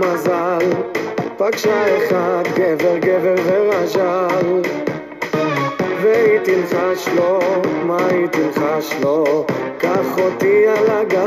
מזל, 0.00 0.70
פגשה 1.36 1.98
אחד 1.98 2.42
גבר 2.54 2.98
גבר 2.98 3.34
ורז'ל, 3.44 4.62
והיא 6.02 6.38
תלחש 6.44 7.08
לו, 7.16 7.40
מה 7.86 8.06
היא 8.10 8.26
תלחש 8.26 8.94
לו? 9.02 9.46
קח 9.78 10.18
אותי 10.18 10.66
על 10.68 10.90
הגמל. 10.90 11.19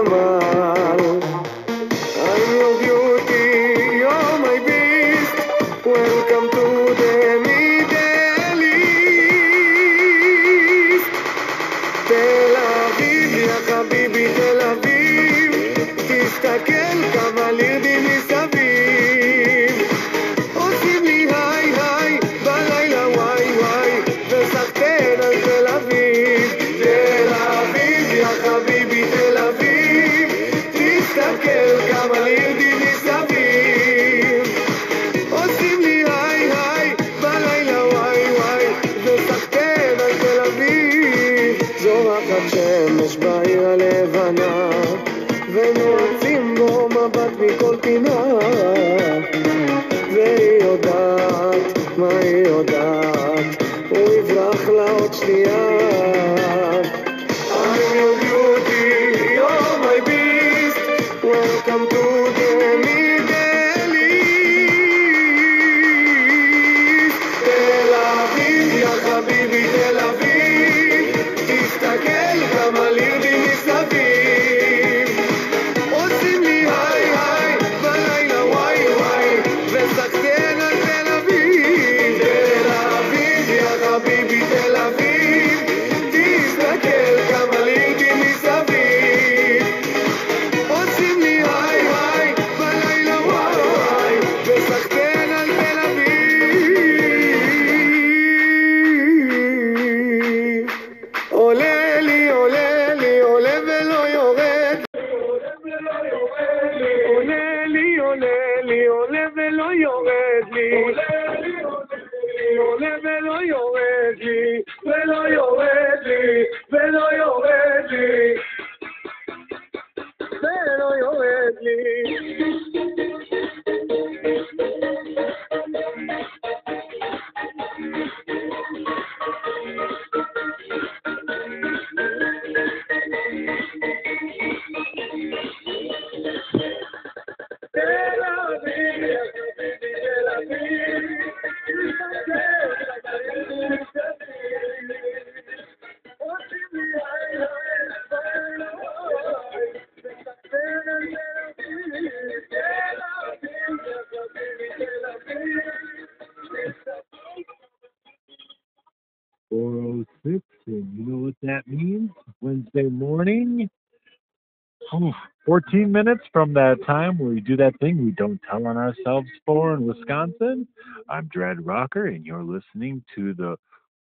14 165.74 165.92
minutes 165.92 166.22
from 166.32 166.54
that 166.54 166.78
time 166.86 167.18
where 167.18 167.30
we 167.30 167.42
do 167.42 167.58
that 167.58 167.74
thing 167.80 168.06
we 168.06 168.12
don't 168.12 168.40
tell 168.48 168.68
on 168.68 168.78
ourselves 168.78 169.28
for 169.44 169.74
in 169.74 169.88
Wisconsin. 169.88 170.68
I'm 171.10 171.28
Dread 171.34 171.66
Rocker, 171.66 172.06
and 172.06 172.24
you're 172.24 172.44
listening 172.44 173.04
to 173.16 173.34
the 173.34 173.56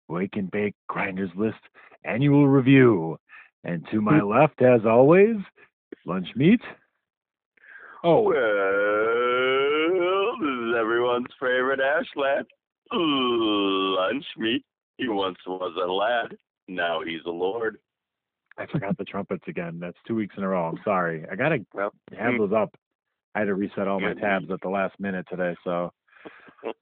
Wake 0.10 0.36
and 0.36 0.52
Bake 0.52 0.76
Grinders 0.90 1.30
List 1.38 1.60
annual 2.04 2.50
review. 2.50 3.18
And 3.64 3.88
to 3.90 4.02
my 4.02 4.20
mm. 4.20 4.42
left, 4.42 4.62
as 4.62 4.82
always, 4.86 5.38
lunch 6.06 6.28
meat. 6.36 6.60
Oh, 8.04 8.24
Well, 8.24 8.36
this 10.42 10.50
is 10.50 10.76
everyone's 10.78 11.34
favorite 11.40 11.80
Ashland. 11.80 12.48
Lunch 12.92 14.26
meat. 14.38 14.66
He 14.98 15.08
once 15.08 15.38
was 15.48 15.74
a 15.82 15.88
lad. 15.90 16.36
Now 16.68 17.00
he's 17.06 17.22
a 17.26 17.32
lord. 17.32 17.78
I 18.62 18.72
forgot 18.72 18.98
the 18.98 19.04
trumpets 19.06 19.44
again. 19.48 19.80
That's 19.80 19.98
two 20.08 20.16
weeks 20.16 20.36
in 20.38 20.44
a 20.44 20.48
row. 20.48 20.68
I'm 20.68 20.80
sorry. 20.84 21.26
I 21.32 21.36
gotta 21.36 21.66
Well, 21.74 21.92
have 22.18 22.38
those 22.38 22.54
up. 22.54 22.76
I 23.34 23.40
had 23.40 23.46
to 23.46 23.56
reset 23.56 23.88
all 23.88 24.00
my 24.00 24.14
tabs 24.14 24.52
at 24.52 24.60
the 24.62 24.70
last 24.70 25.00
minute 25.00 25.26
today. 25.30 25.56
So, 25.64 25.92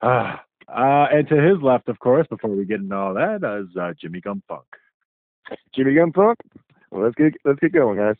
uh, 0.01 0.35
uh, 0.67 1.07
and 1.11 1.27
to 1.29 1.35
his 1.35 1.61
left, 1.61 1.89
of 1.89 1.99
course, 1.99 2.27
before 2.27 2.49
we 2.49 2.65
get 2.65 2.79
into 2.79 2.95
all 2.95 3.13
that, 3.13 3.43
is 3.61 3.75
uh, 3.77 3.93
Jimmy 3.99 4.19
Gum 4.19 4.41
Funk. 4.47 4.65
Jimmy 5.75 5.93
Gun 5.95 6.11
Funk. 6.11 6.37
Well, 6.91 7.03
let's 7.03 7.15
get 7.15 7.33
let's 7.45 7.59
get 7.59 7.73
going, 7.73 7.97
guys. 7.97 8.15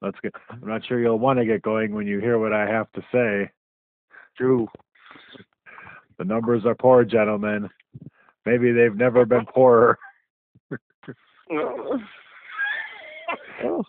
Let's 0.00 0.18
get. 0.22 0.34
I'm 0.50 0.66
not 0.66 0.84
sure 0.86 1.00
you'll 1.00 1.18
want 1.18 1.38
to 1.38 1.44
get 1.44 1.62
going 1.62 1.94
when 1.94 2.06
you 2.06 2.18
hear 2.18 2.38
what 2.38 2.52
I 2.52 2.66
have 2.66 2.90
to 2.92 3.02
say. 3.12 3.50
True. 4.36 4.66
The 6.18 6.24
numbers 6.24 6.64
are 6.64 6.74
poor, 6.74 7.04
gentlemen. 7.04 7.68
Maybe 8.46 8.72
they've 8.72 8.94
never 8.94 9.24
been 9.24 9.46
poorer. 9.46 9.98
Oh, 11.52 11.98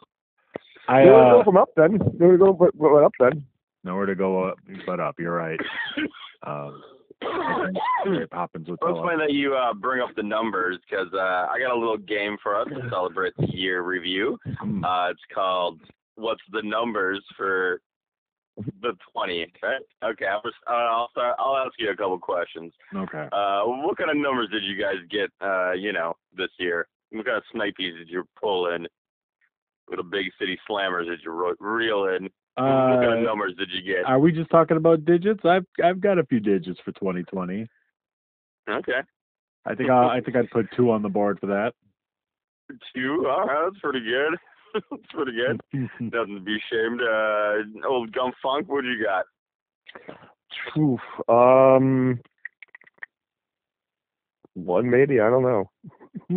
I 0.88 1.04
there 1.04 1.14
we 1.14 1.20
go 1.32 1.40
uh, 1.40 1.44
from 1.44 1.58
up 1.58 1.70
then. 1.76 2.00
There 2.20 2.30
we 2.30 2.38
go, 2.38 2.54
but, 2.54 2.78
but 2.78 3.04
up 3.04 3.14
then. 3.20 3.44
nowhere 3.84 4.06
to 4.06 4.16
go 4.16 4.44
up, 4.44 4.58
but 4.86 5.00
up. 5.00 5.16
You're 5.20 5.34
right. 5.34 5.60
Um, 6.46 6.80
I 7.24 7.66
think 7.66 7.78
Mary 8.06 8.28
Poppins 8.28 8.68
would 8.70 8.78
Well, 8.82 8.92
it's 8.92 9.04
funny 9.04 9.18
that 9.18 9.34
you 9.34 9.56
uh, 9.56 9.74
bring 9.74 10.02
up 10.02 10.10
the 10.16 10.22
numbers 10.22 10.78
because 10.88 11.08
uh, 11.14 11.48
I 11.50 11.58
got 11.60 11.76
a 11.76 11.80
little 11.80 11.98
game 11.98 12.38
for 12.44 12.60
us 12.60 12.68
to 12.68 12.88
celebrate 12.92 13.34
the 13.38 13.48
year 13.52 13.82
review. 13.82 14.38
Hmm. 14.60 14.84
Uh, 14.84 15.10
it's 15.10 15.22
called 15.34 15.82
"What's 16.16 16.42
the 16.52 16.62
Numbers 16.64 17.24
for 17.36 17.82
the 18.58 18.94
20?" 19.14 19.54
Right? 19.64 19.82
Okay, 20.04 20.26
I'll, 20.26 20.42
just, 20.44 20.56
uh, 20.70 20.74
I'll 20.74 21.10
start. 21.12 21.36
I'll 21.40 21.58
ask 21.58 21.74
you 21.80 21.90
a 21.90 21.96
couple 21.96 22.20
questions. 22.20 22.74
Okay. 22.96 23.28
Uh, 23.32 23.62
what 23.64 23.98
kind 23.98 24.12
of 24.12 24.18
numbers 24.18 24.50
did 24.52 24.64
you 24.64 24.80
guys 24.80 24.98
get? 25.10 25.32
Uh, 25.42 25.72
you 25.72 25.94
know, 25.94 26.14
this 26.38 26.52
year. 26.60 26.88
What 27.16 27.26
kind 27.26 27.38
of 27.38 27.44
snipies 27.54 27.98
did 27.98 28.10
you 28.10 28.28
pull 28.40 28.68
in? 28.74 28.88
What 29.88 30.10
big 30.10 30.26
city 30.40 30.58
slammers 30.70 31.06
did 31.06 31.20
you 31.24 31.32
reel 31.60 32.06
in? 32.06 32.24
what 32.58 33.02
kind 33.02 33.14
of 33.14 33.20
Uh, 33.20 33.22
numbers 33.22 33.54
did 33.58 33.70
you 33.72 33.82
get? 33.82 34.06
Are 34.06 34.20
we 34.20 34.32
just 34.32 34.50
talking 34.50 34.78
about 34.78 35.06
digits? 35.06 35.44
I've 35.46 35.66
I've 35.84 36.00
got 36.02 36.18
a 36.20 36.26
few 36.26 36.40
digits 36.40 36.80
for 36.84 36.92
2020. 36.94 37.68
Okay, 38.70 39.02
I 39.66 39.76
think 39.76 39.90
I 39.90 40.18
I 40.18 40.22
think 40.22 40.38
I'd 40.38 40.50
put 40.50 40.68
two 40.76 40.90
on 40.92 41.02
the 41.02 41.10
board 41.10 41.40
for 41.40 41.48
that. 41.48 41.74
two. 42.96 43.28
All 43.30 43.46
right, 43.46 43.70
that's 43.70 43.80
pretty 43.82 44.00
good. 44.04 44.38
that's 44.90 45.12
pretty 45.14 45.34
good. 45.34 45.62
Nothing 46.00 46.36
to 46.36 46.42
be 46.42 46.56
ashamed. 46.58 47.02
Uh, 47.02 47.88
old 47.88 48.12
Gum 48.12 48.32
Funk, 48.42 48.68
what 48.70 48.82
do 48.82 48.90
you 48.92 49.04
got? 49.06 49.26
Oof. 50.78 51.00
Um, 51.30 52.20
one 54.54 54.90
maybe. 54.90 55.20
I 55.20 55.30
don't 55.30 55.44
know. 55.44 55.70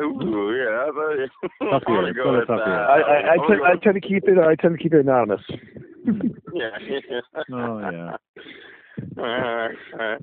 Ooh, 0.00 0.54
yeah. 0.56 0.86
I 0.86 0.90
thought- 0.94 1.70
Tough 1.70 1.82
I'm 1.86 2.04
year. 2.04 2.14
go 2.14 2.16
It's 2.16 2.16
been 2.16 2.34
a 2.34 2.38
with 2.38 2.46
tough 2.48 2.60
that. 2.64 2.66
year. 2.66 2.84
I, 2.84 3.00
I, 3.00 3.32
I, 3.32 3.36
tend, 3.46 3.60
gonna 3.60 3.64
I 3.64 3.76
tend 3.82 3.94
to 3.94 4.00
keep 4.00 4.24
it. 4.28 4.38
I 4.38 4.54
tend 4.56 4.76
to 4.76 4.82
keep 4.82 4.94
it 4.94 5.00
anonymous. 5.00 5.40
yeah. 6.54 6.70
Oh 7.52 7.78
yeah. 7.80 8.16
Alright, 9.18 9.76
alright. 9.92 10.20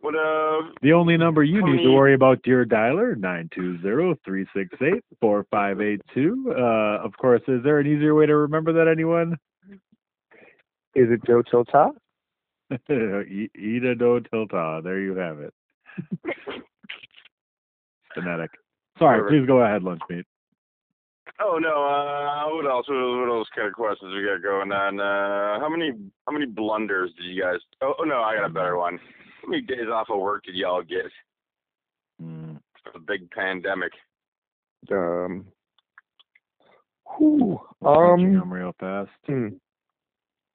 What 0.00 0.14
uh? 0.16 0.72
The 0.82 0.92
only 0.92 1.16
number 1.16 1.42
you 1.44 1.60
How 1.60 1.66
need 1.72 1.82
to 1.84 1.90
worry 1.92 2.12
about, 2.14 2.42
dear 2.42 2.64
dialer, 2.66 3.16
nine 3.16 3.48
two 3.54 3.80
zero 3.82 4.16
three 4.24 4.46
six 4.54 4.68
eight 4.82 5.04
four 5.20 5.46
five 5.50 5.80
eight 5.80 6.00
two. 6.12 6.52
Uh, 6.56 6.98
of 7.04 7.12
course, 7.16 7.40
is 7.48 7.62
there 7.62 7.78
an 7.78 7.86
easier 7.86 8.14
way 8.14 8.26
to 8.26 8.36
remember 8.36 8.72
that? 8.74 8.88
Anyone? 8.90 9.38
Is 10.94 11.08
it 11.10 11.20
Joe 11.26 11.42
Tilta? 11.42 11.90
Ida 12.70 13.94
do 13.94 14.20
tilta. 14.32 14.82
There 14.82 14.98
you 15.00 15.14
have 15.14 15.38
it. 15.40 15.54
Phonetic. 18.14 18.50
Sorry, 18.98 19.20
Perfect. 19.20 19.40
please 19.40 19.46
go 19.46 19.58
ahead, 19.62 19.82
lunch 19.82 20.00
meat. 20.10 20.24
Oh 21.40 21.58
no. 21.60 21.84
Uh, 21.84 22.54
what 22.54 22.66
else? 22.70 22.86
What, 22.88 22.96
what 22.96 23.28
else 23.38 23.48
kind 23.54 23.68
of 23.68 23.74
questions 23.74 24.12
we 24.14 24.24
got 24.24 24.42
going 24.42 24.70
on? 24.72 25.00
Uh, 25.00 25.60
how 25.60 25.68
many 25.70 25.92
how 26.26 26.32
many 26.32 26.46
blunders 26.46 27.10
did 27.16 27.24
you 27.26 27.40
guys? 27.42 27.58
Oh, 27.80 27.94
oh 28.00 28.04
no, 28.04 28.20
I 28.22 28.36
got 28.36 28.44
a 28.46 28.50
better 28.52 28.76
one. 28.76 28.98
How 29.42 29.48
many 29.48 29.62
days 29.62 29.88
off 29.92 30.08
of 30.10 30.20
work 30.20 30.44
did 30.44 30.54
y'all 30.56 30.82
get 30.82 31.06
Mm. 32.22 32.60
for 32.84 32.92
the 32.92 32.98
big 33.00 33.30
pandemic? 33.30 33.92
Um. 34.90 35.46
Whew, 37.18 37.60
Crunching 37.82 38.26
um. 38.34 38.40
them 38.40 38.52
real 38.52 38.74
fast. 38.78 39.10
hmm. 39.26 39.48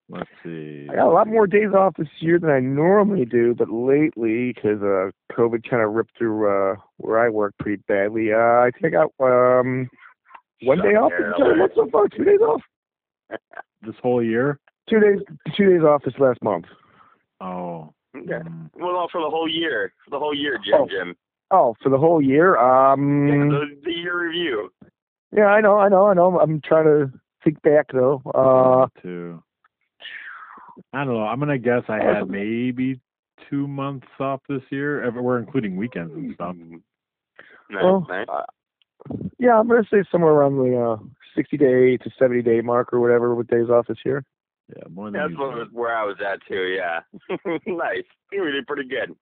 Let's 0.10 0.30
see. 0.44 0.88
I 0.90 0.96
got 0.96 1.08
a 1.08 1.12
lot 1.12 1.28
more 1.28 1.48
days 1.48 1.74
off 1.78 1.96
this 1.98 2.08
year 2.20 2.40
than 2.40 2.50
I 2.50 2.60
normally 2.62 3.26
do, 3.26 3.54
but 3.54 3.70
lately, 3.70 4.54
because 4.54 4.82
uh, 4.82 5.12
COVID 5.34 5.70
kind 5.70 5.84
of 5.84 5.92
ripped 5.92 6.18
through 6.18 6.48
uh, 6.50 6.76
where 6.98 7.20
I 7.20 7.28
work 7.30 7.54
pretty 7.60 7.84
badly, 7.88 8.32
uh, 8.32 8.38
I 8.38 8.72
think 8.72 8.94
I 8.96 9.04
got 9.04 9.12
um, 9.60 9.90
one 10.64 10.78
day 10.82 10.96
off. 10.96 11.12
Yeah, 11.20 11.32
Is 11.54 11.60
what 11.60 11.72
so 11.76 11.90
far? 11.92 12.08
Two 12.08 12.24
days 12.24 12.40
off. 12.42 12.62
This 13.84 13.96
whole 14.02 14.24
year? 14.24 14.60
Two 14.90 15.00
days. 15.00 15.20
Two 15.56 15.70
days 15.70 15.84
off 15.84 16.02
this 16.04 16.16
last 16.18 16.42
month. 16.42 16.66
Oh. 17.40 17.94
Okay. 18.18 18.26
mm. 18.44 18.70
Well, 18.76 18.94
no, 18.94 19.08
for 19.12 19.22
the 19.22 19.30
whole 19.30 19.48
year. 19.48 19.94
For 20.04 20.10
the 20.10 20.20
whole 20.20 20.34
year, 20.36 20.58
Jim. 20.66 20.74
Oh. 20.80 20.88
Jim. 20.90 21.16
Oh, 21.52 21.76
for 21.84 21.90
the 21.90 21.98
whole 21.98 22.20
year. 22.22 22.56
Yeah, 22.56 22.92
Um. 22.94 23.28
the, 23.50 23.66
the 23.86 23.92
year 23.92 24.20
review. 24.28 24.72
Yeah, 25.32 25.46
I 25.46 25.62
know, 25.62 25.78
I 25.78 25.90
know, 25.90 26.08
I 26.08 26.16
know. 26.16 26.40
I'm 26.40 26.60
trying 26.62 26.86
to 26.86 27.12
think 27.44 27.62
back 27.62 27.88
though. 27.94 28.22
Uh, 28.34 28.88
Two. 29.02 29.44
I 30.94 31.04
don't 31.04 31.14
know. 31.14 31.26
I'm 31.26 31.40
gonna 31.40 31.58
guess 31.58 31.84
I 31.88 32.04
had 32.04 32.28
maybe 32.30 33.00
two 33.50 33.68
months 33.68 34.08
off 34.20 34.42
this 34.48 34.62
year. 34.70 35.04
If 35.04 35.16
We're 35.16 35.40
including 35.40 35.76
weekends 35.76 36.14
and 36.14 36.34
stuff. 36.36 36.56
Mm. 36.56 36.82
Nice, 37.70 37.84
well, 37.84 38.06
nice. 38.10 38.28
uh, 38.30 39.16
yeah, 39.40 39.60
I'm 39.60 39.68
gonna 39.68 39.84
say 39.92 40.04
somewhere 40.12 40.32
around 40.32 40.58
the 40.58 40.78
uh, 40.78 40.98
60 41.36 41.58
day 41.58 41.98
to 41.98 42.10
70 42.18 42.42
day 42.42 42.62
mark 42.62 42.94
or 42.94 43.00
whatever 43.00 43.36
with 43.36 43.48
days 43.48 43.70
off 43.70 43.88
this 43.88 43.98
year. 44.06 44.24
Yeah, 44.76 44.84
more 44.90 45.10
than 45.12 45.22
That's 45.22 45.40
what 45.40 45.72
where 45.72 45.96
I 45.96 46.04
was 46.04 46.18
at 46.20 46.40
too. 46.48 46.76
Yeah. 46.76 47.00
nice. 47.66 48.04
You 48.32 48.52
did 48.52 48.68
pretty 48.68 48.90
good. 48.90 49.16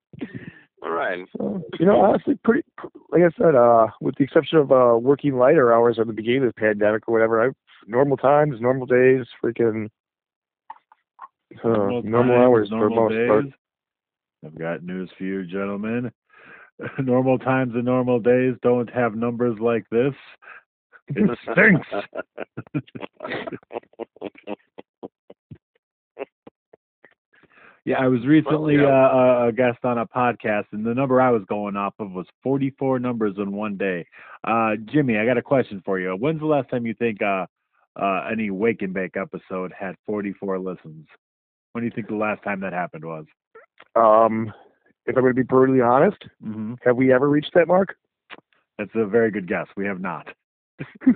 All 0.82 0.90
right. 0.90 1.26
So, 1.36 1.62
you 1.78 1.86
know, 1.86 2.00
honestly, 2.00 2.38
pretty. 2.42 2.64
Like 3.10 3.22
I 3.22 3.30
said, 3.38 3.54
uh, 3.54 3.86
with 4.00 4.16
the 4.16 4.24
exception 4.24 4.58
of 4.58 4.72
uh, 4.72 4.98
working 4.98 5.36
lighter 5.36 5.72
hours 5.72 5.98
at 5.98 6.06
the 6.06 6.12
beginning 6.12 6.44
of 6.44 6.54
the 6.54 6.60
pandemic 6.60 7.08
or 7.08 7.12
whatever, 7.12 7.42
I 7.42 7.50
normal 7.86 8.16
times, 8.16 8.60
normal 8.60 8.86
days, 8.86 9.26
freaking 9.42 9.88
uh, 11.64 11.68
normal, 11.68 12.02
times, 12.02 12.30
hours 12.30 12.68
for 12.68 12.76
normal 12.76 13.10
most 13.10 13.28
part. 13.28 13.44
days. 13.44 13.52
I've 14.44 14.58
got 14.58 14.82
news 14.82 15.10
for 15.16 15.24
you, 15.24 15.44
gentlemen. 15.44 16.12
normal 16.98 17.38
times 17.38 17.72
and 17.74 17.84
normal 17.84 18.20
days 18.20 18.54
don't 18.62 18.90
have 18.92 19.14
numbers 19.14 19.58
like 19.60 19.88
this. 19.90 20.14
It 21.08 21.38
stinks. 21.52 21.88
Yeah, 27.86 28.00
I 28.00 28.08
was 28.08 28.26
recently 28.26 28.74
yeah. 28.74 28.88
uh, 28.88 29.46
a 29.46 29.52
guest 29.52 29.78
on 29.84 29.98
a 29.98 30.06
podcast, 30.06 30.64
and 30.72 30.84
the 30.84 30.92
number 30.92 31.20
I 31.20 31.30
was 31.30 31.44
going 31.48 31.76
off 31.76 31.94
of 32.00 32.10
was 32.10 32.26
44 32.42 32.98
numbers 32.98 33.36
in 33.38 33.52
one 33.52 33.76
day. 33.76 34.04
Uh, 34.42 34.72
Jimmy, 34.86 35.18
I 35.18 35.24
got 35.24 35.38
a 35.38 35.42
question 35.42 35.80
for 35.84 36.00
you. 36.00 36.10
When's 36.16 36.40
the 36.40 36.46
last 36.46 36.68
time 36.68 36.84
you 36.84 36.94
think 36.94 37.22
uh, 37.22 37.46
uh, 37.94 38.28
any 38.28 38.50
Wake 38.50 38.82
and 38.82 38.92
Bake 38.92 39.16
episode 39.16 39.72
had 39.78 39.94
44 40.04 40.58
listens? 40.58 41.06
When 41.76 41.82
do 41.82 41.88
you 41.88 41.92
think 41.94 42.08
the 42.08 42.14
last 42.14 42.42
time 42.42 42.60
that 42.60 42.72
happened 42.72 43.04
was? 43.04 43.26
Um, 43.96 44.50
if 45.04 45.14
I'm 45.14 45.22
going 45.22 45.34
to 45.34 45.38
be 45.38 45.42
brutally 45.42 45.82
honest, 45.82 46.16
Mm-hmm. 46.42 46.76
have 46.82 46.96
we 46.96 47.12
ever 47.12 47.28
reached 47.28 47.52
that 47.52 47.68
mark? 47.68 47.96
That's 48.78 48.88
a 48.94 49.04
very 49.04 49.30
good 49.30 49.46
guess. 49.46 49.66
We 49.76 49.84
have 49.84 50.00
not. 50.00 50.26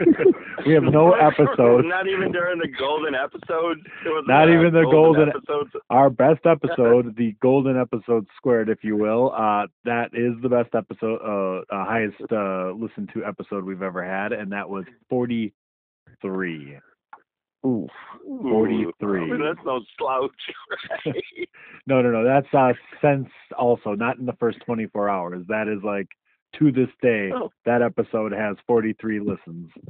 we 0.67 0.75
have 0.75 0.83
no 0.83 1.12
episodes. 1.12 1.87
Not 1.89 2.07
even 2.09 2.31
during 2.31 2.59
the 2.59 2.69
golden 2.79 3.15
episode. 3.15 3.79
Was, 4.05 4.25
Not 4.29 4.51
even 4.51 4.75
the 4.75 4.83
golden- 4.83 5.31
episodes. 5.31 5.71
Our 5.89 6.11
best 6.11 6.41
episode, 6.45 7.17
the 7.17 7.35
golden 7.41 7.81
episode 7.81 8.27
squared, 8.37 8.69
if 8.69 8.85
you 8.85 8.97
will, 8.99 9.33
uh, 9.35 9.67
that 9.87 10.11
is 10.12 10.35
the 10.43 10.51
best 10.51 10.75
episode, 10.75 11.21
uh, 11.25 11.75
uh, 11.75 11.85
highest 11.87 12.21
uh, 12.31 12.73
listened 12.73 13.09
to 13.15 13.25
episode 13.25 13.65
we've 13.65 13.81
ever 13.83 14.05
had, 14.05 14.33
and 14.33 14.53
that 14.53 14.69
was 14.69 14.85
43. 15.09 16.79
Oof. 17.67 17.91
Ooh, 18.27 18.41
43. 18.51 19.21
I 19.21 19.25
mean, 19.27 19.41
that's 19.43 19.65
no 19.67 19.81
slouch. 19.99 20.31
Right? 21.07 21.15
No, 21.87 22.03
no, 22.03 22.11
no. 22.11 22.23
That's 22.25 22.47
uh, 22.55 22.73
since 23.03 23.29
also 23.59 23.95
not 23.95 24.19
in 24.19 24.27
the 24.27 24.35
first 24.39 24.59
24 24.65 25.09
hours. 25.09 25.45
That 25.49 25.67
is 25.67 25.83
like 25.83 26.07
to 26.59 26.71
this 26.71 26.89
day, 27.03 27.31
Oh. 27.35 27.51
that 27.65 27.83
episode 27.83 28.33
has 28.33 28.57
43 28.67 29.21
listens. 29.21 29.71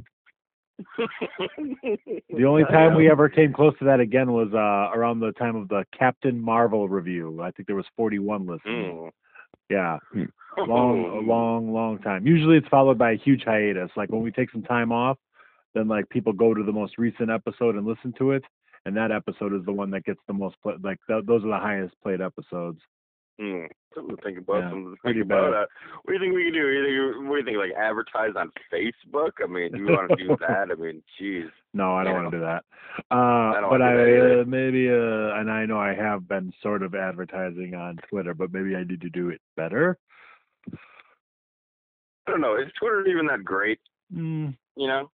The 2.33 2.45
only 2.45 2.63
time 2.63 2.95
we 2.95 3.09
ever 3.11 3.29
came 3.29 3.53
close 3.53 3.77
to 3.79 3.85
that 3.85 3.99
again 3.99 4.31
was 4.31 4.47
uh, 4.53 4.97
around 4.97 5.19
the 5.19 5.31
time 5.33 5.55
of 5.55 5.67
the 5.67 5.85
Captain 5.97 6.41
Marvel 6.41 6.89
review. 6.89 7.41
I 7.41 7.51
think 7.51 7.67
there 7.67 7.75
was 7.75 7.85
41 7.97 8.47
listens. 8.47 8.63
Mm. 8.65 9.09
Yeah, 9.69 9.97
long, 10.57 11.27
long, 11.27 11.71
long 11.73 11.99
time. 11.99 12.25
Usually 12.25 12.57
it's 12.57 12.67
followed 12.67 12.97
by 12.97 13.11
a 13.11 13.17
huge 13.17 13.43
hiatus. 13.45 13.91
Like 13.95 14.09
when 14.09 14.21
we 14.21 14.31
take 14.31 14.49
some 14.51 14.63
time 14.63 14.91
off, 14.91 15.17
then 15.73 15.87
like 15.87 16.09
people 16.09 16.33
go 16.33 16.53
to 16.53 16.63
the 16.63 16.71
most 16.71 16.97
recent 16.97 17.29
episode 17.29 17.75
and 17.75 17.85
listen 17.85 18.13
to 18.17 18.31
it, 18.31 18.43
and 18.85 18.95
that 18.97 19.11
episode 19.11 19.53
is 19.53 19.65
the 19.65 19.71
one 19.71 19.91
that 19.91 20.05
gets 20.05 20.19
the 20.27 20.33
most 20.33 20.55
play. 20.61 20.73
Like 20.81 20.99
th- 21.07 21.25
those 21.25 21.43
are 21.43 21.49
the 21.49 21.57
highest 21.57 21.93
played 22.01 22.21
episodes. 22.21 22.79
Mm. 23.39 23.67
Something 23.95 24.15
to 24.15 24.21
think 24.21 24.37
about. 24.37 24.59
Yeah, 24.59 24.69
something 24.69 24.95
to 24.95 25.13
think 25.13 25.25
about. 25.25 25.53
Uh, 25.53 25.65
what 26.03 26.07
do 26.07 26.13
you 26.13 26.19
think 26.19 26.35
we 26.35 26.43
can 26.45 26.53
do? 26.53 26.67
You 26.67 27.13
think, 27.13 27.29
what 27.29 27.35
do 27.35 27.39
you 27.39 27.45
think? 27.45 27.57
Like 27.57 27.77
advertise 27.77 28.31
on 28.37 28.51
Facebook? 28.71 29.31
I 29.43 29.47
mean, 29.47 29.71
do 29.71 29.79
you 29.79 29.85
want 29.85 30.09
to 30.09 30.15
do 30.15 30.35
that? 30.41 30.67
I 30.71 30.75
mean, 30.75 31.01
jeez. 31.19 31.49
No, 31.73 31.95
I 31.95 32.03
don't 32.03 32.13
want 32.13 32.31
to 32.31 32.37
do 32.37 32.43
that. 32.43 32.63
Uh, 33.09 33.59
don't 33.59 33.69
but 33.69 33.81
I 33.81 33.95
that 33.95 34.41
uh, 34.41 34.49
maybe, 34.49 34.89
uh, 34.89 35.39
and 35.39 35.49
I 35.49 35.65
know 35.65 35.79
I 35.79 35.93
have 35.93 36.27
been 36.27 36.53
sort 36.61 36.83
of 36.83 36.93
advertising 36.93 37.73
on 37.73 37.97
Twitter, 38.09 38.33
but 38.33 38.53
maybe 38.53 38.75
I 38.75 38.83
need 38.83 39.01
to 39.01 39.09
do 39.09 39.29
it 39.29 39.41
better. 39.57 39.97
I 40.71 42.31
don't 42.31 42.41
know. 42.41 42.57
Is 42.57 42.71
Twitter 42.79 43.05
even 43.07 43.25
that 43.27 43.43
great? 43.43 43.79
Mm, 44.13 44.55
You 44.75 44.87
know? 44.87 45.09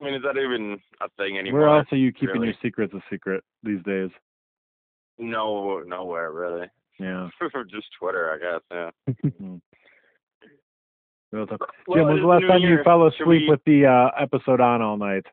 I 0.00 0.04
mean, 0.04 0.14
is 0.14 0.22
that 0.22 0.38
even 0.38 0.78
a 1.00 1.08
thing 1.16 1.38
anymore? 1.38 1.60
where 1.60 1.78
else 1.78 1.88
are 1.90 1.96
you 1.96 2.12
keeping 2.12 2.34
really. 2.34 2.46
your 2.48 2.56
secrets 2.62 2.94
a 2.94 3.02
secret 3.10 3.42
these 3.62 3.82
days? 3.84 4.10
No, 5.18 5.80
nowhere 5.80 6.30
really. 6.32 6.66
Yeah. 6.98 7.28
Just 7.70 7.88
Twitter, 7.98 8.32
I 8.32 8.38
guess. 8.38 8.62
Yeah. 8.70 8.90
Real 11.30 11.46
tough. 11.46 11.58
Well, 11.86 11.98
Jim, 11.98 12.06
when's 12.06 12.18
it 12.18 12.22
the 12.22 12.26
last 12.26 12.40
New 12.42 12.48
time 12.48 12.60
you 12.62 12.78
fell 12.84 13.06
asleep 13.06 13.26
we- 13.26 13.48
with 13.50 13.60
the 13.66 13.86
uh, 13.86 14.10
episode 14.20 14.60
on 14.60 14.80
all 14.80 14.96
night? 14.96 15.26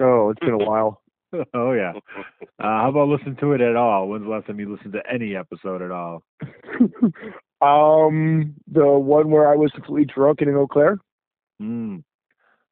Oh, 0.00 0.30
it's 0.30 0.40
been 0.40 0.54
a 0.54 0.58
while. 0.58 1.02
oh 1.54 1.72
yeah. 1.72 1.92
Uh, 2.18 2.22
how 2.58 2.88
about 2.88 3.08
listen 3.08 3.36
to 3.40 3.52
it 3.52 3.60
at 3.60 3.76
all? 3.76 4.08
When's 4.08 4.24
the 4.24 4.30
last 4.30 4.46
time 4.46 4.58
you 4.58 4.74
listened 4.74 4.94
to 4.94 5.02
any 5.10 5.36
episode 5.36 5.82
at 5.82 5.90
all? 5.90 6.22
um, 7.60 8.54
the 8.70 8.86
one 8.86 9.30
where 9.30 9.50
I 9.50 9.56
was 9.56 9.70
completely 9.72 10.12
drunk 10.14 10.40
in 10.40 10.48
Eau 10.48 10.66
Claire. 10.66 10.98
Mm. 11.60 12.04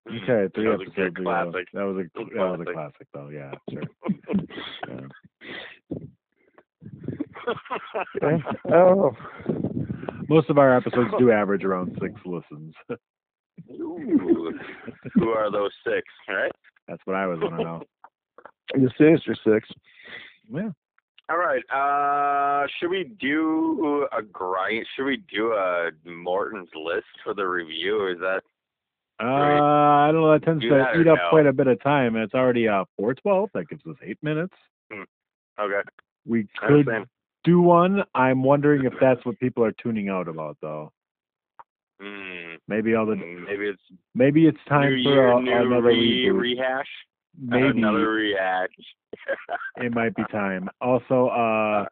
Okay, 0.08 0.48
three 0.54 0.64
That 0.64 0.78
was 0.78 0.80
a 0.80 0.82
episodes 0.82 0.94
good 0.96 1.06
ago. 1.06 1.22
classic. 1.22 1.66
That 1.74 1.82
was 1.84 1.96
a 1.96 2.18
that 2.18 2.36
was 2.36 2.60
a 2.60 2.72
classic. 2.72 2.74
classic 2.74 3.06
though. 3.12 3.28
Yeah, 3.28 3.52
sure. 3.70 3.82
Yeah. 4.88 5.06
Yeah. 8.22 8.38
Oh, 8.72 9.16
Most 10.28 10.50
of 10.50 10.58
our 10.58 10.76
episodes 10.76 11.10
do 11.18 11.30
average 11.32 11.64
around 11.64 11.96
six 12.00 12.14
listens. 12.24 12.74
Ooh. 13.72 14.52
Who 15.14 15.28
are 15.30 15.50
those 15.50 15.72
six, 15.84 16.02
right? 16.28 16.52
That's 16.88 17.00
what 17.04 17.16
I 17.16 17.26
was 17.26 17.40
want 17.40 17.56
to 17.58 17.62
know. 17.64 17.82
the 18.74 18.90
Sinister 18.96 19.34
Six. 19.44 19.68
Yeah. 20.52 20.70
All 21.28 21.38
right. 21.38 21.62
Uh, 21.72 22.66
should 22.78 22.90
we 22.90 23.12
do 23.20 24.06
a 24.16 24.22
grind? 24.22 24.86
Should 24.96 25.04
we 25.06 25.22
do 25.32 25.52
a 25.52 25.90
Morton's 26.04 26.68
list 26.74 27.06
for 27.24 27.34
the 27.34 27.44
review? 27.44 28.08
Is 28.08 28.18
that 28.20 28.42
Uh, 29.20 29.24
I 29.26 30.10
don't 30.12 30.22
know. 30.22 30.32
That 30.32 30.44
tends 30.44 30.62
Do 30.62 30.70
to 30.70 30.92
eat 31.00 31.06
up 31.08 31.18
no? 31.18 31.28
quite 31.30 31.46
a 31.46 31.52
bit 31.52 31.66
of 31.66 31.82
time. 31.82 32.14
and 32.16 32.24
It's 32.24 32.34
already 32.34 32.68
uh 32.68 32.84
four 32.96 33.14
twelve. 33.14 33.50
That 33.54 33.68
gives 33.68 33.86
us 33.86 33.96
eight 34.02 34.18
minutes. 34.22 34.54
okay? 34.92 35.80
We 36.26 36.46
could 36.58 36.86
do 37.44 37.60
one. 37.60 38.02
I'm 38.14 38.42
wondering 38.42 38.84
if 38.84 38.92
that's 39.00 39.24
what 39.24 39.38
people 39.38 39.64
are 39.64 39.72
tuning 39.72 40.08
out 40.08 40.28
about, 40.28 40.56
though. 40.60 40.92
Hmm. 42.00 42.54
Maybe 42.66 42.94
all 42.94 43.04
the 43.06 43.16
Maybe 43.16 43.66
it's 43.66 43.82
maybe 44.14 44.46
it's 44.46 44.58
time 44.68 44.90
new 44.94 45.02
for 45.04 45.10
year, 45.10 45.32
a, 45.32 45.42
new 45.42 45.52
another 45.52 45.82
re- 45.88 46.30
rehash. 46.30 46.86
maybe 47.38 47.78
another 47.78 48.10
rehash. 48.12 48.68
it 49.76 49.92
might 49.94 50.14
be 50.14 50.22
time. 50.32 50.70
Also, 50.80 51.28
uh, 51.28 51.84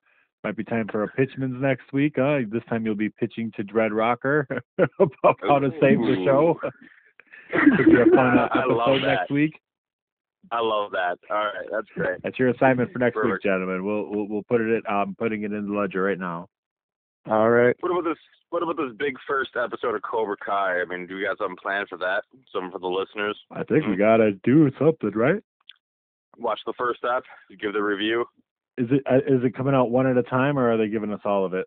might 0.45 0.57
be 0.57 0.65
time 0.65 0.89
for 0.91 1.03
a 1.03 1.09
pitchman's 1.09 1.61
next 1.61 1.93
week. 1.93 2.17
Uh, 2.19 2.39
this 2.51 2.63
time 2.71 2.87
you'll 2.87 2.95
be 2.95 3.11
pitching 3.11 3.53
to 3.57 3.63
Dread 3.63 3.93
Rocker 3.93 4.47
about 4.99 5.37
how 5.43 5.59
to 5.59 5.71
save 5.81 5.99
the 5.99 6.23
show. 6.25 6.59
Could 7.53 7.87
be 7.87 8.01
a 8.01 8.07
fun 8.15 8.39
I 8.53 8.65
love 8.67 8.89
episode 8.97 9.03
that. 9.03 9.15
next 9.21 9.31
week. 9.31 9.59
I 10.51 10.61
love 10.61 10.93
that. 10.93 11.19
All 11.31 11.37
right, 11.45 11.67
that's 11.71 11.89
great. 11.95 12.23
That's 12.23 12.39
your 12.39 12.49
assignment 12.49 12.93
for 12.93 12.99
next 13.01 13.17
week, 13.17 13.43
gentlemen. 13.43 13.85
We'll 13.85 14.09
we'll, 14.11 14.29
we'll 14.29 14.43
put 14.45 14.61
it. 14.61 14.85
I'm 14.89 15.15
putting 15.17 15.43
it 15.43 15.53
in 15.53 15.69
the 15.69 15.79
ledger 15.79 16.03
right 16.03 16.19
now. 16.19 16.49
All 17.29 17.51
right. 17.51 17.77
What 17.81 17.91
about 17.93 18.05
this? 18.05 18.19
What 18.51 18.63
about 18.63 18.77
this 18.79 18.97
big 18.99 19.15
first 19.27 19.51
episode 19.63 19.95
of 19.95 20.01
Cobra 20.03 20.37
Kai? 20.43 20.81
I 20.81 20.85
mean, 20.87 21.07
do 21.07 21.19
you 21.19 21.27
got 21.27 21.37
something 21.37 21.57
planned 21.61 21.89
for 21.89 21.99
that? 21.99 22.23
Something 22.53 22.71
for 22.71 22.79
the 22.79 22.87
listeners? 22.87 23.39
I 23.51 23.63
think 23.65 23.87
we 23.87 23.97
gotta 23.97 24.33
do 24.45 24.71
something, 24.79 25.11
right? 25.15 25.43
Watch 26.39 26.61
the 26.65 26.73
first 26.79 27.01
ep, 27.05 27.25
give 27.61 27.75
the 27.75 27.83
review. 27.83 28.25
Is 28.79 28.87
it 28.91 29.03
uh, 29.11 29.17
is 29.17 29.45
it 29.45 29.55
coming 29.55 29.75
out 29.75 29.91
one 29.91 30.07
at 30.07 30.17
a 30.17 30.23
time, 30.23 30.59
or 30.59 30.73
are 30.73 30.79
they 30.79 30.89
giving 30.89 31.13
us 31.13 31.21
all 31.27 31.45
of 31.45 31.53
it? 31.53 31.67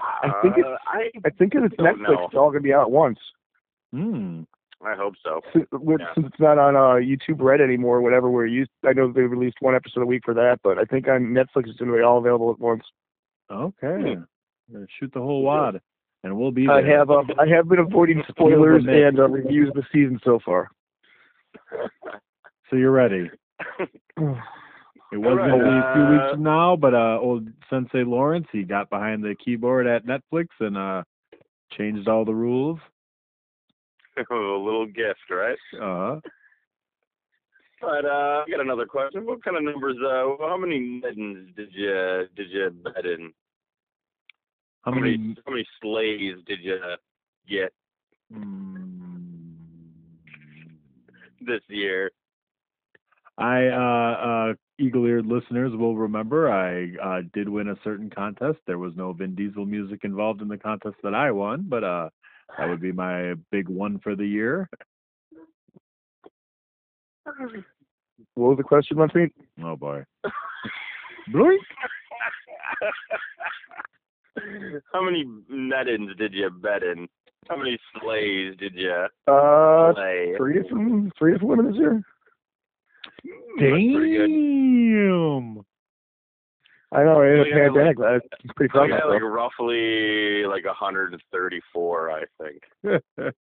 I 0.00 0.30
think 0.42 0.58
it's- 0.58 0.64
Uh, 0.72 0.76
I 0.88 1.10
I 1.26 1.30
think 1.38 1.52
it's 1.54 1.74
Netflix, 1.76 1.98
know. 2.00 2.24
it's 2.24 2.34
all 2.34 2.50
gonna 2.50 2.60
be 2.62 2.72
out 2.72 2.82
at 2.82 2.90
once. 2.90 3.18
Hmm. 3.92 4.42
I 4.82 4.94
hope 4.94 5.14
so. 5.22 5.40
Since, 5.52 5.66
Yeah. 5.72 5.96
since 6.14 6.26
it's 6.28 6.40
not 6.40 6.58
on 6.58 6.74
uh, 6.74 6.94
YouTube 7.04 7.40
Red 7.42 7.60
anymore, 7.60 8.00
whatever 8.00 8.30
we're 8.30 8.46
used. 8.46 8.70
I 8.86 8.94
know 8.94 9.12
they 9.12 9.20
released 9.22 9.58
one 9.60 9.74
episode 9.74 10.00
a 10.00 10.06
week 10.06 10.22
for 10.24 10.32
that, 10.34 10.60
but 10.62 10.78
I 10.78 10.84
think 10.84 11.06
on 11.06 11.34
Netflix 11.34 11.68
it's 11.68 11.78
gonna 11.78 11.92
be 11.92 12.00
all 12.00 12.18
available 12.18 12.50
at 12.50 12.58
once. 12.58 12.82
Okay. 13.50 14.16
Uh, 14.74 14.80
Shoot 14.98 15.12
the 15.12 15.20
whole 15.20 15.42
wad, 15.42 15.80
and 16.24 16.38
we'll 16.38 16.50
be 16.52 16.66
there. 16.66 16.76
I 16.76 16.82
have 16.98 17.10
uh, 17.10 17.24
I 17.38 17.46
have 17.48 17.68
been 17.68 17.80
avoiding 17.80 18.22
spoilers 18.30 18.84
and 18.88 19.18
uh, 19.18 19.28
reviews 19.28 19.68
of 19.68 19.74
the 19.74 19.82
season 19.92 20.18
so 20.24 20.38
far. 20.44 20.70
So 22.70 22.76
you're 22.76 22.92
ready. 22.92 23.30
It 25.12 25.16
wasn't 25.16 25.38
right, 25.40 25.50
only 25.50 25.76
a 25.76 25.92
few 25.92 26.12
weeks 26.14 26.30
from 26.34 26.44
now, 26.44 26.76
but 26.76 26.94
uh, 26.94 27.18
old 27.20 27.48
Sensei 27.68 28.04
Lawrence, 28.04 28.46
he 28.52 28.62
got 28.62 28.88
behind 28.90 29.24
the 29.24 29.34
keyboard 29.44 29.88
at 29.88 30.06
Netflix 30.06 30.46
and 30.60 30.76
uh, 30.78 31.02
changed 31.76 32.06
all 32.06 32.24
the 32.24 32.32
rules. 32.32 32.78
a 34.30 34.34
little 34.34 34.86
gift, 34.86 35.30
right? 35.30 35.58
Uh 35.74 35.78
huh. 35.80 36.20
But 37.80 38.04
uh, 38.04 38.44
I 38.46 38.50
got 38.50 38.60
another 38.60 38.86
question. 38.86 39.26
What 39.26 39.42
kind 39.44 39.56
of 39.56 39.62
numbers? 39.64 39.96
Uh, 40.04 40.36
how 40.40 40.56
many 40.58 40.78
middens 40.80 41.54
did 41.56 41.70
you 41.72 42.26
did 42.36 42.50
you 42.50 42.70
bet 42.70 43.06
in? 43.06 43.32
how 44.82 44.92
many? 44.92 45.36
how 45.44 45.52
many 45.52 45.66
slaves 45.80 46.40
did 46.46 46.60
you 46.62 46.78
get 47.48 47.72
Mm, 48.32 49.54
this 51.40 51.62
year? 51.68 52.10
I 53.38 53.66
uh, 53.66 54.50
uh, 54.50 54.54
eagle-eared 54.78 55.26
listeners 55.26 55.72
will 55.74 55.96
remember 55.96 56.50
I 56.50 56.94
uh, 57.02 57.22
did 57.32 57.48
win 57.48 57.68
a 57.68 57.76
certain 57.82 58.10
contest. 58.10 58.58
There 58.66 58.78
was 58.78 58.92
no 58.96 59.12
Vin 59.12 59.34
Diesel 59.34 59.66
music 59.66 60.00
involved 60.04 60.42
in 60.42 60.48
the 60.48 60.58
contest 60.58 60.96
that 61.02 61.14
I 61.14 61.30
won, 61.30 61.66
but 61.68 61.84
uh, 61.84 62.10
that 62.58 62.68
would 62.68 62.80
be 62.80 62.92
my 62.92 63.34
big 63.50 63.68
one 63.68 63.98
for 63.98 64.14
the 64.16 64.26
year. 64.26 64.68
What 68.34 68.48
was 68.50 68.56
the 68.58 68.62
question, 68.64 68.96
Muncie? 68.96 69.32
Oh 69.62 69.76
boy. 69.76 70.04
Bloink. 71.32 71.58
how 74.92 75.04
many 75.04 75.24
nettins 75.48 76.10
did 76.18 76.32
you 76.34 76.50
bet 76.50 76.82
in? 76.82 77.08
How 77.48 77.56
many 77.56 77.78
slaves 78.00 78.56
did 78.58 78.74
you 78.74 79.06
Uh, 79.26 79.94
slay? 79.94 80.34
three 80.36 80.54
different 80.60 81.12
three 81.18 81.32
different 81.32 81.50
women 81.50 81.66
this 81.70 81.76
year. 81.78 82.02
That's 83.24 83.70
pretty 83.70 84.16
good. 84.16 84.28
Damn. 84.28 85.64
I 86.92 87.04
know, 87.04 87.22
in 87.22 87.28
a 87.28 87.36
Yeah, 87.36 87.68
like- 87.68 87.74
pandemic, 87.74 87.98
I'm 88.00 88.20
pretty 88.56 88.70
I 88.70 88.72
proud 88.72 88.90
of 88.90 88.98
got 89.00 89.08
like 89.10 89.22
roughly 89.22 90.44
like 90.44 90.64
134, 90.64 92.10
I 92.10 92.24
think. 92.42 92.62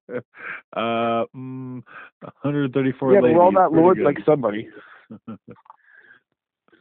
uh, 0.75 1.25
mm, 1.35 1.81
134 2.21 3.13
Yeah, 3.13 3.21
but 3.21 3.31
we're 3.33 3.39
all 3.41 3.45
ladies, 3.47 3.55
not 3.55 3.73
lords 3.73 3.97
good. 3.97 4.05
like 4.05 4.17
somebody. 4.25 4.69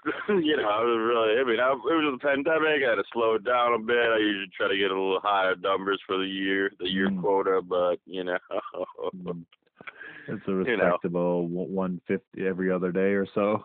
you 0.28 0.56
know, 0.56 0.68
I 0.68 0.80
was 0.84 0.98
really. 1.00 1.40
I 1.40 1.44
mean, 1.44 1.60
I, 1.60 1.72
it 1.72 2.04
was 2.04 2.18
a 2.22 2.26
pandemic. 2.26 2.82
I 2.86 2.90
had 2.90 2.96
to 2.96 3.04
slow 3.12 3.34
it 3.34 3.44
down 3.44 3.74
a 3.74 3.78
bit. 3.78 3.96
I 3.96 4.18
usually 4.18 4.50
try 4.56 4.68
to 4.68 4.76
get 4.78 4.90
a 4.90 4.94
little 4.94 5.20
higher 5.22 5.56
numbers 5.56 6.00
for 6.06 6.16
the 6.18 6.24
year, 6.26 6.70
the 6.78 6.88
year 6.88 7.08
Mm. 7.10 7.20
quota, 7.20 7.60
but 7.62 7.96
you 8.06 8.24
know. 8.24 8.38
Mm. 9.14 9.44
It's 10.28 10.42
a 10.46 10.50
know. 10.50 10.56
respectable 10.56 11.48
one 11.48 12.00
150 12.08 12.46
every 12.46 12.70
other 12.70 12.92
day 12.92 13.12
or 13.14 13.26
so. 13.34 13.62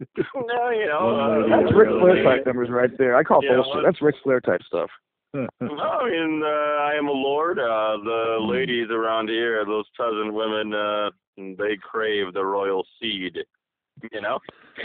no, 0.34 0.70
you 0.70 0.86
know. 0.86 1.44
Uh, 1.44 1.48
That's 1.48 1.70
every 1.70 1.86
Ric 1.86 2.00
Flair 2.00 2.24
type 2.24 2.46
numbers 2.46 2.70
right 2.70 2.90
there. 2.98 3.16
I 3.16 3.22
call 3.22 3.42
Yeah, 3.44 3.56
bullshit. 3.56 3.82
That's 3.84 4.00
Ric 4.02 4.14
Flair 4.22 4.40
type 4.40 4.62
stuff. 4.66 4.90
No, 5.34 5.46
I 5.60 6.10
mean, 6.10 6.42
uh, 6.42 6.46
I 6.46 6.94
am 6.98 7.06
a 7.06 7.12
lord. 7.12 7.60
Uh, 7.60 7.98
the 8.02 8.38
Mm. 8.40 8.48
ladies 8.48 8.90
around 8.90 9.28
here, 9.28 9.64
those 9.64 9.84
peasant 9.96 10.32
women, 10.34 10.74
uh, 10.74 11.10
they 11.36 11.76
crave 11.76 12.32
the 12.34 12.44
royal 12.44 12.84
seed. 13.00 13.38
You 14.12 14.20
know. 14.20 14.40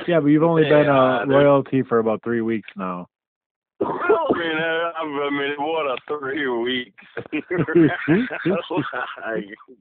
yeah, 0.08 0.20
but 0.20 0.28
you've 0.28 0.44
only 0.44 0.64
been 0.70 0.86
Yeah, 0.86 1.22
uh, 1.22 1.26
royalty 1.26 1.82
for 1.82 1.98
about 2.00 2.22
three 2.24 2.42
weeks 2.42 2.70
now. 2.76 3.08
I 3.82 4.38
mean, 4.38 4.58
uh, 4.58 4.92
I 4.96 5.30
mean, 5.30 5.56
what 5.58 5.86
a 5.86 5.98
three 6.08 6.48
weeks. 6.48 7.04
like, 7.34 7.44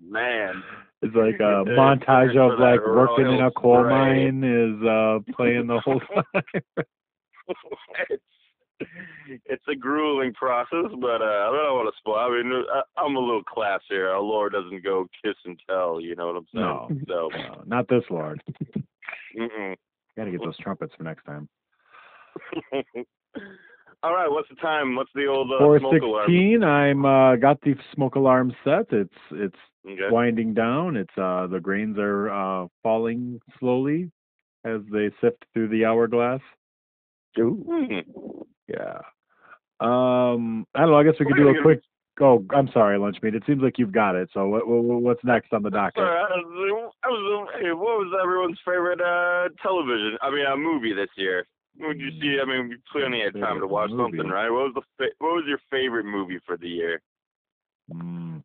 man. 0.02 0.64
It's 1.02 1.14
like 1.14 1.38
a 1.38 1.64
montage 1.64 2.36
of 2.36 2.58
like 2.58 2.80
working 2.80 3.26
in 3.26 3.40
a 3.40 3.50
coal 3.52 3.82
spray. 3.82 4.30
mine 4.30 4.42
is 4.42 4.82
uh 4.86 5.18
playing 5.36 5.66
the 5.66 5.80
whole 5.80 6.00
time. 6.34 6.54
it's 8.10 8.22
it's 9.46 9.64
a 9.68 9.74
grueling 9.74 10.32
process, 10.34 10.86
but 11.00 11.22
uh, 11.22 11.24
I 11.24 11.50
don't 11.52 11.76
want 11.76 11.94
to 11.94 11.98
spoil. 11.98 12.16
I 12.16 12.28
mean, 12.30 12.64
I, 12.72 12.82
I'm 13.00 13.16
a 13.16 13.20
little 13.20 13.44
classier. 13.44 14.12
Our 14.12 14.20
Lord 14.20 14.52
doesn't 14.52 14.82
go 14.82 15.06
kiss 15.24 15.34
and 15.44 15.58
tell. 15.68 16.00
You 16.00 16.16
know 16.16 16.26
what 16.26 16.36
I'm 16.36 16.46
No. 16.52 16.86
saying? 16.88 17.04
So, 17.08 17.30
No, 17.32 17.62
not 17.66 17.88
this 17.88 18.04
Lord. 18.10 18.42
mm-mm. 19.38 19.76
Gotta 20.16 20.30
get 20.30 20.40
those 20.40 20.56
trumpets 20.58 20.92
for 20.96 21.04
next 21.04 21.24
time. 21.24 21.48
All 24.04 24.12
right. 24.14 24.30
What's 24.30 24.48
the 24.50 24.56
time? 24.56 24.94
What's 24.96 25.10
the 25.14 25.26
old 25.26 25.50
uh, 25.50 25.58
Four 25.58 25.78
smoke 25.80 26.02
alarm? 26.02 26.26
sixteen. 26.26 26.62
I'm 26.62 27.04
uh 27.06 27.36
got 27.36 27.60
the 27.62 27.74
smoke 27.94 28.16
alarm 28.16 28.52
set. 28.62 28.86
It's 28.92 29.14
it's 29.32 29.56
Okay. 29.86 30.08
winding 30.10 30.54
down. 30.54 30.96
It's 30.96 31.16
uh 31.18 31.46
the 31.46 31.60
grains 31.60 31.96
are 31.98 32.30
uh 32.30 32.68
falling 32.82 33.40
slowly 33.58 34.10
as 34.64 34.80
they 34.90 35.10
sift 35.20 35.44
through 35.52 35.68
the 35.68 35.84
hourglass. 35.84 36.40
Ooh. 37.38 37.64
Hmm. 37.68 37.98
Yeah. 38.68 39.00
Um 39.80 40.66
I 40.74 40.80
don't 40.80 40.90
know, 40.90 40.96
I 40.98 41.04
guess 41.04 41.14
we 41.20 41.26
could 41.26 41.36
do 41.36 41.48
a 41.48 41.62
quick 41.62 41.80
oh 42.20 42.44
I'm 42.54 42.70
sorry, 42.72 42.98
lunch 42.98 43.18
meat. 43.22 43.34
It 43.34 43.42
seems 43.46 43.62
like 43.62 43.78
you've 43.78 43.92
got 43.92 44.14
it. 44.14 44.30
So 44.32 44.46
what, 44.48 44.66
what 44.66 45.02
what's 45.02 45.24
next 45.24 45.52
on 45.52 45.62
the 45.62 45.70
docket? 45.70 45.96
Sorry, 45.96 46.16
I 46.18 46.36
was, 46.36 46.92
I 47.04 47.08
was, 47.08 47.48
hey, 47.60 47.72
what 47.72 47.98
was 47.98 48.12
everyone's 48.22 48.58
favorite 48.64 49.00
uh 49.02 49.48
television? 49.62 50.16
I 50.22 50.30
mean, 50.30 50.46
a 50.46 50.56
movie 50.56 50.94
this 50.94 51.10
year. 51.16 51.46
What 51.76 51.88
would 51.88 52.00
you 52.00 52.10
see? 52.20 52.38
I 52.40 52.44
mean, 52.44 52.68
we 52.68 52.76
plenty 52.92 53.20
had 53.22 53.34
time 53.40 53.60
to 53.60 53.66
watch 53.66 53.90
movie. 53.90 54.18
something, 54.18 54.28
right? 54.30 54.48
What 54.50 54.72
was 54.72 54.74
the 54.74 54.82
fa- 54.96 55.14
what 55.18 55.34
was 55.34 55.44
your 55.46 55.58
favorite 55.70 56.04
movie 56.06 56.38
for 56.46 56.56
the 56.56 56.68
year? 56.68 57.00
Mm. 57.92 58.42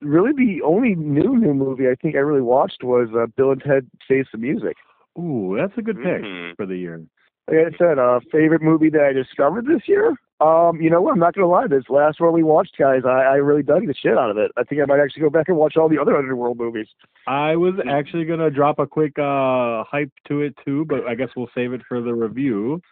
Really, 0.00 0.32
the 0.32 0.62
only 0.62 0.94
new 0.94 1.36
new 1.36 1.54
movie 1.54 1.88
I 1.88 1.94
think 2.00 2.14
I 2.14 2.18
really 2.18 2.42
watched 2.42 2.82
was 2.82 3.08
uh, 3.16 3.26
Bill 3.36 3.52
and 3.52 3.62
Ted 3.62 3.86
Face 4.06 4.26
the 4.32 4.38
Music. 4.38 4.76
Ooh, 5.18 5.54
that's 5.58 5.76
a 5.78 5.82
good 5.82 5.96
pick 5.96 6.22
Mhm. 6.22 6.56
for 6.56 6.66
the 6.66 6.76
year. 6.76 7.00
Like 7.48 7.58
I 7.74 7.76
said, 7.78 7.98
uh, 7.98 8.20
favorite 8.32 8.62
movie 8.62 8.90
that 8.90 9.02
I 9.04 9.12
discovered 9.12 9.66
this 9.66 9.86
year. 9.88 10.14
Um, 10.44 10.78
you 10.78 10.90
know 10.90 11.00
what? 11.00 11.12
I'm 11.12 11.18
not 11.18 11.34
gonna 11.34 11.46
lie. 11.46 11.66
This 11.66 11.84
last 11.88 12.20
one 12.20 12.34
we 12.34 12.42
watched, 12.42 12.76
guys, 12.78 13.02
I, 13.06 13.22
I 13.22 13.34
really 13.36 13.62
dug 13.62 13.86
the 13.86 13.94
shit 13.94 14.18
out 14.18 14.30
of 14.30 14.36
it. 14.36 14.50
I 14.58 14.64
think 14.64 14.82
I 14.82 14.84
might 14.84 15.00
actually 15.00 15.22
go 15.22 15.30
back 15.30 15.48
and 15.48 15.56
watch 15.56 15.76
all 15.78 15.88
the 15.88 15.98
other 15.98 16.16
Underworld 16.16 16.58
movies. 16.58 16.88
I 17.26 17.56
was 17.56 17.74
actually 17.88 18.26
gonna 18.26 18.50
drop 18.50 18.78
a 18.78 18.86
quick 18.86 19.18
uh 19.18 19.84
hype 19.84 20.12
to 20.28 20.42
it 20.42 20.54
too, 20.62 20.84
but 20.84 21.06
I 21.06 21.14
guess 21.14 21.28
we'll 21.34 21.50
save 21.54 21.72
it 21.72 21.80
for 21.88 22.02
the 22.02 22.12
review. 22.12 22.82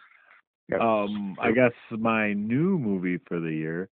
Yeah. 0.67 0.77
Um, 0.77 1.35
I 1.39 1.51
guess 1.51 1.73
my 1.91 2.33
new 2.33 2.79
movie 2.79 3.19
for 3.27 3.39
the 3.39 3.51
year, 3.51 3.89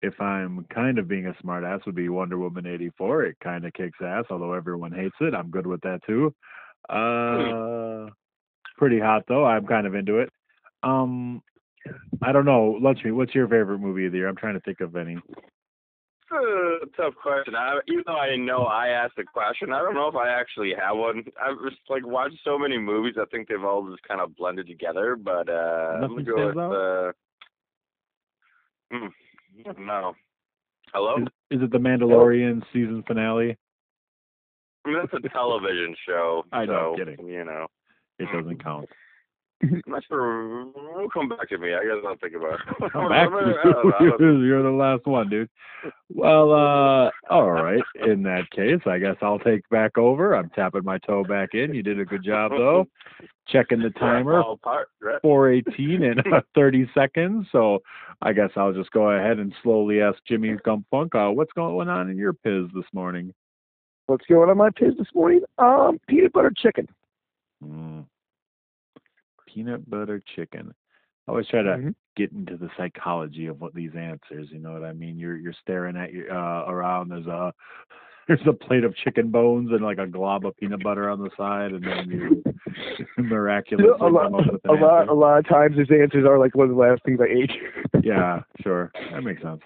if 0.00 0.18
I'm 0.18 0.64
kind 0.72 0.98
of 0.98 1.08
being 1.08 1.26
a 1.26 1.34
smartass, 1.44 1.84
would 1.84 1.94
be 1.94 2.08
Wonder 2.08 2.38
Woman 2.38 2.66
'84. 2.66 3.24
It 3.24 3.36
kind 3.44 3.66
of 3.66 3.74
kicks 3.74 3.98
ass, 4.02 4.24
although 4.30 4.54
everyone 4.54 4.92
hates 4.92 5.16
it. 5.20 5.34
I'm 5.34 5.50
good 5.50 5.66
with 5.66 5.82
that 5.82 6.00
too. 6.06 6.34
Uh, 6.88 8.08
pretty 8.78 8.98
hot 8.98 9.24
though. 9.28 9.44
I'm 9.44 9.66
kind 9.66 9.86
of 9.86 9.94
into 9.94 10.20
it. 10.20 10.30
Um, 10.82 11.42
I 12.22 12.32
don't 12.32 12.44
know. 12.44 12.78
Lunch 12.80 13.00
meat. 13.04 13.12
What's 13.12 13.34
your 13.34 13.46
favorite 13.46 13.78
movie 13.78 14.06
of 14.06 14.12
the 14.12 14.18
year? 14.18 14.28
I'm 14.28 14.36
trying 14.36 14.54
to 14.54 14.60
think 14.60 14.80
of 14.80 14.96
any. 14.96 15.16
It's 16.30 16.82
a 16.82 17.02
tough 17.02 17.14
question. 17.14 17.54
I, 17.54 17.78
even 17.88 18.04
though 18.06 18.18
I 18.18 18.36
know 18.36 18.64
I 18.64 18.88
asked 18.88 19.16
the 19.16 19.24
question, 19.24 19.72
I 19.72 19.78
don't 19.78 19.94
know 19.94 20.08
if 20.08 20.14
I 20.14 20.28
actually 20.28 20.74
have 20.78 20.96
one. 20.96 21.24
I've 21.40 21.56
just 21.68 21.80
like 21.88 22.06
watched 22.06 22.36
so 22.44 22.58
many 22.58 22.76
movies. 22.76 23.14
I 23.18 23.24
think 23.26 23.48
they've 23.48 23.64
all 23.64 23.88
just 23.90 24.02
kind 24.06 24.20
of 24.20 24.36
blended 24.36 24.66
together. 24.66 25.16
But 25.16 25.48
uh, 25.48 26.00
I'm 26.02 26.08
gonna 26.10 26.22
go 26.22 26.46
with 26.48 26.58
out? 26.58 26.72
uh, 26.72 27.12
hmm, 28.92 29.86
no. 29.86 30.14
Hello. 30.92 31.16
Is, 31.18 31.58
is 31.58 31.62
it 31.62 31.70
the 31.70 31.78
Mandalorian 31.78 32.62
season 32.72 33.04
finale? 33.06 33.56
I 34.84 34.88
mean, 34.88 34.98
that's 35.00 35.24
a 35.24 35.28
television 35.28 35.94
show. 36.06 36.44
I 36.52 36.64
know, 36.66 36.94
so, 36.96 37.04
kidding. 37.04 37.26
You 37.26 37.44
know, 37.44 37.66
It 38.18 38.28
doesn't 38.32 38.62
count. 38.62 38.88
I'm 39.62 39.82
not 39.86 40.04
sure. 40.06 40.66
We'll 40.66 41.08
come 41.08 41.28
back 41.28 41.48
to 41.48 41.58
me. 41.58 41.74
I 41.74 41.82
guess 41.82 42.04
I'll 42.06 42.16
think 42.16 42.34
about 42.36 42.54
it. 42.54 42.92
Come 42.92 43.08
back. 43.08 43.28
I 43.28 43.64
don't. 43.64 44.20
You're 44.44 44.62
the 44.62 44.70
last 44.70 45.04
one, 45.04 45.28
dude. 45.28 45.50
Well, 46.08 46.52
uh, 46.52 47.10
all 47.28 47.50
right. 47.50 47.82
In 48.06 48.22
that 48.22 48.50
case, 48.52 48.80
I 48.86 48.98
guess 48.98 49.16
I'll 49.20 49.40
take 49.40 49.68
back 49.68 49.98
over. 49.98 50.34
I'm 50.34 50.50
tapping 50.50 50.84
my 50.84 50.98
toe 50.98 51.24
back 51.24 51.50
in. 51.54 51.74
You 51.74 51.82
did 51.82 51.98
a 51.98 52.04
good 52.04 52.22
job, 52.22 52.52
though. 52.52 52.86
Checking 53.48 53.80
the 53.80 53.90
timer. 53.90 54.40
All 54.40 54.58
part, 54.58 54.90
right? 55.00 55.20
418 55.22 56.02
in 56.02 56.16
30 56.54 56.90
seconds. 56.94 57.46
So 57.50 57.80
I 58.22 58.32
guess 58.32 58.50
I'll 58.54 58.72
just 58.72 58.92
go 58.92 59.10
ahead 59.10 59.38
and 59.38 59.52
slowly 59.62 60.00
ask 60.00 60.18
Jimmy 60.26 60.54
Gumpfunk, 60.64 61.14
uh, 61.14 61.32
what's 61.32 61.52
going 61.52 61.88
on 61.88 62.10
in 62.10 62.16
your 62.16 62.32
piz 62.32 62.66
this 62.74 62.84
morning? 62.92 63.32
What's 64.06 64.26
going 64.26 64.50
on 64.50 64.56
my 64.56 64.70
piz 64.70 64.94
this 64.96 65.08
morning? 65.14 65.40
Um, 65.58 65.98
peanut 66.08 66.32
butter 66.32 66.52
chicken. 66.56 66.88
Mm. 67.64 68.06
Peanut 69.54 69.88
butter 69.88 70.22
chicken. 70.36 70.74
I 71.26 71.30
always 71.30 71.48
try 71.48 71.62
to 71.62 71.76
Mhm. 71.76 71.94
get 72.16 72.32
into 72.32 72.56
the 72.56 72.70
psychology 72.76 73.46
of 73.46 73.60
what 73.60 73.74
these 73.74 73.94
answers. 73.94 74.50
You 74.50 74.58
know 74.58 74.72
what 74.72 74.84
I 74.84 74.92
mean? 74.92 75.18
You're 75.18 75.36
you're 75.36 75.52
staring 75.52 75.96
at 75.96 76.12
your 76.12 76.32
uh, 76.32 76.64
around. 76.70 77.08
There's 77.08 77.26
a 77.26 77.52
there's 78.28 78.46
a 78.46 78.52
plate 78.52 78.84
of 78.84 78.94
chicken 78.96 79.30
bones 79.30 79.70
and 79.72 79.80
like 79.82 79.98
a 79.98 80.06
glob 80.06 80.46
of 80.46 80.56
peanut 80.56 80.82
butter 80.82 81.08
on 81.08 81.22
the 81.22 81.30
side, 81.36 81.72
and 81.72 81.84
then 81.84 82.10
you 82.10 82.42
miraculously 83.16 83.90
a 84.00 84.10
lot, 84.10 84.24
come 84.24 84.34
up 84.34 84.52
with 84.52 84.64
a 84.66 84.72
an 84.72 84.80
lot, 84.80 85.08
a 85.08 85.14
lot 85.14 85.38
of 85.38 85.48
times 85.48 85.78
his 85.78 85.90
answers 85.90 86.26
are 86.26 86.38
like 86.38 86.54
one 86.54 86.68
of 86.68 86.74
the 86.74 86.80
last 86.80 87.02
things 87.04 87.20
I 87.20 87.26
ate. 87.26 87.52
Yeah, 88.02 88.42
sure. 88.62 88.90
That 89.10 89.22
makes 89.22 89.42
sense. 89.42 89.62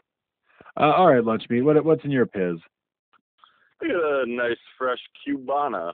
Uh, 0.77 0.93
all 0.93 1.13
right, 1.13 1.25
lunch 1.25 1.45
meat. 1.51 1.63
What 1.63 1.85
what's 1.85 2.05
in 2.05 2.11
your 2.11 2.27
piz? 2.27 2.59
I 3.83 3.89
got 3.89 3.97
a 3.97 4.25
nice 4.27 4.59
fresh 4.79 5.01
Cubana 5.27 5.93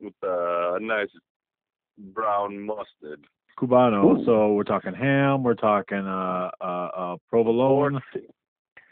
with 0.00 0.14
a 0.22 0.78
nice 0.80 1.10
brown 1.98 2.60
mustard. 2.60 3.24
Cubano. 3.58 4.20
Ooh. 4.20 4.24
So 4.26 4.52
we're 4.52 4.64
talking 4.64 4.92
ham. 4.94 5.42
We're 5.42 5.54
talking 5.54 5.98
uh 6.06 6.50
uh, 6.60 6.64
uh 6.64 7.16
provolone, 7.28 8.00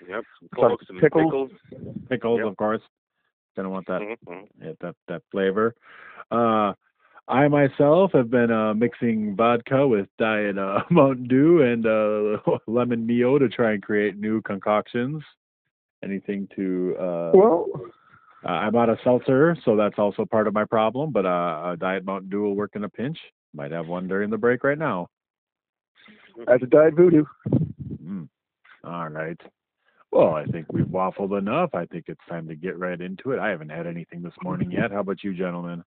Yep. 0.09 0.25
Some 0.41 0.49
Some 0.49 0.49
pork, 0.57 0.81
some 0.87 0.97
pickles. 0.99 1.51
pickles. 1.71 1.97
pickles, 2.09 2.39
Yep. 2.39 2.47
of 2.49 2.57
course. 2.57 2.81
Gonna 3.57 3.71
want 3.71 3.87
that 3.87 4.01
Mhm. 4.03 4.49
yeah, 4.63 4.73
that 4.81 4.97
that 5.09 5.23
flavor. 5.31 5.75
Uh, 6.31 6.73
I 7.29 7.49
myself 7.49 8.13
have 8.13 8.31
been 8.31 8.51
uh, 8.51 8.75
mixing 8.75 9.35
vodka 9.37 9.87
with 9.87 10.09
Diet 10.19 10.59
uh, 10.59 10.83
Mountain 10.91 11.29
Dew 11.29 11.63
and 11.63 11.87
uh, 11.87 12.59
lemon 12.67 13.07
Mio 13.07 13.39
to 13.39 13.49
try 13.49 13.73
and 13.73 13.83
create 13.83 14.17
new 14.19 14.43
concoctions. 14.43 15.23
Anything 16.03 16.49
to 16.57 16.97
uh, 16.99 17.31
Well, 17.35 17.67
uh, 18.45 18.49
I'm 18.49 18.77
out 18.77 18.91
of 18.91 18.99
seltzer, 19.03 19.57
so 19.65 19.77
that's 19.77 19.99
also 19.99 20.25
part 20.25 20.47
of 20.47 20.55
my 20.55 20.65
problem. 20.65 21.13
But 21.13 21.27
uh, 21.27 21.73
a 21.73 21.77
Diet 21.79 22.05
Mountain 22.05 22.31
Dew 22.31 22.43
will 22.43 22.57
work 22.57 22.73
in 22.75 22.85
a 22.85 22.89
pinch. 22.89 23.19
Might 23.55 23.73
have 23.73 23.87
one 23.87 24.09
during 24.09 24.31
the 24.31 24.37
break 24.37 24.65
right 24.65 24.79
now. 24.79 25.09
that's 26.47 26.63
a 26.63 26.67
diet 26.67 26.95
voodoo. 26.95 27.25
Mm. 28.03 28.29
All 28.85 29.09
right. 29.09 29.41
Well, 30.11 30.35
I 30.35 30.45
think 30.45 30.73
we've 30.73 30.85
waffled 30.85 31.37
enough. 31.37 31.71
I 31.75 31.87
think 31.87 32.05
it's 32.09 32.21
time 32.29 32.47
to 32.49 32.55
get 32.55 32.79
right 32.79 33.01
into 33.01 33.33
it. 33.33 33.39
I 33.39 33.49
haven't 33.49 33.71
had 33.71 33.87
anything 33.87 34.23
this 34.23 34.35
morning 34.43 34.71
yet. 34.71 34.93
How 34.93 35.01
about 35.01 35.25
you, 35.25 35.35
gentlemen? 35.35 35.83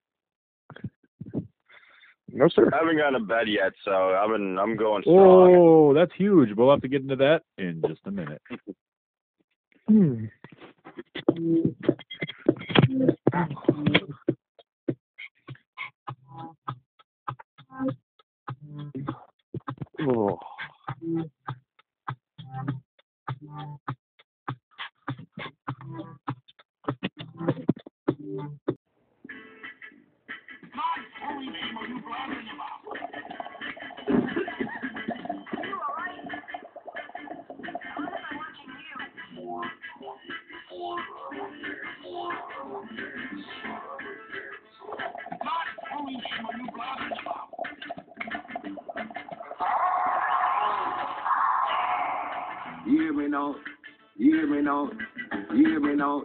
No, 2.33 2.49
sir. 2.49 2.69
I 2.73 2.77
haven't 2.77 2.97
gone 2.97 3.13
to 3.13 3.19
bed 3.19 3.47
yet, 3.47 3.71
so 3.85 3.91
I've 3.91 4.29
been 4.29 4.57
I'm 4.59 4.75
going 4.75 5.03
strong. 5.03 5.55
Oh, 5.55 5.93
that's 5.93 6.11
huge. 6.17 6.49
We'll 6.55 6.71
have 6.71 6.81
to 6.81 6.89
get 6.89 7.01
into 7.01 7.15
that 7.17 7.43
in 7.57 7.81
just 7.87 8.01
a 8.05 8.11
minute. 8.11 8.41
Hmm. 11.35 11.69
Oh. 20.01 20.39
You 21.01 21.29
hear 52.97 53.13
me 53.13 53.27
now? 53.27 53.55
You 54.17 54.35
hear 54.35 54.47
me 54.47 54.61
now? 54.61 54.89
You 55.53 55.67
hear 55.67 55.79
me 55.79 55.95
now? 55.95 56.23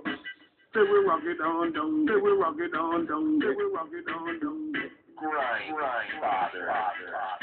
Say 0.75 0.81
we 0.81 1.05
rock 1.07 1.21
it 1.25 1.41
on 1.41 1.73
down, 1.75 2.07
say 2.09 2.15
we 2.17 2.31
rock 2.33 2.57
it 2.59 2.75
on 2.75 3.07
down, 3.07 3.41
say 3.43 3.49
we 3.49 3.65
rock 3.75 3.89
it 3.93 4.09
on 4.11 4.41
down. 4.41 4.73
Grind, 5.19 5.77
grind, 5.77 6.11
father. 6.21 6.73
through 6.97 7.42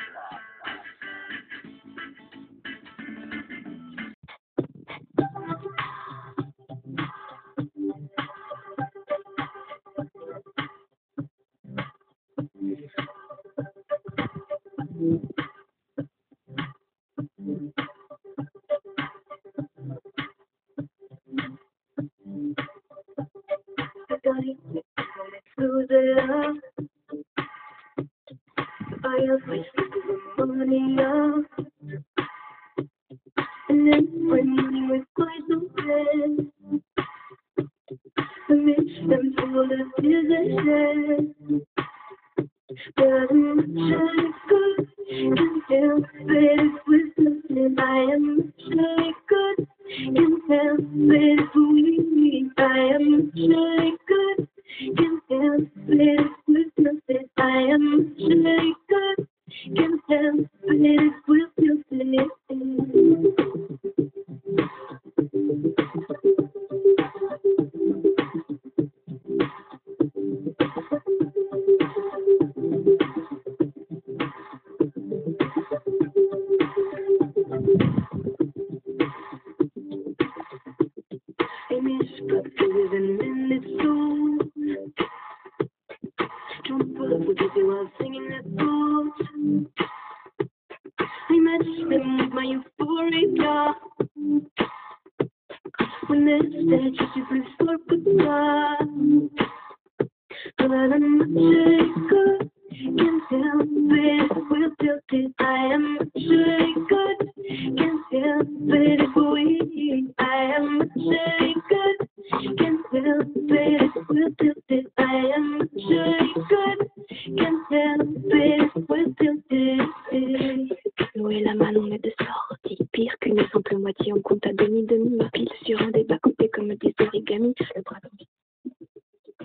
on 121.92 121.98
de. 121.98 122.86
Pire 122.92 123.14
qu'une 123.20 123.48
simple 123.52 123.78
moitié, 123.78 124.14
on 124.14 124.22
compte 124.22 124.46
à 124.46 124.54
demi-demi. 124.54 125.20
Pile 125.34 125.50
sur 125.66 125.82
un 125.82 125.92
débat 125.92 126.18
coupé 126.20 126.50
comme 126.50 126.74
des. 126.76 126.94
Le 127.00 127.82
bras. 127.84 127.98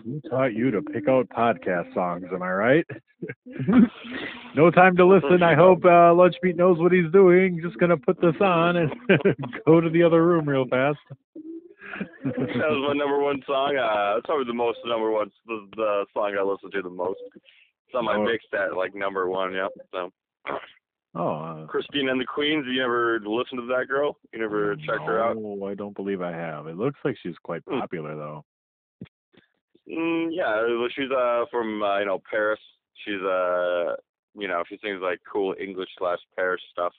Who 0.04 0.20
taught 0.28 0.54
you 0.54 0.70
to 0.70 0.82
pick 0.82 1.08
out 1.08 1.28
podcast 1.30 1.94
songs? 1.94 2.24
Am 2.32 2.42
I 2.42 2.52
right? 2.52 2.86
no 4.54 4.70
time 4.70 4.96
to 4.96 5.06
listen. 5.06 5.42
I 5.42 5.54
hope 5.54 5.84
uh, 5.84 6.12
Lunch 6.12 6.34
Meat 6.42 6.56
knows 6.56 6.78
what 6.78 6.92
he's 6.92 7.10
doing. 7.12 7.60
Just 7.62 7.78
gonna 7.78 7.96
put 7.96 8.20
this 8.20 8.34
on 8.40 8.76
and 8.76 8.92
go 9.66 9.80
to 9.80 9.88
the 9.88 10.02
other 10.02 10.26
room 10.26 10.48
real 10.48 10.66
fast. 10.68 10.98
that 12.24 12.36
was 12.36 12.84
my 12.88 12.92
number 12.94 13.20
one 13.20 13.40
song. 13.46 13.76
Uh, 13.76 14.14
that's 14.14 14.26
probably 14.26 14.46
the 14.46 14.52
most 14.52 14.78
number 14.84 15.10
one 15.10 15.30
the, 15.46 15.66
the 15.76 16.06
song 16.12 16.36
I 16.38 16.42
listen 16.42 16.70
to 16.72 16.82
the 16.82 16.90
most. 16.94 17.20
It's 17.34 17.94
on 17.94 18.04
my 18.04 18.16
oh. 18.16 18.24
mix 18.24 18.44
that 18.52 18.76
like 18.76 18.94
number 18.94 19.28
one. 19.28 19.54
Yep. 19.54 19.70
So. 19.92 20.10
Oh, 21.16 21.28
uh, 21.28 21.66
Christine 21.66 22.08
and 22.08 22.20
the 22.20 22.24
Queens. 22.24 22.66
You 22.68 22.80
never 22.80 23.20
listened 23.20 23.60
to 23.60 23.66
that 23.68 23.86
girl? 23.88 24.18
You 24.32 24.40
never 24.40 24.74
checked 24.76 25.06
her 25.06 25.22
out? 25.22 25.36
No, 25.36 25.64
I 25.66 25.74
don't 25.74 25.94
believe 25.94 26.20
I 26.20 26.32
have. 26.32 26.66
It 26.66 26.76
looks 26.76 26.98
like 27.04 27.16
she's 27.22 27.38
quite 27.44 27.62
Hmm. 27.68 27.78
popular 27.80 28.16
though. 28.16 28.44
Mm, 29.88 30.28
yeah, 30.32 30.62
well, 30.78 30.88
she's 30.94 31.10
uh 31.10 31.44
from 31.50 31.82
uh, 31.82 31.98
you 31.98 32.06
know 32.06 32.20
Paris. 32.30 32.58
She's 33.04 33.20
uh 33.20 33.96
you 34.34 34.48
know 34.48 34.64
she 34.68 34.78
sings 34.82 35.00
like 35.02 35.20
cool 35.30 35.54
English 35.60 35.90
slash 35.98 36.18
Paris 36.36 36.62
stuff, 36.72 36.92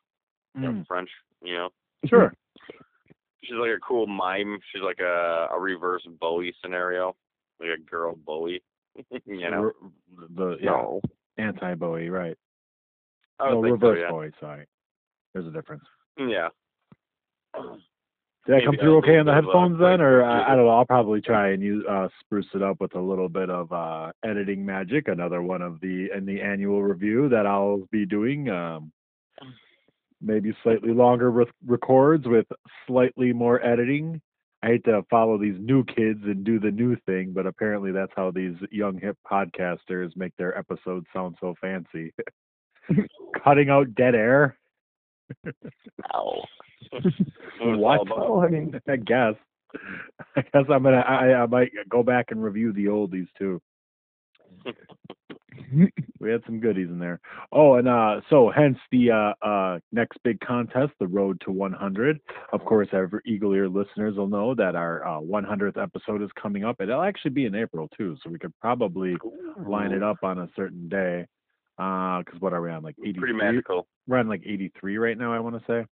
you 0.53 0.61
know, 0.61 0.71
Mm, 0.71 0.87
French. 0.87 1.09
You 1.41 1.53
know, 1.55 1.69
Sure. 2.05 2.31
she's 3.43 3.55
like 3.59 3.71
a 3.71 3.79
cool 3.85 4.05
mime. 4.07 4.59
She's 4.71 4.83
like 4.83 4.99
a 4.99 5.47
a 5.51 5.59
reverse 5.59 6.05
Bowie 6.19 6.53
scenario, 6.61 7.15
like 7.59 7.69
a 7.77 7.81
girl 7.81 8.15
Bowie. 8.15 8.61
you 9.25 9.49
know, 9.49 9.63
Re- 9.63 10.27
the 10.35 10.57
yeah, 10.61 10.69
No. 10.71 11.01
anti 11.37 11.73
Bowie, 11.75 12.09
right? 12.09 12.37
I 13.39 13.51
no, 13.51 13.61
think 13.61 13.81
so, 13.81 13.89
reverse 13.89 14.31
yeah. 14.39 14.39
Sorry, 14.39 14.65
there's 15.33 15.47
a 15.47 15.51
difference. 15.51 15.83
Yeah. 16.17 16.49
Did 18.45 18.57
that 18.57 18.65
come 18.65 18.75
through 18.79 18.97
okay 18.97 19.17
on 19.17 19.25
the 19.25 19.31
little 19.31 19.41
bit 19.41 19.49
of, 19.49 19.55
uh, 19.55 19.57
headphones 19.57 19.79
then, 19.79 20.01
or 20.01 20.23
I, 20.23 20.53
I 20.53 20.55
don't 20.55 20.65
know? 20.65 20.69
I'll 20.69 20.85
probably 20.85 21.19
try 21.19 21.51
and 21.51 21.63
use 21.63 21.83
uh, 21.89 22.07
spruce 22.19 22.45
it 22.53 22.61
up 22.61 22.79
with 22.79 22.93
a 22.95 22.99
little 22.99 23.27
bit 23.27 23.49
of 23.49 23.71
uh, 23.71 24.11
editing 24.23 24.63
magic. 24.63 25.07
Another 25.07 25.41
one 25.41 25.63
of 25.63 25.79
the 25.81 26.09
in 26.15 26.25
the 26.25 26.41
annual 26.41 26.83
review 26.83 27.27
that 27.29 27.47
I'll 27.47 27.87
be 27.91 28.05
doing. 28.05 28.49
Um, 28.49 28.91
maybe 30.21 30.55
slightly 30.63 30.93
longer 30.93 31.31
re- 31.31 31.45
records 31.65 32.27
with 32.27 32.45
slightly 32.87 33.33
more 33.33 33.65
editing. 33.65 34.21
I 34.63 34.67
hate 34.67 34.85
to 34.85 35.03
follow 35.09 35.37
these 35.37 35.57
new 35.59 35.83
kids 35.83 36.21
and 36.23 36.43
do 36.43 36.59
the 36.59 36.71
new 36.71 36.95
thing, 37.05 37.33
but 37.33 37.45
apparently 37.45 37.91
that's 37.91 38.11
how 38.15 38.31
these 38.31 38.55
young 38.71 38.99
hip 38.99 39.17
podcasters 39.29 40.15
make 40.15 40.35
their 40.37 40.57
episodes 40.57 41.05
sound 41.13 41.35
so 41.39 41.55
fancy. 41.61 42.13
Cutting 43.43 43.69
out 43.69 43.93
dead 43.95 44.15
air. 44.15 44.57
All 46.13 46.47
What? 47.59 48.09
Well, 48.09 48.41
I 48.45 48.47
mean, 48.49 48.79
I 48.87 48.95
guess. 48.97 49.35
I 50.35 50.41
guess 50.41 50.63
I'm 50.69 50.83
gonna. 50.83 50.97
I, 50.97 51.41
I 51.41 51.45
might 51.47 51.71
go 51.89 52.03
back 52.03 52.27
and 52.29 52.43
review 52.43 52.71
the 52.71 52.85
oldies 52.85 53.27
too. 53.37 53.61
we 56.19 56.31
had 56.31 56.41
some 56.45 56.59
goodies 56.59 56.89
in 56.89 56.99
there. 56.99 57.19
Oh, 57.51 57.75
and 57.75 57.87
uh, 57.87 58.21
so 58.29 58.51
hence 58.55 58.77
the 58.91 59.11
uh, 59.11 59.45
uh, 59.45 59.79
next 59.91 60.17
big 60.23 60.39
contest, 60.39 60.93
the 60.99 61.07
Road 61.07 61.41
to 61.45 61.51
100. 61.51 62.19
Of 62.53 62.63
course, 62.65 62.87
our 62.93 63.09
Eagle 63.25 63.53
Ear 63.53 63.67
listeners 63.67 64.15
will 64.15 64.27
know 64.27 64.55
that 64.55 64.75
our 64.75 65.05
uh, 65.05 65.19
100th 65.19 65.81
episode 65.81 66.21
is 66.21 66.29
coming 66.41 66.63
up. 66.63 66.77
It'll 66.79 67.01
actually 67.01 67.31
be 67.31 67.45
in 67.45 67.55
April 67.55 67.89
too, 67.97 68.15
so 68.23 68.29
we 68.29 68.39
could 68.39 68.53
probably 68.59 69.17
line 69.67 69.91
it 69.91 70.03
up 70.03 70.17
on 70.23 70.39
a 70.39 70.49
certain 70.55 70.87
day. 70.87 71.25
Uh, 71.77 72.19
because 72.19 72.39
what 72.41 72.53
are 72.53 72.61
we 72.61 72.69
on? 72.71 72.83
Like 72.83 72.95
83. 72.99 73.19
Pretty 73.19 73.33
magical. 73.33 73.87
We're 74.07 74.17
on 74.17 74.29
like 74.29 74.43
83 74.45 74.97
right 74.97 75.17
now. 75.17 75.33
I 75.33 75.39
want 75.39 75.55
to 75.55 75.63
say. 75.67 75.85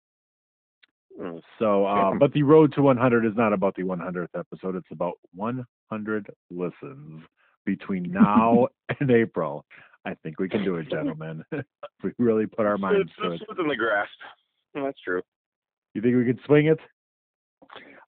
Mm. 1.20 1.40
So, 1.58 1.84
uh, 1.84 2.14
but 2.18 2.32
the 2.32 2.42
road 2.42 2.72
to 2.74 2.82
100 2.82 3.26
is 3.26 3.32
not 3.36 3.52
about 3.52 3.74
the 3.76 3.82
100th 3.82 4.28
episode. 4.38 4.76
It's 4.76 4.86
about 4.90 5.14
100 5.34 6.26
listens 6.50 7.22
between 7.66 8.10
now 8.12 8.68
and 9.00 9.10
April. 9.10 9.64
I 10.04 10.14
think 10.22 10.40
we 10.40 10.48
can 10.48 10.64
do 10.64 10.76
it, 10.76 10.88
gentlemen. 10.90 11.44
we 12.02 12.12
really 12.18 12.46
put 12.46 12.66
our 12.66 12.78
minds 12.78 13.10
It's, 13.10 13.12
to 13.22 13.32
it. 13.32 13.34
it's 13.34 13.44
within 13.48 13.68
the 13.68 13.76
grasp. 13.76 14.10
That's 14.74 14.98
true. 15.00 15.20
You 15.94 16.00
think 16.00 16.16
we 16.16 16.24
could 16.24 16.40
swing 16.46 16.66
it? 16.66 16.78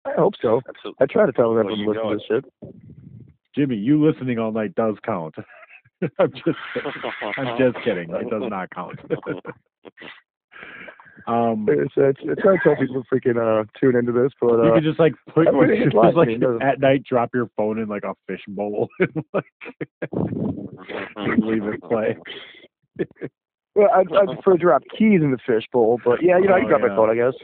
I 0.06 0.12
hope 0.16 0.34
so. 0.40 0.60
Absolutely. 0.68 1.02
I 1.02 1.06
try 1.06 1.26
to 1.26 1.32
tell 1.32 1.50
Well, 1.50 1.60
everyone 1.60 1.80
you 1.80 1.92
to 1.94 2.08
listen 2.08 2.30
know 2.30 2.40
to 2.40 2.42
this 2.62 2.72
shit. 2.72 2.74
Jimmy, 3.54 3.76
you 3.76 4.04
listening 4.04 4.38
all 4.38 4.50
night 4.52 4.74
does 4.74 4.96
count. 5.04 5.34
I'm 6.18 6.32
just 6.32 6.58
I'm 7.38 7.58
just 7.58 7.76
kidding. 7.84 8.10
It 8.10 8.30
does 8.30 8.42
not 8.50 8.70
count. 8.70 8.98
um 11.26 11.66
It's, 11.68 11.92
it's, 11.96 12.20
I 12.22 12.34
try 12.40 12.56
to 12.56 12.62
tell 12.62 12.76
people 12.76 13.02
to 13.02 13.08
freaking 13.14 13.38
uh, 13.38 13.64
tune 13.80 13.96
into 13.96 14.12
this, 14.12 14.32
but 14.40 14.52
you 14.62 14.70
uh, 14.70 14.74
could 14.74 14.84
just 14.84 14.98
like 14.98 15.14
put 15.34 15.48
I 15.48 15.50
wouldn't 15.52 15.82
just 15.92 15.94
like 16.16 16.40
doesn't- 16.40 16.62
at 16.62 16.80
night 16.80 17.04
drop 17.04 17.30
your 17.34 17.48
phone 17.56 17.78
in 17.78 17.88
like 17.88 18.04
a 18.04 18.14
fish 18.26 18.42
bowl 18.48 18.88
and 18.98 19.24
like 19.32 19.44
leave 21.38 21.64
it 21.64 21.82
play. 21.82 22.16
well, 23.74 23.88
I'd, 23.94 24.12
I'd 24.14 24.26
prefer 24.34 24.52
to 24.52 24.58
drop 24.58 24.82
keys 24.96 25.22
in 25.22 25.30
the 25.30 25.38
fishbowl, 25.46 25.98
but 26.04 26.22
yeah, 26.22 26.38
you 26.38 26.46
know, 26.48 26.54
I 26.54 26.60
can 26.60 26.66
Oh, 26.66 26.68
drop 26.70 26.80
yeah. 26.82 26.88
my 26.88 26.96
phone, 26.96 27.10
I 27.10 27.14
guess. 27.14 27.34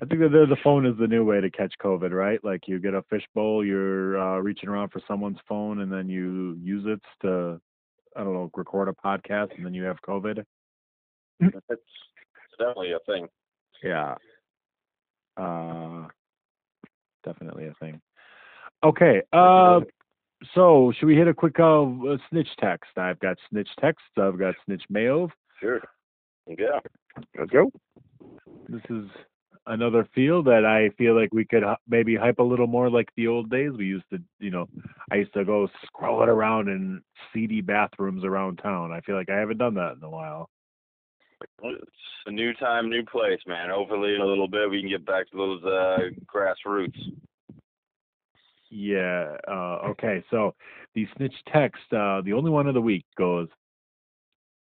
I 0.00 0.04
think 0.06 0.20
that 0.20 0.28
the 0.30 0.46
the 0.48 0.56
phone 0.62 0.86
is 0.86 0.96
the 0.98 1.06
new 1.08 1.24
way 1.24 1.40
to 1.40 1.50
catch 1.50 1.74
COVID, 1.82 2.12
right? 2.12 2.42
Like 2.44 2.68
you 2.68 2.78
get 2.78 2.94
a 2.94 3.02
fishbowl, 3.10 3.64
you're 3.64 4.18
uh, 4.18 4.38
reaching 4.38 4.68
around 4.68 4.90
for 4.90 5.00
someone's 5.08 5.38
phone, 5.48 5.80
and 5.80 5.90
then 5.92 6.08
you 6.08 6.56
use 6.62 6.84
it 6.86 7.00
to, 7.22 7.60
I 8.18 8.24
don't 8.24 8.34
know, 8.34 8.50
record 8.54 8.88
a 8.88 8.92
podcast, 8.92 9.56
and 9.56 9.64
then 9.64 9.74
you 9.74 9.84
have 9.84 10.02
COVID. 10.02 10.44
It's 11.38 11.54
definitely 12.58 12.92
a 12.92 12.98
thing. 13.06 13.28
Yeah. 13.82 14.16
Uh, 15.36 16.08
definitely 17.24 17.68
a 17.68 17.74
thing. 17.74 18.00
Okay. 18.82 19.22
Uh, 19.32 19.80
so 20.52 20.92
should 20.98 21.06
we 21.06 21.14
hit 21.14 21.28
a 21.28 21.34
quick 21.34 21.60
uh, 21.60 21.86
snitch 22.28 22.48
text? 22.58 22.90
I've 22.96 23.20
got 23.20 23.36
snitch 23.50 23.68
text. 23.80 24.04
I've 24.20 24.38
got 24.38 24.56
snitch 24.64 24.82
mail. 24.90 25.30
Sure. 25.60 25.80
Yeah. 26.48 26.80
Let's 27.38 27.52
go. 27.52 27.70
This 28.68 28.82
is 28.90 29.04
another 29.68 30.08
field 30.14 30.46
that 30.46 30.64
I 30.64 30.94
feel 30.96 31.18
like 31.18 31.32
we 31.32 31.44
could 31.44 31.62
maybe 31.88 32.16
hype 32.16 32.38
a 32.38 32.42
little 32.42 32.66
more 32.66 32.90
like 32.90 33.08
the 33.16 33.28
old 33.28 33.50
days. 33.50 33.72
We 33.76 33.86
used 33.86 34.08
to, 34.10 34.18
you 34.38 34.50
know, 34.50 34.66
I 35.12 35.16
used 35.16 35.34
to 35.34 35.44
go 35.44 35.68
scrolling 35.86 36.28
around 36.28 36.68
in 36.68 37.02
seedy 37.32 37.60
bathrooms 37.60 38.24
around 38.24 38.56
town. 38.56 38.92
I 38.92 39.00
feel 39.02 39.14
like 39.14 39.30
I 39.30 39.38
haven't 39.38 39.58
done 39.58 39.74
that 39.74 39.96
in 39.96 40.02
a 40.02 40.10
while. 40.10 40.48
It's 41.62 41.86
a 42.26 42.32
new 42.32 42.52
time, 42.54 42.88
new 42.88 43.04
place, 43.04 43.40
man. 43.46 43.70
Hopefully, 43.70 44.14
in 44.14 44.20
a 44.20 44.26
little 44.26 44.48
bit, 44.48 44.68
we 44.68 44.80
can 44.80 44.90
get 44.90 45.06
back 45.06 45.30
to 45.30 45.36
those 45.36 45.64
uh, 45.64 45.98
grassroots. 46.26 46.98
Yeah. 48.70 49.36
Uh, 49.46 49.90
okay. 49.90 50.24
So 50.30 50.54
the 50.94 51.06
snitch 51.16 51.34
text, 51.52 51.82
uh, 51.92 52.22
the 52.22 52.32
only 52.32 52.50
one 52.50 52.66
of 52.66 52.74
the 52.74 52.80
week 52.80 53.04
goes. 53.16 53.48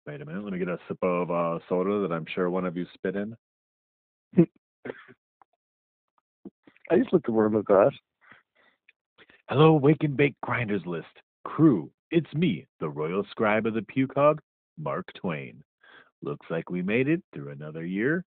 Wait 0.05 0.21
a 0.21 0.25
minute. 0.25 0.43
Let 0.43 0.53
me 0.53 0.59
get 0.59 0.67
a 0.67 0.77
sip 0.87 0.97
of 1.01 1.31
uh, 1.31 1.59
soda 1.69 2.01
that 2.01 2.13
I'm 2.13 2.25
sure 2.33 2.49
one 2.49 2.65
of 2.65 2.75
you 2.77 2.85
spit 2.93 3.15
in. 3.15 3.35
I 6.91 6.97
just 6.97 7.13
looked 7.13 7.29
at 7.29 7.33
one 7.33 7.45
of 7.45 7.53
the 7.53 7.61
glass. 7.61 7.93
Hello, 9.49 9.73
Wake 9.73 10.03
and 10.03 10.17
Bake 10.17 10.35
Grinders 10.41 10.85
List. 10.85 11.07
Crew, 11.43 11.89
it's 12.11 12.33
me, 12.33 12.67
the 12.79 12.89
Royal 12.89 13.25
Scribe 13.31 13.65
of 13.65 13.73
the 13.73 13.85
Hog, 14.15 14.41
Mark 14.77 15.05
Twain. 15.15 15.63
Looks 16.21 16.45
like 16.49 16.69
we 16.69 16.81
made 16.81 17.07
it 17.07 17.23
through 17.33 17.49
another 17.49 17.85
year. 17.85 18.23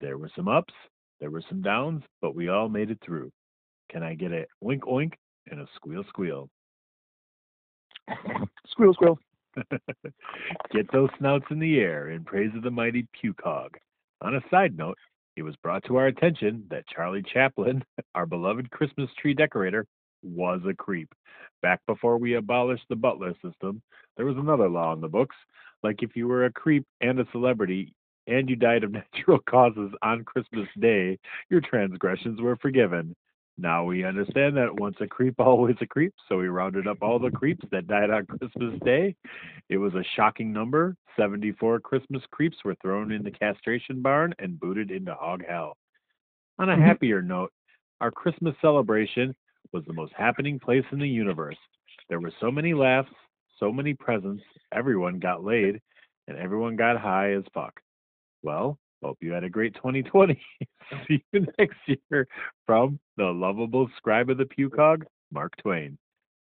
There 0.00 0.18
were 0.18 0.30
some 0.36 0.48
ups, 0.48 0.74
there 1.20 1.30
were 1.30 1.42
some 1.48 1.62
downs, 1.62 2.02
but 2.20 2.34
we 2.34 2.48
all 2.48 2.68
made 2.68 2.90
it 2.90 2.98
through. 3.04 3.30
Can 3.90 4.02
I 4.02 4.14
get 4.14 4.32
a 4.32 4.46
oink 4.62 4.80
oink 4.80 5.14
and 5.50 5.60
a 5.60 5.66
squeal 5.76 6.04
squeal? 6.08 6.48
Squeal, 8.66 8.94
squeal. 8.94 9.18
Get 10.72 10.90
those 10.92 11.08
snouts 11.18 11.46
in 11.50 11.58
the 11.58 11.78
air 11.78 12.10
in 12.10 12.24
praise 12.24 12.50
of 12.54 12.62
the 12.62 12.70
mighty 12.70 13.06
Hog. 13.42 13.76
On 14.20 14.34
a 14.34 14.40
side 14.50 14.76
note, 14.76 14.98
it 15.38 15.42
was 15.42 15.56
brought 15.62 15.84
to 15.84 15.96
our 15.96 16.08
attention 16.08 16.64
that 16.68 16.86
Charlie 16.88 17.22
Chaplin, 17.22 17.84
our 18.14 18.26
beloved 18.26 18.70
Christmas 18.70 19.08
tree 19.20 19.34
decorator, 19.34 19.86
was 20.22 20.60
a 20.68 20.74
creep. 20.74 21.08
Back 21.62 21.80
before 21.86 22.18
we 22.18 22.34
abolished 22.34 22.84
the 22.88 22.96
butler 22.96 23.34
system, 23.42 23.80
there 24.16 24.26
was 24.26 24.36
another 24.36 24.68
law 24.68 24.92
in 24.92 25.00
the 25.00 25.08
books. 25.08 25.36
Like 25.82 26.02
if 26.02 26.16
you 26.16 26.26
were 26.26 26.44
a 26.44 26.52
creep 26.52 26.84
and 27.00 27.20
a 27.20 27.26
celebrity 27.30 27.94
and 28.26 28.50
you 28.50 28.56
died 28.56 28.82
of 28.82 28.92
natural 29.14 29.38
causes 29.48 29.92
on 30.02 30.24
Christmas 30.24 30.68
Day, 30.80 31.18
your 31.50 31.60
transgressions 31.60 32.40
were 32.40 32.56
forgiven. 32.56 33.14
Now 33.58 33.84
we 33.84 34.04
understand 34.04 34.56
that 34.56 34.78
once 34.80 34.96
a 35.00 35.06
creep, 35.06 35.34
always 35.38 35.76
a 35.80 35.86
creep, 35.86 36.14
so 36.28 36.38
we 36.38 36.48
rounded 36.48 36.86
up 36.86 36.98
all 37.02 37.18
the 37.18 37.30
creeps 37.30 37.64
that 37.70 37.86
died 37.88 38.10
on 38.10 38.26
Christmas 38.38 38.78
Day. 38.84 39.14
It 39.68 39.78
was 39.78 39.94
a 39.94 40.04
shocking 40.16 40.52
number. 40.52 40.96
74 41.16 41.80
Christmas 41.80 42.22
creeps 42.30 42.56
were 42.64 42.76
thrown 42.76 43.12
in 43.12 43.22
the 43.22 43.30
castration 43.30 44.00
barn 44.02 44.34
and 44.38 44.58
booted 44.60 44.90
into 44.90 45.14
hog 45.14 45.44
hell. 45.46 45.76
On 46.58 46.68
a 46.70 46.76
Mhm. 46.76 46.80
happier 46.80 47.22
note, 47.22 47.52
our 48.00 48.10
Christmas 48.10 48.54
celebration 48.60 49.34
was 49.72 49.84
the 49.86 49.92
most 49.92 50.12
happening 50.14 50.58
place 50.58 50.84
in 50.92 50.98
the 50.98 51.08
universe. 51.08 51.58
There 52.08 52.20
were 52.20 52.32
so 52.40 52.50
many 52.50 52.74
laughs, 52.74 53.12
so 53.58 53.72
many 53.72 53.94
presents, 53.94 54.42
everyone 54.72 55.18
got 55.18 55.44
laid, 55.44 55.80
and 56.28 56.36
everyone 56.38 56.76
got 56.76 56.98
high 56.98 57.32
as 57.32 57.44
fuck. 57.52 57.80
Well, 58.42 58.78
hope 59.02 59.18
you 59.20 59.32
had 59.32 59.44
a 59.44 59.50
great 59.50 59.74
2020. 59.74 60.40
See 61.08 61.24
you 61.32 61.46
next 61.58 61.78
year 61.86 62.26
from 62.66 62.98
the 63.16 63.24
lovable 63.24 63.88
scribe 63.96 64.30
of 64.30 64.38
the 64.38 64.46
Hog, 64.76 65.04
Mark 65.32 65.56
Twain. 65.58 65.98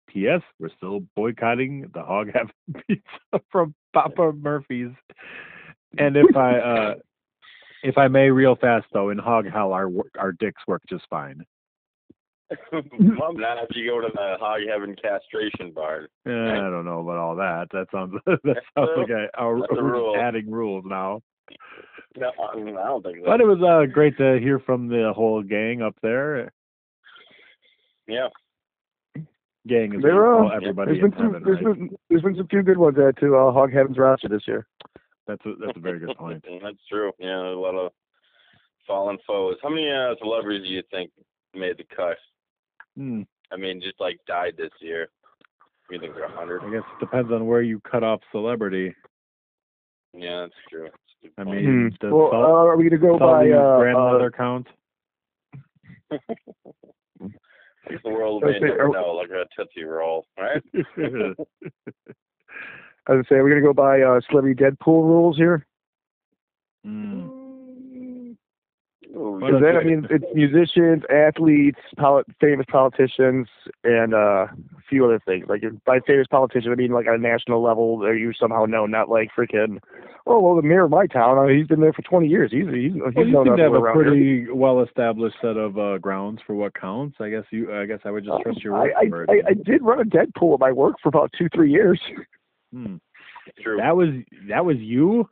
P.S. 0.07 0.41
We're 0.59 0.69
still 0.77 1.01
boycotting 1.15 1.89
the 1.93 2.03
hog 2.03 2.27
heaven 2.33 2.51
pizza 2.87 3.43
from 3.51 3.73
Papa 3.93 4.31
Murphy's. 4.33 4.91
And 5.97 6.17
if 6.17 6.35
I 6.35 6.57
uh, 6.59 6.93
if 7.83 7.97
I 7.97 8.07
may, 8.07 8.29
real 8.29 8.55
fast 8.55 8.85
though, 8.93 9.09
in 9.09 9.17
hog 9.17 9.45
hell, 9.51 9.73
our 9.73 9.89
our 10.19 10.31
dicks 10.31 10.61
work 10.67 10.81
just 10.87 11.05
fine. 11.09 11.43
Mom, 12.99 13.37
not 13.37 13.57
if 13.63 13.75
you 13.75 13.89
go 13.89 14.01
to 14.01 14.09
the 14.13 14.35
hog 14.39 14.61
heaven 14.69 14.95
castration 15.01 15.71
bar. 15.71 16.07
Eh, 16.27 16.31
I 16.31 16.69
don't 16.69 16.85
know 16.85 16.99
about 17.01 17.17
all 17.17 17.35
that. 17.35 17.67
That 17.71 17.87
sounds 17.91 18.13
that 18.25 18.61
sounds 18.75 18.89
like 18.97 19.09
a, 19.09 19.27
a, 19.41 19.47
a 19.47 19.83
rule. 19.83 20.15
adding 20.17 20.51
rules 20.51 20.83
now. 20.85 21.21
No, 22.15 22.27
I 22.39 22.51
I 22.53 22.55
don't 22.87 23.01
think 23.03 23.17
so. 23.19 23.23
But 23.25 23.41
it 23.41 23.45
was 23.47 23.59
uh, 23.63 23.91
great 23.91 24.15
to 24.19 24.37
hear 24.39 24.59
from 24.59 24.87
the 24.87 25.11
whole 25.15 25.41
gang 25.41 25.81
up 25.81 25.95
there. 26.03 26.51
yeah. 28.07 28.27
Gang 29.67 29.95
is 29.95 30.01
There 30.03 30.13
what 30.15 30.21
we 30.21 30.27
are- 30.27 30.37
call 30.37 30.51
everybody 30.51 30.91
There's 30.99 31.03
in 31.05 31.09
been 31.09 31.17
some 31.19 31.25
heaven, 31.33 31.43
there's 31.43 31.65
right? 31.65 31.77
been 31.79 31.97
there's 32.09 32.21
been 32.21 32.35
some 32.35 32.47
few 32.49 32.61
good 32.63 32.77
ones 32.77 32.97
added 32.99 33.17
to 33.21 33.35
uh, 33.35 33.51
Hog 33.51 33.71
Heaven's 33.73 33.97
roster 33.97 34.27
this 34.29 34.43
year. 34.47 34.67
That's 35.25 35.43
a, 35.45 35.53
that's 35.59 35.77
a 35.77 35.79
very 35.79 35.99
good 35.99 36.15
point. 36.17 36.43
That's 36.61 36.77
true. 36.89 37.11
Yeah, 37.17 37.39
a 37.47 37.55
lot 37.57 37.73
of 37.75 37.91
fallen 38.85 39.17
foes. 39.25 39.55
How 39.63 39.69
many 39.69 39.89
uh, 39.89 40.15
celebrities 40.19 40.67
do 40.67 40.73
you 40.73 40.83
think 40.91 41.11
made 41.55 41.77
the 41.77 41.85
cut? 41.95 42.17
Hmm. 42.97 43.21
I 43.51 43.55
mean, 43.55 43.81
just 43.81 43.99
like 44.01 44.19
died 44.27 44.53
this 44.57 44.71
year. 44.81 45.07
You 45.89 45.99
think 45.99 46.13
they're 46.13 46.25
a 46.25 46.31
hundred? 46.31 46.61
I 46.63 46.69
guess 46.71 46.83
it 46.95 46.99
depends 46.99 47.31
on 47.31 47.45
where 47.47 47.61
you 47.61 47.79
cut 47.89 48.03
off 48.03 48.19
celebrity. 48.31 48.93
Yeah, 50.13 50.41
that's 50.41 50.53
true. 50.69 50.89
That's 51.23 51.33
a 51.37 51.41
good 51.41 51.47
I 51.47 51.51
mean, 51.51 51.65
Hmm. 51.65 51.87
does 51.99 52.13
Well, 52.13 52.29
uh, 52.33 52.65
are 52.67 52.77
we 52.77 52.89
gonna 52.89 53.01
go 53.01 53.17
by 53.17 53.49
uh, 53.49 53.79
grandmother 53.79 54.31
count? 54.31 54.67
I 56.11 57.91
guess 57.91 57.99
the 58.03 58.09
world 58.11 58.43
I 58.43 58.47
may 58.47 58.51
was 58.53 58.61
saying, 58.61 58.77
never 58.77 58.89
are- 58.89 58.91
know, 58.93 59.11
like 59.13 59.29
a 59.29 59.45
tootsie 59.55 59.83
roll, 59.83 60.25
right? 60.37 60.63
I 63.05 63.11
was 63.11 63.17
gonna 63.17 63.23
say, 63.27 63.35
are 63.35 63.43
we 63.43 63.49
gonna 63.51 63.61
go 63.61 63.73
by 63.73 64.01
uh, 64.01 64.21
celebrity 64.29 64.61
Deadpool 64.61 65.03
rules 65.03 65.37
here? 65.37 65.65
Hmm. 66.85 67.27
Ooh, 69.15 69.31
Well, 69.33 69.39
Because 69.39 69.61
then 69.61 69.75
I 69.75 69.79
okay. 69.79 69.87
mean, 69.89 70.07
it's 70.09 70.25
musicians, 70.33 71.03
athletes, 71.13 71.79
poli- 71.97 72.23
famous 72.41 72.65
politicians, 72.69 73.47
and 73.83 74.13
uh, 74.13 74.47
a 74.47 74.81
few 74.89 75.05
other 75.05 75.19
things. 75.23 75.45
Like 75.47 75.61
if- 75.63 75.73
by 75.85 75.99
famous 76.07 76.25
politician, 76.27 76.71
I 76.71 76.75
mean 76.75 76.91
like 76.91 77.05
at 77.07 77.13
a 77.13 77.17
national 77.19 77.61
level, 77.61 77.99
they're 77.99 78.15
you 78.17 78.33
somehow 78.33 78.65
known, 78.65 78.89
not 78.91 79.09
like 79.09 79.29
freaking. 79.37 79.79
Oh 80.25 80.39
well, 80.39 80.55
the 80.55 80.61
mayor 80.63 80.85
of 80.85 80.89
my 80.91 81.05
town, 81.05 81.37
uh, 81.37 81.47
he's 81.47 81.67
been 81.67 81.81
there 81.81 81.93
for 81.93 82.01
20 82.01 82.27
years. 82.27 82.51
He's 82.51 82.65
he's, 82.65 82.93
he's 82.93 83.01
Well, 83.15 83.25
you 83.25 83.31
known 83.33 83.45
seem 83.45 83.57
to 83.57 83.63
have 83.63 83.73
a 83.73 83.75
around 83.75 83.95
here. 83.97 84.03
pretty 84.05 84.49
well-established 84.51 85.35
set 85.41 85.57
of 85.57 85.77
uh, 85.77 85.97
grounds 85.99 86.41
for 86.47 86.55
what 86.55 86.73
counts. 86.73 87.17
I 87.19 87.29
guess 87.29 87.43
you. 87.51 87.71
I 87.75 87.85
guess 87.85 87.99
I 88.05 88.09
would 88.11 88.23
just 88.25 88.41
trust 88.41 88.63
your 88.63 88.75
I, 88.75 88.79
word 88.85 88.93
I, 88.97 89.09
for 89.09 89.23
it. 89.25 89.29
I, 89.29 89.49
I 89.49 89.53
did 89.53 89.81
run 89.83 89.99
a 89.99 90.05
Deadpool 90.05 90.53
at 90.55 90.59
my 90.59 90.71
work 90.71 90.95
for 91.03 91.09
about 91.09 91.31
two, 91.37 91.49
three 91.53 91.71
years. 91.71 92.01
Hmm. 92.73 92.95
True. 93.61 93.77
That 93.77 93.95
was 93.95 94.09
that 94.47 94.65
was 94.65 94.77
you. 94.77 95.29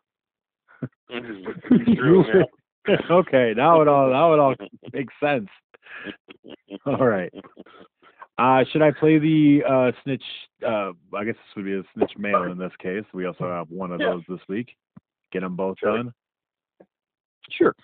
It's 1.09 1.97
true. 1.99 2.23
You- 2.87 2.97
okay, 3.11 3.53
now 3.55 3.81
it 3.81 3.87
all 3.87 4.09
now 4.09 4.33
it 4.33 4.39
all 4.39 4.55
makes 4.93 5.13
sense. 5.21 5.47
All 6.85 7.05
right. 7.05 7.31
Uh, 8.37 8.63
should 8.71 8.81
I 8.81 8.91
play 8.91 9.19
the 9.19 9.61
uh, 9.69 9.91
snitch? 10.03 10.23
Uh, 10.65 10.91
I 11.15 11.23
guess 11.25 11.35
this 11.35 11.55
would 11.55 11.65
be 11.65 11.73
a 11.75 11.83
snitch 11.93 12.13
mail 12.17 12.43
in 12.43 12.57
this 12.57 12.71
case. 12.81 13.03
We 13.13 13.25
also 13.27 13.47
have 13.49 13.69
one 13.69 13.91
of 13.91 13.99
Yeah. 13.99 14.11
those 14.11 14.23
this 14.27 14.47
week. 14.49 14.75
Get 15.31 15.41
them 15.41 15.55
both 15.55 15.77
Sure. 15.79 15.97
done. 15.97 16.13
Sure. 17.51 17.75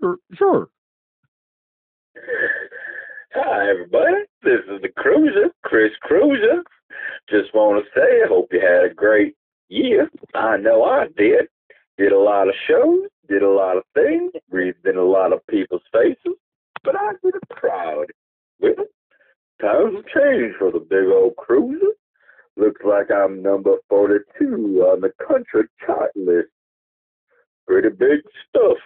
Sure. 0.00 0.16
Sure. 0.34 0.68
Hi, 3.34 3.70
everybody. 3.70 4.24
This 4.42 4.60
is 4.68 4.82
the 4.82 4.88
Cruiser, 4.96 5.50
Chris 5.62 5.92
Cruiser. 6.02 6.64
Just 7.28 7.54
want 7.54 7.84
to 7.84 7.90
say 7.94 8.22
I 8.24 8.28
hope 8.28 8.48
you 8.52 8.60
had 8.60 8.90
a 8.90 8.94
great 8.94 9.36
year. 9.68 10.10
I 10.34 10.56
know 10.56 10.82
I 10.84 11.06
did. 11.16 11.46
Did 11.98 12.12
a 12.12 12.18
lot 12.18 12.48
of 12.48 12.54
shows, 12.66 13.08
did 13.30 13.42
a 13.42 13.48
lot 13.48 13.76
of 13.76 13.84
things, 13.94 14.32
breathed 14.50 14.84
in 14.84 14.96
a 14.96 15.02
lot 15.02 15.32
of 15.32 15.46
people's 15.46 15.82
faces, 15.92 16.36
but 16.82 16.96
I 16.96 17.12
did 17.22 17.36
it 17.36 17.48
proud. 17.50 18.06
With 18.60 18.78
it, 18.78 18.92
times 19.62 19.94
have 19.94 20.04
changed 20.06 20.56
for 20.58 20.72
the 20.72 20.80
big 20.80 21.06
old 21.06 21.36
Cruiser. 21.36 21.94
Looks 22.56 22.82
like 22.84 23.10
I'm 23.10 23.42
number 23.42 23.76
42 23.88 24.84
on 24.84 25.00
the 25.00 25.12
country 25.26 25.62
chart 25.86 26.10
list. 26.16 26.48
Pretty 27.66 27.90
big 27.90 28.20
stuff. 28.48 28.76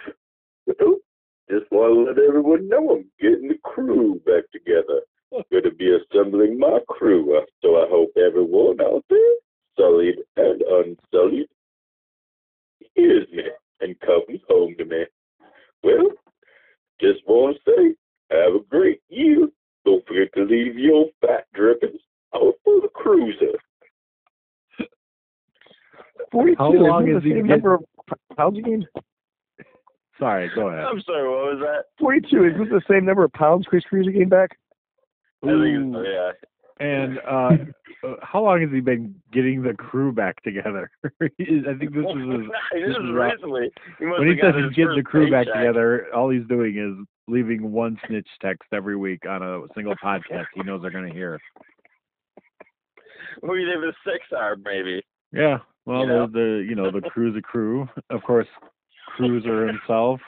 Just 1.50 1.70
want 1.70 1.94
to 1.94 2.22
let 2.22 2.28
everyone 2.28 2.68
know 2.68 2.96
I'm 2.96 3.04
getting 3.20 3.48
the 3.48 3.59
crew 3.62 4.20
back 4.26 4.44
together. 4.52 5.00
Going 5.50 5.64
to 5.64 5.70
be 5.70 5.90
assembling 5.94 6.59
my 6.59 6.78
crew, 6.88 7.37
uh, 7.37 7.44
so 7.61 7.76
I 7.76 7.87
hope 7.88 8.11
everyone 8.16 8.80
out 8.80 9.04
there, 9.11 9.35
sullied 9.76 10.18
and 10.37 10.62
unsullied, 10.62 11.48
hears 12.94 13.26
me 13.33 13.42
and 13.80 13.98
comes 14.00 14.40
home 14.48 14.74
to 14.78 14.84
me. 14.84 15.04
Well, 15.82 16.10
just 17.00 17.20
want 17.26 17.56
to 17.64 17.70
say, 17.70 17.94
have 18.30 18.54
a 18.54 18.64
great 18.70 19.00
year. 19.08 19.48
Don't 19.84 20.06
forget 20.06 20.32
to 20.34 20.44
leave 20.44 20.78
your 20.78 21.06
fat 21.20 21.46
drippings 21.54 22.00
out 22.34 22.54
for 22.64 22.80
the 22.80 22.88
cruiser. 22.88 23.58
42. 26.32 26.56
How 26.58 26.72
isn't 26.72 26.87
long 26.87 27.08
it 27.08 27.16
is 27.16 27.22
the 27.22 27.28
he 27.28 27.34
same 27.34 27.46
number 27.46 27.74
of 27.74 27.84
pounds 28.37 28.56
you 28.56 28.62
gained? 28.62 28.87
Sorry. 30.18 30.50
Go 30.54 30.68
ahead. 30.68 30.84
I'm 30.84 31.00
sorry. 31.02 31.28
What 31.28 31.54
was 31.54 31.60
that? 31.60 31.84
42. 32.00 32.44
Is 32.44 32.52
this 32.58 32.68
the 32.70 32.82
same 32.92 33.04
number 33.04 33.24
of 33.24 33.32
pounds 33.32 33.66
Chris 33.68 33.84
Cruiser 33.84 34.10
gained 34.10 34.30
back? 34.30 34.56
I 35.42 35.48
think 35.48 35.94
yeah. 36.06 36.30
And 36.80 37.18
uh, 37.18 37.50
Uh, 38.05 38.14
how 38.23 38.43
long 38.43 38.61
has 38.61 38.71
he 38.71 38.81
been 38.81 39.14
getting 39.33 39.62
the 39.62 39.73
crew 39.73 40.12
back 40.12 40.43
together? 40.43 40.90
I 41.05 41.09
think 41.19 41.38
this 41.38 41.55
is 41.55 41.71
his, 41.71 41.71
this 41.93 42.49
this 42.73 42.90
is 42.90 42.97
is 42.97 43.12
recently. 43.12 43.71
He 43.99 44.07
when 44.07 44.23
he 44.23 44.29
have 44.31 44.40
got 44.40 44.55
says 44.55 44.64
he's 44.69 44.77
getting 44.77 44.97
the 44.97 45.03
first 45.03 45.07
crew 45.07 45.31
back 45.31 45.47
together, 45.47 46.07
all 46.14 46.29
he's 46.31 46.47
doing 46.47 46.77
is 46.77 47.07
leaving 47.29 47.73
one 47.73 47.99
snitch 48.07 48.29
text 48.43 48.69
every 48.73 48.97
week 48.97 49.27
on 49.27 49.43
a 49.43 49.62
single 49.75 49.95
podcast 49.97 50.47
he 50.55 50.62
knows 50.62 50.83
they're 50.83 50.90
going 50.90 51.09
to 51.09 51.14
hear. 51.14 51.40
Maybe 53.43 53.64
they 53.64 53.73
have 53.73 53.83
a 53.83 53.93
six 54.05 54.25
hour, 54.37 54.57
maybe. 54.57 55.03
Yeah, 55.33 55.59
well, 55.87 56.03
You 56.03 56.07
know? 56.07 56.27
the, 56.27 56.33
the 56.33 56.67
you 56.69 56.75
know 56.77 56.90
the 56.90 57.01
crew's 57.01 57.37
a 57.37 57.43
crew, 57.43 57.88
of 58.11 58.23
course. 58.23 58.47
Cruiser 59.17 59.67
himself. 59.67 60.21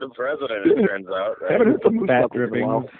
The 0.00 0.08
president, 0.08 0.66
it 0.66 0.86
turns 0.86 1.06
out. 1.08 1.36
Right? 1.40 1.52
Haven't 1.52 1.68
heard 1.68 1.82
from 1.82 1.96
Moose 1.96 2.08
Fat 2.08 2.20
Knuckles 2.22 2.34
in 2.34 2.42
a 2.42 2.48
drippings. 2.48 2.90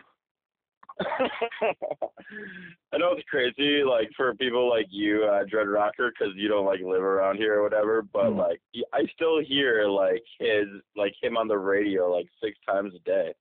I 1.00 2.98
know 2.98 3.12
it's 3.12 3.28
crazy, 3.28 3.82
like 3.84 4.10
for 4.16 4.34
people 4.34 4.68
like 4.68 4.86
you, 4.90 5.24
uh, 5.24 5.44
Dread 5.48 5.68
Rocker, 5.68 6.10
because 6.12 6.34
you 6.36 6.48
don't 6.48 6.66
like 6.66 6.80
live 6.80 7.02
around 7.02 7.36
here 7.36 7.58
or 7.58 7.62
whatever. 7.62 8.02
But 8.02 8.30
Hmm. 8.32 8.38
like, 8.38 8.60
I 8.92 9.06
still 9.14 9.40
hear 9.40 9.86
like 9.88 10.22
his, 10.38 10.66
like 10.96 11.14
him 11.22 11.36
on 11.36 11.48
the 11.48 11.58
radio 11.58 12.10
like 12.10 12.26
six 12.42 12.58
times 12.66 12.94
a 12.94 12.98
day. 13.00 13.32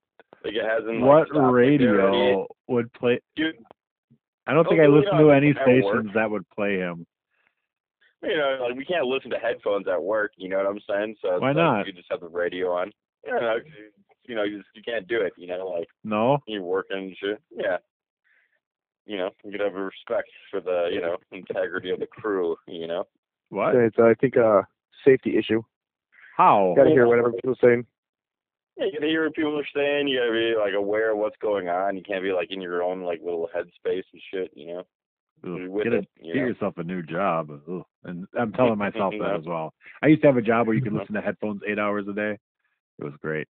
Like 0.44 0.54
it 0.54 0.64
hasn't. 0.64 1.00
Like, 1.00 1.28
What. 1.28 1.34
Like, 1.34 1.52
radio 1.52 2.46
would 2.68 2.92
play? 2.94 3.20
they're- 3.36 3.54
I 4.46 4.54
don't 4.54 4.68
think 4.68 4.80
Oh, 4.80 4.84
I 4.84 4.86
listen 4.88 5.16
to 5.18 5.30
any 5.30 5.52
stations 5.52 6.10
that 6.14 6.28
would 6.30 6.48
play 6.50 6.76
him. 6.78 7.06
You 8.24 8.36
know, 8.36 8.58
like 8.68 8.76
we 8.76 8.84
can't 8.84 9.06
listen 9.06 9.30
to 9.30 9.38
headphones 9.38 9.86
at 9.88 10.02
work. 10.02 10.32
You 10.36 10.48
know 10.48 10.56
what 10.58 10.66
I'm 10.66 10.80
saying? 10.88 11.16
So 11.22 11.38
Why 11.38 11.48
like, 11.48 11.56
not? 11.56 11.86
You 11.86 11.92
just 11.92 12.08
have 12.10 12.20
the 12.20 12.28
radio 12.28 12.72
on. 12.72 12.92
Know, 13.26 13.58
you 14.24 14.34
know, 14.34 14.42
you 14.44 14.58
just 14.58 14.68
you 14.74 14.82
can't 14.82 15.06
do 15.08 15.20
it. 15.20 15.32
You 15.36 15.48
know, 15.48 15.66
like 15.68 15.88
No. 16.04 16.38
you're 16.46 16.62
working 16.62 16.98
and 16.98 17.16
shit. 17.18 17.40
Yeah. 17.50 17.78
You 19.06 19.18
know, 19.18 19.30
you 19.44 19.50
could 19.50 19.60
have 19.60 19.74
respect 19.74 20.28
for 20.50 20.60
the, 20.60 20.88
you 20.92 21.00
know, 21.00 21.16
integrity 21.32 21.90
of 21.90 21.98
the 21.98 22.06
crew, 22.06 22.56
you 22.68 22.86
know. 22.86 23.04
What? 23.48 23.74
It's, 23.74 23.96
uh, 23.98 24.04
I 24.04 24.14
think, 24.14 24.36
a 24.36 24.66
safety 25.04 25.36
issue. 25.36 25.62
How? 26.36 26.72
Got 26.76 26.84
to 26.84 26.90
hear 26.90 27.06
whatever 27.08 27.32
people 27.32 27.50
are 27.52 27.56
saying. 27.62 27.84
Yeah, 28.78 28.86
you 28.86 28.92
gotta 28.94 29.06
hear 29.06 29.24
what 29.24 29.34
people 29.34 29.58
are 29.58 29.66
saying, 29.76 30.08
you 30.08 30.18
gotta 30.18 30.32
be 30.32 30.54
like 30.58 30.72
aware 30.74 31.12
of 31.12 31.18
what's 31.18 31.36
going 31.42 31.68
on. 31.68 31.94
You 31.96 32.02
can't 32.02 32.22
be 32.22 32.32
like 32.32 32.50
in 32.50 32.60
your 32.62 32.82
own 32.82 33.02
like 33.02 33.20
little 33.22 33.48
headspace 33.54 34.04
and 34.12 34.22
shit, 34.32 34.50
you 34.54 34.68
know. 34.68 34.82
Ugh, 35.44 35.68
with 35.68 35.84
get, 35.84 35.92
a, 35.92 35.98
it, 35.98 36.08
you 36.20 36.32
get 36.32 36.40
know. 36.40 36.46
yourself 36.48 36.78
a 36.78 36.82
new 36.82 37.02
job. 37.02 37.50
Ugh. 37.70 37.82
And 38.04 38.26
I'm 38.38 38.52
telling 38.54 38.78
myself 38.78 39.12
that 39.20 39.36
as 39.40 39.44
well. 39.44 39.74
I 40.02 40.06
used 40.06 40.22
to 40.22 40.28
have 40.28 40.38
a 40.38 40.42
job 40.42 40.66
where 40.66 40.74
you 40.74 40.82
could 40.82 40.92
listen 40.98 41.14
to 41.14 41.20
headphones 41.20 41.60
eight 41.68 41.78
hours 41.78 42.06
a 42.08 42.14
day. 42.14 42.38
It 42.98 43.04
was 43.04 43.12
great. 43.20 43.46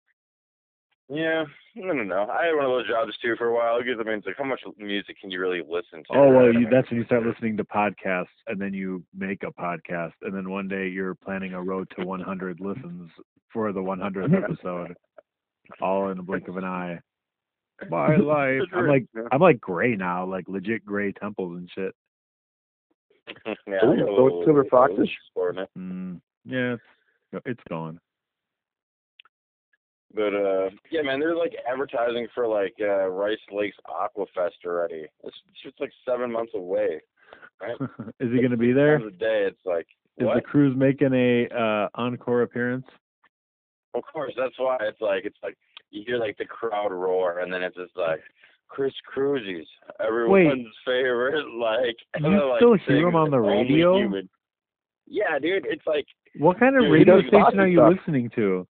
Yeah, 1.12 1.44
I 1.76 1.86
don't 1.86 2.08
know. 2.08 2.26
I 2.30 2.46
had 2.46 2.54
one 2.54 2.64
of 2.64 2.70
those 2.70 2.88
jobs 2.88 3.12
too 3.20 3.34
for 3.36 3.48
a 3.48 3.54
while 3.54 3.78
because 3.78 4.00
I 4.00 4.04
mean, 4.04 4.18
it's 4.18 4.26
like 4.26 4.38
how 4.38 4.44
much 4.44 4.60
music 4.78 5.20
can 5.20 5.30
you 5.30 5.40
really 5.40 5.60
listen 5.60 6.02
to? 6.04 6.14
Oh 6.14 6.28
well, 6.30 6.50
you, 6.50 6.66
that's 6.70 6.88
when 6.90 7.00
you 7.00 7.04
start 7.04 7.22
listening 7.26 7.54
to 7.58 7.64
podcasts, 7.64 8.28
and 8.46 8.58
then 8.58 8.72
you 8.72 9.04
make 9.14 9.42
a 9.42 9.52
podcast, 9.52 10.14
and 10.22 10.34
then 10.34 10.48
one 10.48 10.68
day 10.68 10.88
you're 10.88 11.14
planning 11.14 11.52
a 11.52 11.62
road 11.62 11.92
to 11.98 12.06
100 12.06 12.60
listens 12.60 13.10
for 13.52 13.72
the 13.72 13.80
100th 13.80 14.42
episode, 14.42 14.94
all 15.82 16.08
in 16.08 16.16
the 16.16 16.22
blink 16.22 16.48
of 16.48 16.56
an 16.56 16.64
eye. 16.64 16.98
My 17.90 18.16
life. 18.16 18.62
I'm 18.72 18.88
like 18.88 19.04
I'm 19.30 19.40
like 19.40 19.60
gray 19.60 19.94
now, 19.94 20.24
like 20.24 20.48
legit 20.48 20.82
gray 20.82 21.12
temples 21.12 21.58
and 21.58 21.68
shit. 21.74 21.94
yeah, 23.66 23.84
Ooh, 23.84 23.92
I 23.92 23.96
got 23.96 24.08
a 24.08 24.16
so 24.16 24.26
it's 24.28 24.46
Silver 24.46 24.64
Foxes? 24.70 25.10
sport 25.28 25.56
in 25.56 25.62
it. 25.64 25.68
Mm, 25.78 26.20
yeah, 26.46 26.76
it's, 27.34 27.42
it's 27.44 27.62
going. 27.68 27.98
But 30.14 30.34
uh, 30.34 30.70
yeah, 30.90 31.02
man, 31.02 31.20
they're 31.20 31.36
like 31.36 31.54
advertising 31.70 32.26
for 32.34 32.46
like 32.46 32.74
uh, 32.80 33.08
Rice 33.08 33.38
Lakes 33.50 33.76
Aquafest 33.88 34.64
already. 34.66 35.06
It's 35.24 35.36
just 35.64 35.80
like 35.80 35.92
seven 36.06 36.30
months 36.30 36.52
away. 36.54 37.00
Right? 37.60 37.76
Is 38.20 38.30
he 38.32 38.38
going 38.38 38.50
to 38.50 38.56
be 38.56 38.72
there? 38.72 38.98
The 38.98 39.10
day, 39.10 39.44
it's 39.46 39.64
like 39.64 39.86
Is 40.18 40.26
what? 40.26 40.34
the 40.34 40.40
cruise 40.42 40.76
making 40.76 41.14
a 41.14 41.46
uh, 41.48 41.88
encore 41.94 42.42
appearance? 42.42 42.86
Of 43.94 44.02
course, 44.12 44.32
that's 44.36 44.58
why 44.58 44.76
it's 44.80 45.00
like 45.00 45.24
it's 45.24 45.36
like 45.42 45.56
you 45.90 46.02
hear 46.06 46.18
like 46.18 46.36
the 46.38 46.44
crowd 46.46 46.92
roar, 46.92 47.40
and 47.40 47.52
then 47.52 47.62
it's 47.62 47.76
just 47.76 47.96
like 47.96 48.20
Chris 48.68 48.92
Cruises, 49.06 49.66
everyone's 50.00 50.66
favorite. 50.86 51.44
Like 51.58 51.96
You 52.22 52.48
like, 52.50 52.58
still 52.60 52.76
hear 52.86 53.08
him 53.08 53.16
on 53.16 53.30
the 53.30 53.38
radio? 53.38 53.96
human. 53.98 54.28
Yeah, 55.06 55.38
dude, 55.38 55.66
it's 55.68 55.86
like 55.86 56.06
What 56.38 56.58
kind 56.58 56.76
of 56.76 56.82
Dude, 56.84 56.92
radio 56.92 57.20
station 57.20 57.60
are 57.60 57.66
you 57.66 57.78
stuff. 57.78 57.92
listening 57.98 58.30
to? 58.36 58.66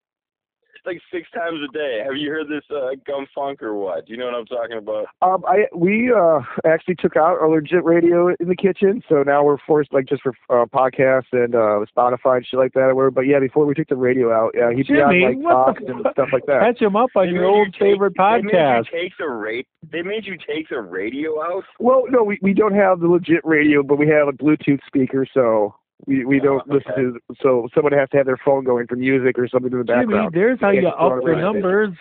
It's 0.84 0.86
like 0.86 1.00
six 1.12 1.30
times 1.30 1.58
a 1.68 1.72
day. 1.72 2.02
Have 2.04 2.16
you 2.16 2.30
heard 2.30 2.48
this 2.48 2.64
uh, 2.74 2.90
gum 3.06 3.26
funk 3.34 3.62
or 3.62 3.74
what? 3.74 4.06
Do 4.06 4.12
you 4.12 4.18
know 4.18 4.26
what 4.26 4.34
I'm 4.34 4.46
talking 4.46 4.78
about? 4.78 5.06
Um, 5.22 5.44
I 5.46 5.66
we 5.74 6.12
uh 6.12 6.40
actually 6.66 6.96
took 6.96 7.16
out 7.16 7.38
our 7.40 7.48
legit 7.48 7.84
radio 7.84 8.28
in 8.40 8.48
the 8.48 8.56
kitchen, 8.56 9.02
so 9.08 9.22
now 9.22 9.44
we're 9.44 9.58
forced 9.66 9.92
like 9.92 10.06
just 10.06 10.22
for 10.22 10.32
uh, 10.50 10.66
podcasts 10.66 11.32
and 11.32 11.54
uh 11.54 11.84
Spotify 11.96 12.38
and 12.38 12.46
shit 12.46 12.58
like 12.58 12.72
that. 12.74 12.90
Or. 12.90 13.10
But 13.10 13.22
yeah, 13.22 13.38
before 13.40 13.66
we 13.66 13.74
took 13.74 13.88
the 13.88 13.96
radio 13.96 14.32
out, 14.32 14.52
yeah, 14.54 14.72
he'd 14.74 14.86
be 14.86 14.94
on 14.94 15.20
like 15.20 15.36
what 15.38 15.52
Fox 15.52 15.82
and 15.86 16.00
stuff 16.12 16.28
like 16.32 16.46
that. 16.46 16.60
Catch 16.62 16.82
him 16.82 16.96
up 16.96 17.10
on 17.14 17.26
They 17.26 17.32
your 17.32 17.44
old 17.44 17.66
you 17.66 17.72
take- 17.72 17.80
favorite 17.80 18.14
They 18.16 18.22
podcast. 18.22 18.42
made 18.42 18.86
you 18.92 19.00
take 19.02 19.12
the 19.18 19.28
rate. 19.28 19.66
They 19.90 20.02
made 20.02 20.26
you 20.26 20.36
take 20.36 20.68
the 20.68 20.80
radio 20.80 21.40
out. 21.42 21.64
Well, 21.78 22.04
no, 22.10 22.22
we 22.24 22.38
we 22.42 22.54
don't 22.54 22.74
have 22.74 23.00
the 23.00 23.08
legit 23.08 23.44
radio, 23.44 23.82
but 23.82 23.98
we 23.98 24.08
have 24.08 24.28
a 24.28 24.32
Bluetooth 24.32 24.80
speaker, 24.86 25.26
so 25.32 25.74
we 26.06 26.24
we 26.24 26.40
don't 26.40 26.66
listen 26.68 26.92
to. 26.96 27.18
So 27.40 27.68
someone 27.74 27.92
has 27.92 28.08
to 28.10 28.16
have 28.18 28.26
their 28.26 28.40
phone 28.44 28.64
going 28.64 28.86
for 28.86 28.96
music 28.96 29.38
or 29.38 29.48
something 29.48 29.72
in 29.72 29.78
the 29.78 29.84
background. 29.84 30.10
Jimmy, 30.10 30.22
background. 30.22 30.34
there's 30.34 30.60
how 30.60 30.70
you 30.70 30.88
up 30.88 31.22
it 31.22 31.24
the 31.24 31.36
numbers. 31.36 31.94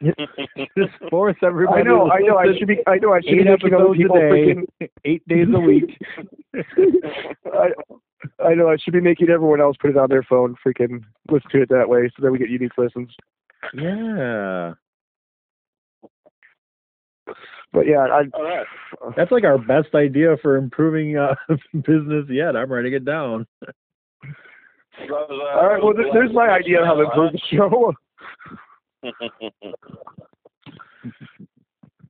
Just 0.76 0.92
force 1.10 1.36
everybody. 1.42 1.80
I 1.80 1.84
know, 1.84 2.06
to 2.06 2.12
I 2.12 2.18
know. 2.20 2.36
I 2.36 2.46
should 2.58 2.68
be. 2.68 2.78
I 2.86 2.96
know. 2.96 3.12
I 3.12 3.20
should 3.20 3.30
be 3.30 3.40
eight 3.40 3.46
making 3.46 3.74
other 3.74 3.84
episodes 3.84 3.98
a 3.98 4.02
people 4.02 4.16
day, 4.16 4.30
freaking. 4.30 4.88
eight 5.04 5.28
days 5.28 5.46
a 5.54 5.60
week. 5.60 5.98
I, 7.46 8.44
I 8.44 8.54
know. 8.54 8.68
I 8.68 8.76
should 8.76 8.92
be 8.92 9.00
making 9.00 9.30
everyone 9.30 9.60
else 9.60 9.76
put 9.80 9.90
it 9.90 9.96
on 9.96 10.08
their 10.10 10.22
phone, 10.22 10.56
freaking 10.66 11.04
listen 11.30 11.50
to 11.52 11.62
it 11.62 11.68
that 11.70 11.88
way, 11.88 12.10
so 12.16 12.22
that 12.22 12.32
we 12.32 12.38
get 12.38 12.50
unique 12.50 12.76
listens. 12.76 13.10
yeah, 13.72 14.74
But 17.74 17.86
yeah, 17.88 18.06
I. 18.06 18.22
All 18.32 18.44
right. 18.44 18.66
that's 19.16 19.32
like 19.32 19.42
our 19.42 19.58
best 19.58 19.94
idea 19.96 20.36
for 20.40 20.56
improving 20.56 21.16
uh, 21.18 21.34
business 21.74 22.24
yet. 22.30 22.56
I'm 22.56 22.70
writing 22.72 22.94
it 22.94 23.04
down. 23.04 23.46
Uh, 23.62 25.12
All 25.12 25.66
right. 25.66 25.82
Well, 25.82 25.92
th- 25.92 26.06
there's 26.12 26.32
my 26.32 26.48
idea 26.48 26.80
of 26.80 26.86
how 26.86 26.94
to 26.94 27.02
improve 27.02 27.32
the 27.32 27.40
show, 27.50 27.92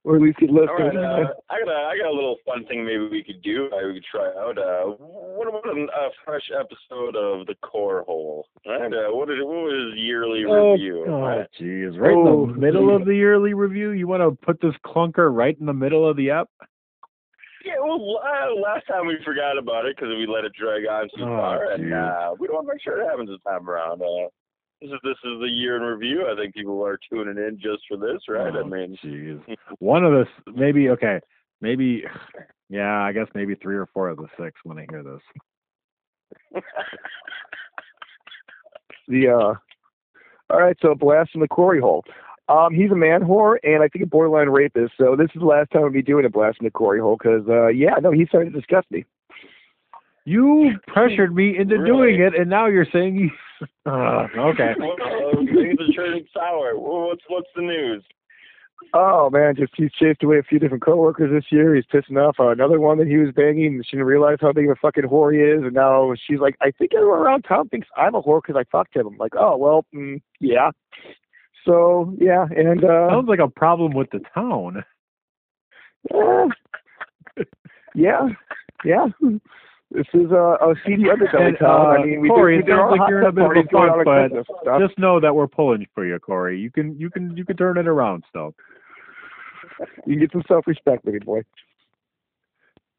or 0.04 0.16
at 0.16 0.22
least 0.22 0.38
get 0.38 0.50
All 0.50 0.56
listeners. 0.56 0.94
right, 0.94 0.96
uh, 0.96 1.32
I 1.50 1.58
got 1.64 1.68
a, 1.72 1.80
I 1.88 1.96
got 1.98 2.10
a 2.10 2.14
little 2.14 2.36
fun 2.46 2.64
thing 2.66 2.84
maybe 2.84 3.08
we 3.08 3.24
could 3.24 3.42
do. 3.42 3.68
I 3.74 3.86
we 3.86 3.94
could 3.94 4.04
try 4.04 4.26
out. 4.38 4.58
Uh, 4.58 4.92
what 5.00 5.48
about 5.48 5.66
a, 5.66 5.80
a 5.80 6.10
fresh 6.24 6.50
episode 6.52 7.16
of 7.16 7.46
the 7.46 7.54
Core 7.62 8.04
Hole? 8.06 8.46
Right? 8.66 8.92
Uh, 8.92 9.08
what 9.16 9.30
is 9.30 9.38
what 9.40 9.64
was 9.64 9.92
his 9.94 10.00
yearly 10.00 10.44
review? 10.44 11.04
Oh, 11.08 11.44
jeez. 11.60 11.98
Right 11.98 12.12
Oh, 12.14 12.44
in 12.44 12.52
the 12.52 12.58
middle 12.58 12.88
geez. 12.92 13.00
of 13.00 13.06
the 13.06 13.14
yearly 13.16 13.54
review, 13.54 13.90
you 13.90 14.06
want 14.06 14.22
to 14.22 14.30
put 14.44 14.60
this 14.60 14.74
clunker 14.86 15.34
right 15.34 15.56
in 15.58 15.66
the 15.66 15.72
middle 15.72 16.06
of 16.08 16.16
the 16.16 16.30
app? 16.30 16.48
Yeah, 17.64 17.80
well, 17.82 18.20
uh, 18.22 18.60
last 18.60 18.84
time 18.86 19.06
we 19.06 19.16
forgot 19.24 19.56
about 19.56 19.86
it 19.86 19.96
because 19.96 20.10
we 20.18 20.26
let 20.26 20.44
it 20.44 20.52
drag 20.52 20.84
on 20.86 21.08
too 21.16 21.24
Oh, 21.24 21.28
far, 21.40 21.72
and 21.72 21.84
geez. 21.84 21.92
uh, 21.94 22.34
we 22.38 22.46
don't 22.46 22.56
want 22.56 22.66
to 22.68 22.74
make 22.74 22.82
sure 22.82 23.00
it 23.00 23.08
happens 23.08 23.30
this 23.30 23.40
time 23.48 23.66
around. 23.70 24.02
Uh, 24.02 24.28
this 24.80 24.90
is 24.90 24.98
this 25.02 25.16
is 25.24 25.40
the 25.40 25.48
year 25.48 25.76
in 25.76 25.82
review. 25.82 26.26
I 26.30 26.36
think 26.36 26.54
people 26.54 26.84
are 26.84 26.98
tuning 27.10 27.36
in 27.38 27.58
just 27.60 27.82
for 27.88 27.96
this, 27.96 28.20
right? 28.28 28.54
I 28.54 28.60
Oh, 28.60 28.64
mean, 28.64 28.96
jeez. 29.04 29.40
One 29.78 30.04
of 30.04 30.12
the 30.12 30.26
maybe 30.52 30.90
okay, 30.90 31.20
maybe 31.60 32.04
yeah, 32.68 33.02
I 33.02 33.12
guess 33.12 33.26
maybe 33.34 33.54
three 33.54 33.76
or 33.76 33.86
four 33.94 34.08
of 34.08 34.18
the 34.18 34.28
six 34.38 34.52
when 34.64 34.78
I 34.78 34.86
hear 34.90 35.02
this. 35.02 36.62
the 39.08 39.28
uh 39.28 39.54
all 40.50 40.60
right 40.60 40.76
so 40.80 40.94
blast 40.94 41.30
in 41.34 41.40
the 41.40 41.48
quarry 41.48 41.80
hole 41.80 42.02
um 42.48 42.74
he's 42.74 42.90
a 42.90 42.94
man 42.96 43.20
whore 43.22 43.56
and 43.62 43.82
i 43.82 43.88
think 43.88 44.02
a 44.04 44.06
borderline 44.06 44.48
rapist 44.48 44.92
so 44.98 45.14
this 45.16 45.28
is 45.34 45.40
the 45.40 45.46
last 45.46 45.70
time 45.70 45.82
i'll 45.82 45.90
be 45.90 46.02
doing 46.02 46.24
a 46.24 46.28
blast 46.30 46.56
in 46.60 46.64
the 46.64 46.70
quarry 46.70 47.00
hole 47.00 47.16
because 47.16 47.42
uh 47.48 47.68
yeah 47.68 47.94
no 48.02 48.10
he 48.10 48.26
started 48.26 48.52
to 48.52 48.58
disgust 48.58 48.90
me 48.90 49.04
You 50.24 50.72
pressured 50.88 51.34
me 51.34 51.56
into 51.58 51.78
Really? 51.78 52.16
doing 52.16 52.20
it, 52.20 52.34
and 52.34 52.48
now 52.48 52.66
you're 52.66 52.86
saying 52.92 53.16
you. 53.16 53.30
Uh, 53.86 54.26
okay. 54.36 54.74
well, 54.78 54.96
things 55.36 55.78
are 55.78 55.92
turning 55.94 56.26
sour. 56.34 56.76
What's 56.76 57.22
what's 57.28 57.48
the 57.54 57.62
news? 57.62 58.02
oh 58.92 59.30
man 59.30 59.54
just 59.56 59.72
he's 59.76 59.92
chased 59.92 60.22
away 60.22 60.38
a 60.38 60.42
few 60.42 60.58
different 60.58 60.82
coworkers 60.84 61.30
this 61.32 61.50
year 61.50 61.74
he's 61.74 61.84
pissing 61.86 62.16
off 62.18 62.36
uh, 62.38 62.48
another 62.48 62.78
one 62.80 62.98
that 62.98 63.06
he 63.06 63.16
was 63.16 63.30
banging 63.34 63.82
she 63.82 63.96
didn't 63.96 64.06
realize 64.06 64.36
how 64.40 64.52
big 64.52 64.66
of 64.66 64.72
a 64.72 64.80
fucking 64.80 65.04
whore 65.04 65.32
he 65.32 65.40
is 65.40 65.62
and 65.62 65.72
now 65.72 66.12
she's 66.26 66.40
like 66.40 66.54
i 66.60 66.70
think 66.70 66.92
everyone 66.94 67.18
around 67.20 67.42
town 67.42 67.68
thinks 67.68 67.88
i'm 67.96 68.14
a 68.14 68.22
whore 68.22 68.40
because 68.42 68.56
i 68.58 68.64
fucked 68.70 68.94
him 68.94 69.06
i'm 69.06 69.16
like 69.16 69.32
oh 69.38 69.56
well 69.56 69.86
mm, 69.94 70.20
yeah 70.40 70.70
so 71.64 72.14
yeah 72.20 72.46
and 72.54 72.84
uh 72.84 73.08
Sounds 73.08 73.28
like 73.28 73.38
a 73.38 73.48
problem 73.48 73.94
with 73.94 74.10
the 74.10 74.20
town. 74.34 74.84
Uh, 76.12 76.46
yeah, 77.94 78.28
yeah. 78.84 79.06
This 79.90 80.06
is 80.14 80.30
a, 80.32 80.56
a 80.60 80.74
seedy 80.84 81.04
underbelly 81.04 81.48
And, 81.48 81.58
town. 81.58 81.70
uh, 81.86 81.88
I 81.90 82.04
mean, 82.04 82.20
we 82.20 82.28
Corey, 82.28 82.56
did, 82.56 82.60
it 82.60 82.64
we 82.64 82.70
did 82.72 82.72
sounds 82.72 82.82
all 82.82 82.90
like 82.90 83.00
hot 83.00 83.08
you're 83.10 83.20
in 83.20 83.26
a 83.26 83.32
bit 83.32 83.44
of 83.44 83.50
a 83.50 83.54
parties, 83.54 83.70
doing 83.70 83.90
all 83.90 84.04
funk, 84.04 84.32
but 84.48 84.62
stuff. 84.62 84.80
Just 84.80 84.98
know 84.98 85.20
that 85.20 85.34
we're 85.34 85.46
pulling 85.46 85.86
for 85.94 86.04
you, 86.04 86.18
Corey. 86.18 86.58
You 86.58 86.70
can 86.70 86.98
you 86.98 87.10
can 87.10 87.36
you 87.36 87.44
can 87.44 87.56
turn 87.56 87.78
it 87.78 87.86
around 87.86 88.24
still. 88.28 88.54
You 90.06 90.20
get 90.20 90.30
some 90.30 90.42
self-respect, 90.46 91.04
baby 91.04 91.18
boy. 91.20 91.42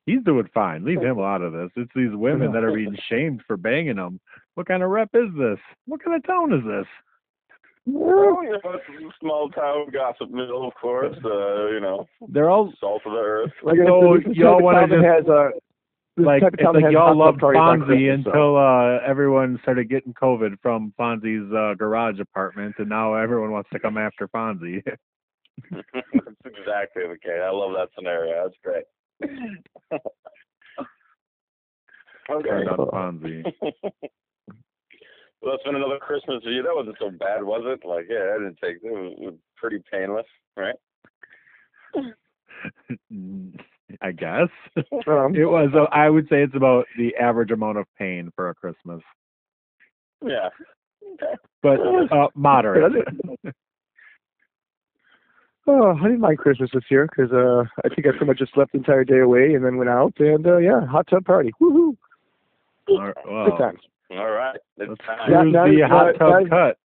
He's 0.05 0.21
doing 0.23 0.47
fine. 0.53 0.83
Leave 0.83 1.01
him 1.01 1.19
out 1.19 1.41
of 1.41 1.53
this. 1.53 1.69
It's 1.75 1.91
these 1.95 2.09
women 2.11 2.51
that 2.51 2.63
are 2.63 2.73
being 2.73 2.97
shamed 3.09 3.41
for 3.47 3.55
banging 3.55 3.97
him. 3.97 4.19
What 4.55 4.67
kind 4.67 4.83
of 4.83 4.89
rep 4.89 5.09
is 5.13 5.29
this? 5.37 5.57
What 5.85 6.03
kind 6.03 6.15
of 6.17 6.25
town 6.25 6.53
is 6.53 6.63
this? 6.65 6.85
Well, 7.87 8.43
you 8.43 8.49
know, 8.51 8.59
it's 8.73 8.83
a 8.89 9.09
small 9.21 9.49
town 9.51 9.87
gossip 9.93 10.31
mill, 10.31 10.67
of 10.67 10.73
course. 10.81 11.15
Uh, 11.23 11.67
you 11.69 11.79
know, 11.79 12.07
They're 12.27 12.49
all 12.49 12.73
salt 12.79 13.03
of 13.05 13.13
the 13.13 13.19
earth. 13.19 13.51
Like, 13.63 13.77
So, 13.85 14.17
this 14.25 14.35
y'all 14.35 14.61
wanna 14.61 14.87
just- 14.87 15.03
has 15.05 15.25
a 15.27 15.51
this 15.53 15.61
like 16.17 16.41
type 16.41 16.53
of 16.53 16.59
it's 16.59 16.63
town 16.63 16.73
that 16.75 16.83
like 16.83 16.93
y'all 16.93 17.17
loved 17.17 17.39
tub 17.39 17.53
parties 17.53 17.59
on 17.59 17.79
Fonzie 17.81 17.85
Christmas, 17.85 18.23
so. 18.23 18.29
until 18.31 18.57
uh 18.57 18.99
everyone 19.05 19.59
started 19.63 19.89
getting 19.89 20.13
COVID 20.13 20.59
from 20.61 20.93
Fonzie's 20.97 21.51
uh, 21.53 21.73
garage 21.75 22.19
apartment, 22.19 22.75
and 22.77 22.89
now 22.89 23.13
everyone 23.15 23.51
wants 23.51 23.69
to 23.73 23.79
come 23.79 23.97
after 23.97 24.27
Fonzie. 24.29 24.81
That's 24.85 24.97
exactly 26.45 27.03
the 27.07 27.17
case. 27.21 27.41
I 27.43 27.49
love 27.51 27.73
that 27.75 27.89
scenario. 27.95 28.43
That's 28.43 28.57
great. 28.63 28.85
okay. 32.29 32.49
Turned 32.49 32.69
on 32.69 33.19
Fonzie. 33.19 33.43
well, 33.61 35.51
that's 35.51 35.63
been 35.63 35.75
another 35.75 35.99
Christmas 35.99 36.43
for 36.43 36.49
you. 36.49 36.63
That 36.63 36.75
wasn't 36.75 36.97
so 36.99 37.09
bad, 37.09 37.43
was 37.43 37.63
it? 37.65 37.85
Like, 37.87 38.05
yeah, 38.09 38.35
I 38.35 38.37
didn't 38.39 38.59
take 38.63 38.77
it. 38.83 38.91
Was, 38.91 39.13
it 39.17 39.25
was 39.25 39.35
pretty 39.57 39.81
painless, 39.91 40.27
right? 40.57 40.75
I 44.01 44.11
guess 44.11 44.49
Um, 45.07 45.35
it 45.35 45.45
was. 45.45 45.69
Uh, 45.75 45.83
I 45.95 46.09
would 46.09 46.27
say 46.29 46.41
it's 46.43 46.55
about 46.55 46.85
the 46.97 47.15
average 47.15 47.51
amount 47.51 47.77
of 47.77 47.85
pain 47.97 48.31
for 48.35 48.49
a 48.49 48.55
Christmas, 48.55 49.01
Yeah. 50.25 50.49
But 51.61 51.79
uh, 52.11 52.27
moderate. 52.35 52.93
oh, 55.67 55.95
I 55.97 56.03
didn't 56.03 56.19
mind 56.19 56.37
Christmas 56.39 56.69
this 56.73 56.83
year 56.89 57.07
because 57.07 57.31
uh, 57.31 57.63
I 57.83 57.89
think 57.93 58.07
I 58.07 58.11
pretty 58.11 58.25
much 58.25 58.39
just 58.39 58.53
slept 58.53 58.71
the 58.73 58.79
entire 58.79 59.03
day 59.03 59.19
away 59.19 59.53
and 59.53 59.63
then 59.63 59.77
went 59.77 59.89
out 59.89 60.13
and 60.19 60.45
uh, 60.45 60.57
yeah, 60.57 60.85
hot 60.85 61.07
tub 61.07 61.25
party. 61.25 61.51
Woohoo! 61.61 61.95
Or- 62.89 63.13
Good 63.49 63.57
times. 63.57 63.79
All 64.11 64.29
right. 64.31 64.57
It's 64.77 64.89
let's 64.89 65.01
time. 65.05 65.31
Yeah, 65.31 65.41
cruise 65.41 65.53
that 65.53 65.65
the 65.69 65.87
hot 65.87 66.11
tub 66.19 66.33
that 66.33 66.43
is- 66.43 66.49
cut. 66.49 66.77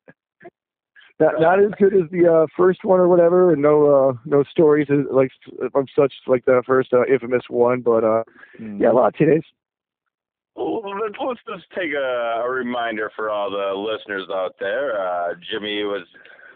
Not 1.21 1.39
not 1.39 1.63
as 1.63 1.71
good 1.79 1.93
as 1.95 2.11
the 2.11 2.27
uh, 2.27 2.47
first 2.57 2.83
one 2.83 2.99
or 2.99 3.07
whatever, 3.07 3.53
and 3.53 3.61
no 3.61 4.09
uh, 4.09 4.13
no 4.25 4.43
stories 4.45 4.89
like 5.13 5.31
of 5.75 5.87
such 5.95 6.15
like 6.27 6.47
the 6.47 6.63
first 6.67 6.93
uh, 6.95 7.05
infamous 7.05 7.43
one, 7.49 7.83
but 7.83 8.03
uh, 8.05 8.25
Mm. 8.61 8.81
yeah, 8.81 8.91
a 8.91 8.93
lot 8.93 9.09
of 9.09 9.17
teenage. 9.17 9.45
Well, 10.57 10.83
let's, 11.01 11.15
let's 11.25 11.41
just 11.49 11.71
take 11.71 11.93
a, 11.93 12.43
a 12.45 12.51
reminder 12.51 13.11
for 13.17 13.31
all 13.31 13.51
the 13.51 13.73
listeners 13.79 14.29
out 14.31 14.57
there. 14.61 15.01
Uh, 15.01 15.35
Jimmy 15.51 15.85
was 15.85 16.07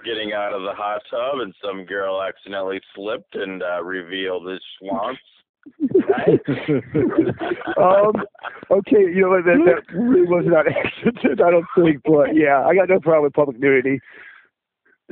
getting 0.04 0.32
out 0.32 0.52
of 0.52 0.62
the 0.62 0.74
hot 0.74 1.00
tub, 1.10 1.40
and 1.40 1.54
some 1.64 1.84
girl 1.86 2.22
accidentally 2.22 2.80
slipped 2.94 3.34
and 3.34 3.62
uh, 3.62 3.82
revealed 3.82 4.46
his 4.48 4.60
swamps. 4.78 5.20
Right? 6.08 6.40
um, 7.78 8.12
okay, 8.70 9.00
you 9.00 9.22
know 9.22 9.30
what, 9.30 9.44
that 9.46 9.60
that 9.64 9.94
really 9.96 10.26
wasn't 10.26 10.54
on 10.54 10.66
accident, 10.84 11.40
I 11.40 11.50
don't 11.50 11.66
think, 11.76 12.02
but 12.04 12.34
yeah, 12.36 12.62
I 12.66 12.74
got 12.74 12.90
no 12.90 13.00
problem 13.00 13.24
with 13.24 13.32
public 13.32 13.58
nudity. 13.58 14.00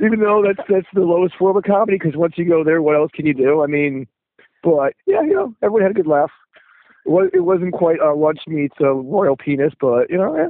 Even 0.03 0.19
though 0.19 0.43
that's 0.45 0.67
that's 0.69 0.87
the 0.93 1.01
lowest 1.01 1.35
form 1.35 1.55
of 1.55 1.63
comedy, 1.63 1.97
because 1.99 2.17
once 2.17 2.33
you 2.37 2.45
go 2.45 2.63
there, 2.63 2.81
what 2.81 2.95
else 2.95 3.11
can 3.13 3.25
you 3.25 3.33
do? 3.33 3.63
I 3.63 3.67
mean, 3.67 4.07
but 4.63 4.93
yeah, 5.05 5.21
you 5.21 5.33
know, 5.33 5.53
everyone 5.61 5.83
had 5.83 5.91
a 5.91 5.93
good 5.93 6.07
laugh. 6.07 6.31
It, 7.05 7.09
was, 7.09 7.29
it 7.33 7.41
wasn't 7.41 7.73
quite 7.73 7.99
uh, 7.99 8.15
Lunch 8.15 8.39
Meat's 8.47 8.77
a 8.79 8.93
royal 8.93 9.37
penis, 9.37 9.73
but 9.79 10.09
you 10.09 10.17
know, 10.17 10.35
yeah. 10.35 10.49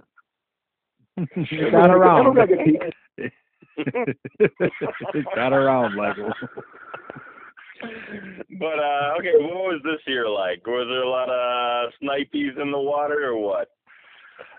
Not 1.71 1.91
around. 1.91 2.27
Everyone 2.27 2.35
got 2.35 2.51
a 2.51 2.55
good 2.55 2.65
peek. 2.65 2.81
it 3.77 4.17
got 5.35 5.53
around 5.53 5.95
like 5.95 6.15
but 8.59 8.79
uh 8.79 9.13
okay, 9.19 9.33
what 9.39 9.55
was 9.55 9.81
this 9.83 9.99
year 10.05 10.29
like? 10.29 10.65
Was 10.65 10.87
there 10.89 11.03
a 11.03 11.09
lot 11.09 11.29
of 11.29 11.91
snipies 12.01 12.57
in 12.61 12.71
the 12.71 12.79
water 12.79 13.25
or 13.25 13.37
what? 13.37 13.69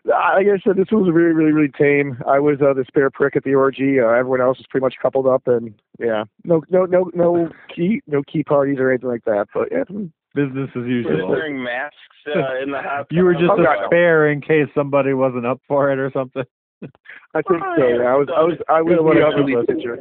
Like 0.07 0.47
I 0.47 0.59
said, 0.63 0.77
this 0.77 0.89
was 0.93 1.11
really, 1.13 1.33
really, 1.33 1.53
really 1.53 1.73
tame. 1.79 2.19
I 2.29 2.39
was 2.39 2.59
uh, 2.61 2.75
the 2.75 2.85
spare 2.87 3.09
prick 3.11 3.37
at 3.37 3.45
the 3.45 3.55
orgy. 3.55 3.99
Uh, 4.01 4.09
everyone 4.09 4.43
else 4.43 4.59
was 4.59 4.67
pretty 4.69 4.85
much 4.85 4.97
coupled 5.01 5.27
up, 5.27 5.47
and 5.47 5.75
yeah, 5.99 6.25
no, 6.45 6.63
no, 6.69 6.85
no, 6.85 7.11
no 7.15 7.49
key, 7.75 8.03
no 8.07 8.23
key 8.23 8.45
parties 8.45 8.79
or 8.79 8.91
anything 8.91 9.09
like 9.09 9.25
that. 9.25 9.47
But 9.55 9.69
yeah, 9.73 9.85
business 10.35 10.69
as 10.71 10.75
Were 10.77 10.83
they 10.83 10.89
usual. 10.91 11.29
wearing 11.31 11.63
masks 11.63 11.97
uh, 12.27 12.57
in 12.63 12.71
the 12.71 12.83
hot 12.83 13.07
You 13.11 13.25
were 13.25 13.33
just 13.33 13.47
Oh, 13.49 13.63
a 13.63 13.87
spare 13.87 14.31
in 14.31 14.43
case 14.43 14.69
somebody 14.75 15.15
wasn't 15.15 15.47
up 15.47 15.61
for 15.67 15.91
it 15.91 15.99
or 15.99 16.11
something. 16.13 16.45
I 17.35 17.41
think 17.41 17.63
so. 17.79 17.87
Yeah, 17.89 18.05
I 18.05 18.15
was, 18.15 18.29
I 18.37 18.43
was, 18.43 18.59
I 18.69 18.83
was 18.83 18.95
Good 18.97 19.05
one, 19.05 19.17
the 19.17 19.23
Elvis. 19.23 19.37
relief 19.39 19.67
pitcher. 19.67 20.01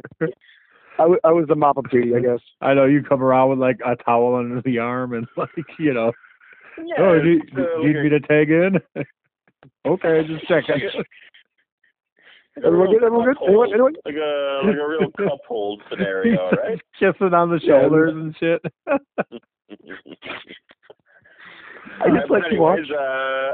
I 0.98 1.06
was, 1.06 1.18
I 1.24 1.32
was 1.32 1.46
the 1.48 1.56
mop 1.56 1.78
up 1.78 1.88
duty, 1.90 2.14
I 2.14 2.20
guess. 2.20 2.40
I 2.60 2.74
know 2.74 2.84
you 2.84 3.02
come 3.02 3.22
around 3.22 3.48
with 3.50 3.58
like 3.58 3.78
a 3.86 3.96
towel 3.96 4.34
under 4.36 4.60
the 4.60 4.78
arm 4.78 5.14
and 5.14 5.26
like 5.38 5.48
you 5.78 5.94
know. 5.94 6.12
Yeah, 6.84 6.94
oh, 6.98 7.22
need, 7.22 7.42
it's, 7.46 7.52
uh, 7.56 7.82
need 7.82 7.96
me 7.96 8.08
to 8.10 8.20
tag 8.20 8.50
in? 8.50 8.80
okay, 9.86 10.22
just 10.26 10.46
checking. 10.46 10.74
a- 10.96 11.04
Everyone 12.64 12.88
good? 12.90 13.02
Everyone 13.02 13.24
good? 13.26 13.36
cup 13.36 13.46
Anyone? 13.48 13.68
Anyone? 13.72 13.94
Like 14.04 14.14
a 14.14 14.60
like 14.64 14.76
a 14.76 14.88
real 14.88 15.10
cup 15.28 15.40
hold 15.48 15.82
scenario, 15.90 16.50
right? 16.62 16.80
Kissing 16.98 17.34
on 17.34 17.50
the 17.50 17.58
shoulders 17.60 18.12
and 18.14 18.36
shit. 18.38 18.62
I 22.00 22.08
just 22.16 22.30
like 22.30 22.42
to 22.50 22.58
watch. 22.58 22.80
uh, 22.90 23.52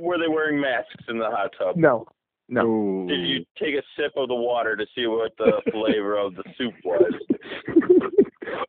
were 0.00 0.18
they 0.18 0.28
wearing 0.28 0.60
masks 0.60 0.94
in 1.08 1.18
the 1.18 1.28
hot 1.30 1.50
tub? 1.58 1.76
No, 1.76 2.06
no. 2.48 2.66
Ooh. 2.66 3.08
Did 3.08 3.20
you 3.26 3.44
take 3.58 3.74
a 3.74 3.82
sip 3.96 4.12
of 4.16 4.28
the 4.28 4.34
water 4.34 4.76
to 4.76 4.86
see 4.94 5.06
what 5.06 5.32
the 5.38 5.60
flavor 5.70 6.16
of 6.18 6.34
the 6.34 6.44
soup 6.58 6.74
was? 6.84 7.12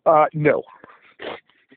uh, 0.06 0.26
no. 0.34 0.64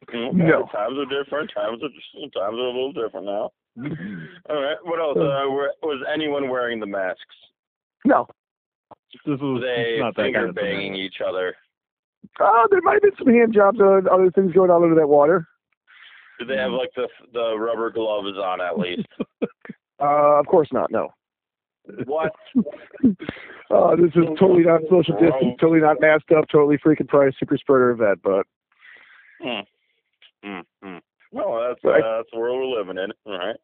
Okay, 0.09 0.31
No. 0.33 0.67
Times 0.73 0.97
are 0.99 1.23
different. 1.25 1.51
Times 1.55 1.83
are 1.83 1.89
times 1.89 2.35
are 2.59 2.67
a 2.67 2.67
little 2.67 2.93
different 2.93 3.27
now. 3.27 3.51
All 4.51 4.63
right. 4.63 4.77
What 4.83 5.01
else? 5.01 5.17
Uh, 5.17 5.51
were, 5.51 5.73
was 5.83 6.03
anyone 6.13 6.49
wearing 6.49 6.81
the 6.81 6.87
masks? 6.87 7.21
No. 8.05 8.27
This 9.25 9.39
was 9.41 9.63
they 9.63 9.99
not 10.01 10.15
that 10.17 10.23
finger 10.23 10.39
kind 10.41 10.49
of 10.51 10.55
banging 10.55 10.93
thing. 10.93 11.01
each 11.01 11.17
other? 11.27 11.55
Uh, 12.41 12.67
there 12.71 12.81
might 12.83 12.95
have 12.95 13.03
been 13.03 13.13
some 13.19 13.33
hand 13.33 13.55
jobs 13.55 13.79
and 13.81 14.09
other 14.09 14.31
things 14.31 14.53
going 14.53 14.71
on 14.71 14.83
under 14.83 14.95
that 14.95 15.07
water. 15.07 15.47
Did 16.39 16.49
they 16.49 16.57
have 16.57 16.73
like 16.73 16.91
the 16.97 17.09
the 17.33 17.57
rubber 17.59 17.91
gloves 17.91 18.37
on 18.37 18.61
at 18.61 18.79
least? 18.79 19.07
Uh, 19.99 20.39
of 20.39 20.45
course 20.47 20.69
not. 20.73 20.91
No. 20.91 21.09
what? 22.05 22.33
Uh, 23.69 23.97
this 23.97 24.13
is 24.15 24.25
totally 24.39 24.63
not 24.63 24.81
social 24.89 25.15
distance, 25.15 25.57
totally 25.61 25.81
not 25.81 26.01
masked 26.01 26.31
up, 26.31 26.45
totally 26.53 26.79
freaking 26.79 27.09
price 27.09 27.33
super 27.41 27.57
spreader 27.59 27.91
event. 27.91 28.21
But 28.23 28.47
Hmm. 29.43 29.61
Hmm. 30.45 30.61
Hmm. 30.83 30.99
Well, 31.37 31.69
that's 31.69 31.85
Right. 31.85 32.03
uh, 32.03 32.17
that's 32.19 32.31
the 32.33 32.39
world 32.39 32.59
we're 32.59 32.79
living 32.79 32.97
in. 32.97 33.13
All 33.27 33.39
right. 33.39 33.57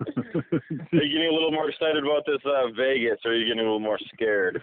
Are 0.52 1.02
you 1.04 1.12
getting 1.12 1.28
a 1.30 1.32
little 1.32 1.52
more 1.52 1.70
excited 1.70 2.02
about 2.02 2.26
this 2.26 2.40
uh, 2.44 2.68
Vegas, 2.76 3.18
or 3.24 3.30
are 3.30 3.34
you 3.36 3.44
getting 3.46 3.60
a 3.60 3.62
little 3.62 3.78
more 3.78 3.98
scared? 4.12 4.60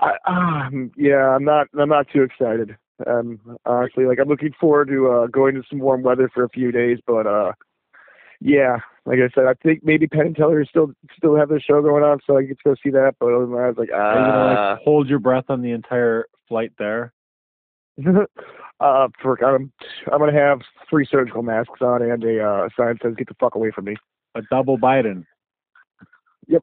I, 0.00 0.12
um, 0.26 0.92
yeah, 0.96 1.28
I'm 1.30 1.44
not. 1.44 1.68
I'm 1.78 1.88
not 1.88 2.06
too 2.12 2.22
excited. 2.22 2.76
Um, 3.06 3.40
honestly, 3.64 4.04
like 4.06 4.18
I'm 4.20 4.28
looking 4.28 4.52
forward 4.60 4.88
to 4.88 5.08
uh, 5.10 5.26
going 5.28 5.54
to 5.56 5.62
some 5.68 5.80
warm 5.80 6.02
weather 6.02 6.30
for 6.32 6.44
a 6.44 6.48
few 6.48 6.70
days. 6.70 6.98
But 7.06 7.26
uh, 7.26 7.52
yeah, 8.40 8.78
like 9.04 9.18
I 9.18 9.28
said, 9.34 9.46
I 9.46 9.54
think 9.54 9.84
maybe 9.84 10.06
Penn 10.06 10.26
and 10.26 10.36
Teller 10.36 10.64
still 10.64 10.92
still 11.16 11.36
have 11.36 11.48
their 11.48 11.60
show 11.60 11.82
going 11.82 12.04
on, 12.04 12.20
so 12.26 12.36
I 12.36 12.42
get 12.42 12.58
to 12.58 12.64
go 12.64 12.74
see 12.82 12.90
that. 12.90 13.14
But 13.18 13.34
other 13.34 13.46
than 13.46 13.54
that, 13.54 13.62
I 13.62 13.68
was 13.68 13.78
like, 13.78 13.92
Are 13.92 14.18
you 14.18 14.26
gonna 14.26 14.54
ah. 14.54 14.70
like 14.72 14.82
hold 14.82 15.08
your 15.08 15.18
breath 15.20 15.46
on 15.48 15.62
the 15.62 15.72
entire 15.72 16.26
flight 16.48 16.72
there? 16.78 17.12
uh, 18.84 19.08
for 19.20 19.42
I'm 19.42 19.72
I'm 20.12 20.18
gonna 20.18 20.32
have 20.32 20.60
three 20.88 21.06
surgical 21.10 21.42
masks 21.42 21.80
on 21.80 22.02
and 22.02 22.22
a 22.22 22.44
uh, 22.44 22.68
sign 22.76 22.98
says 23.02 23.14
"Get 23.16 23.28
the 23.28 23.34
fuck 23.40 23.54
away 23.54 23.70
from 23.74 23.86
me." 23.86 23.96
A 24.34 24.42
double 24.50 24.78
Biden. 24.78 25.24
Yep. 26.48 26.62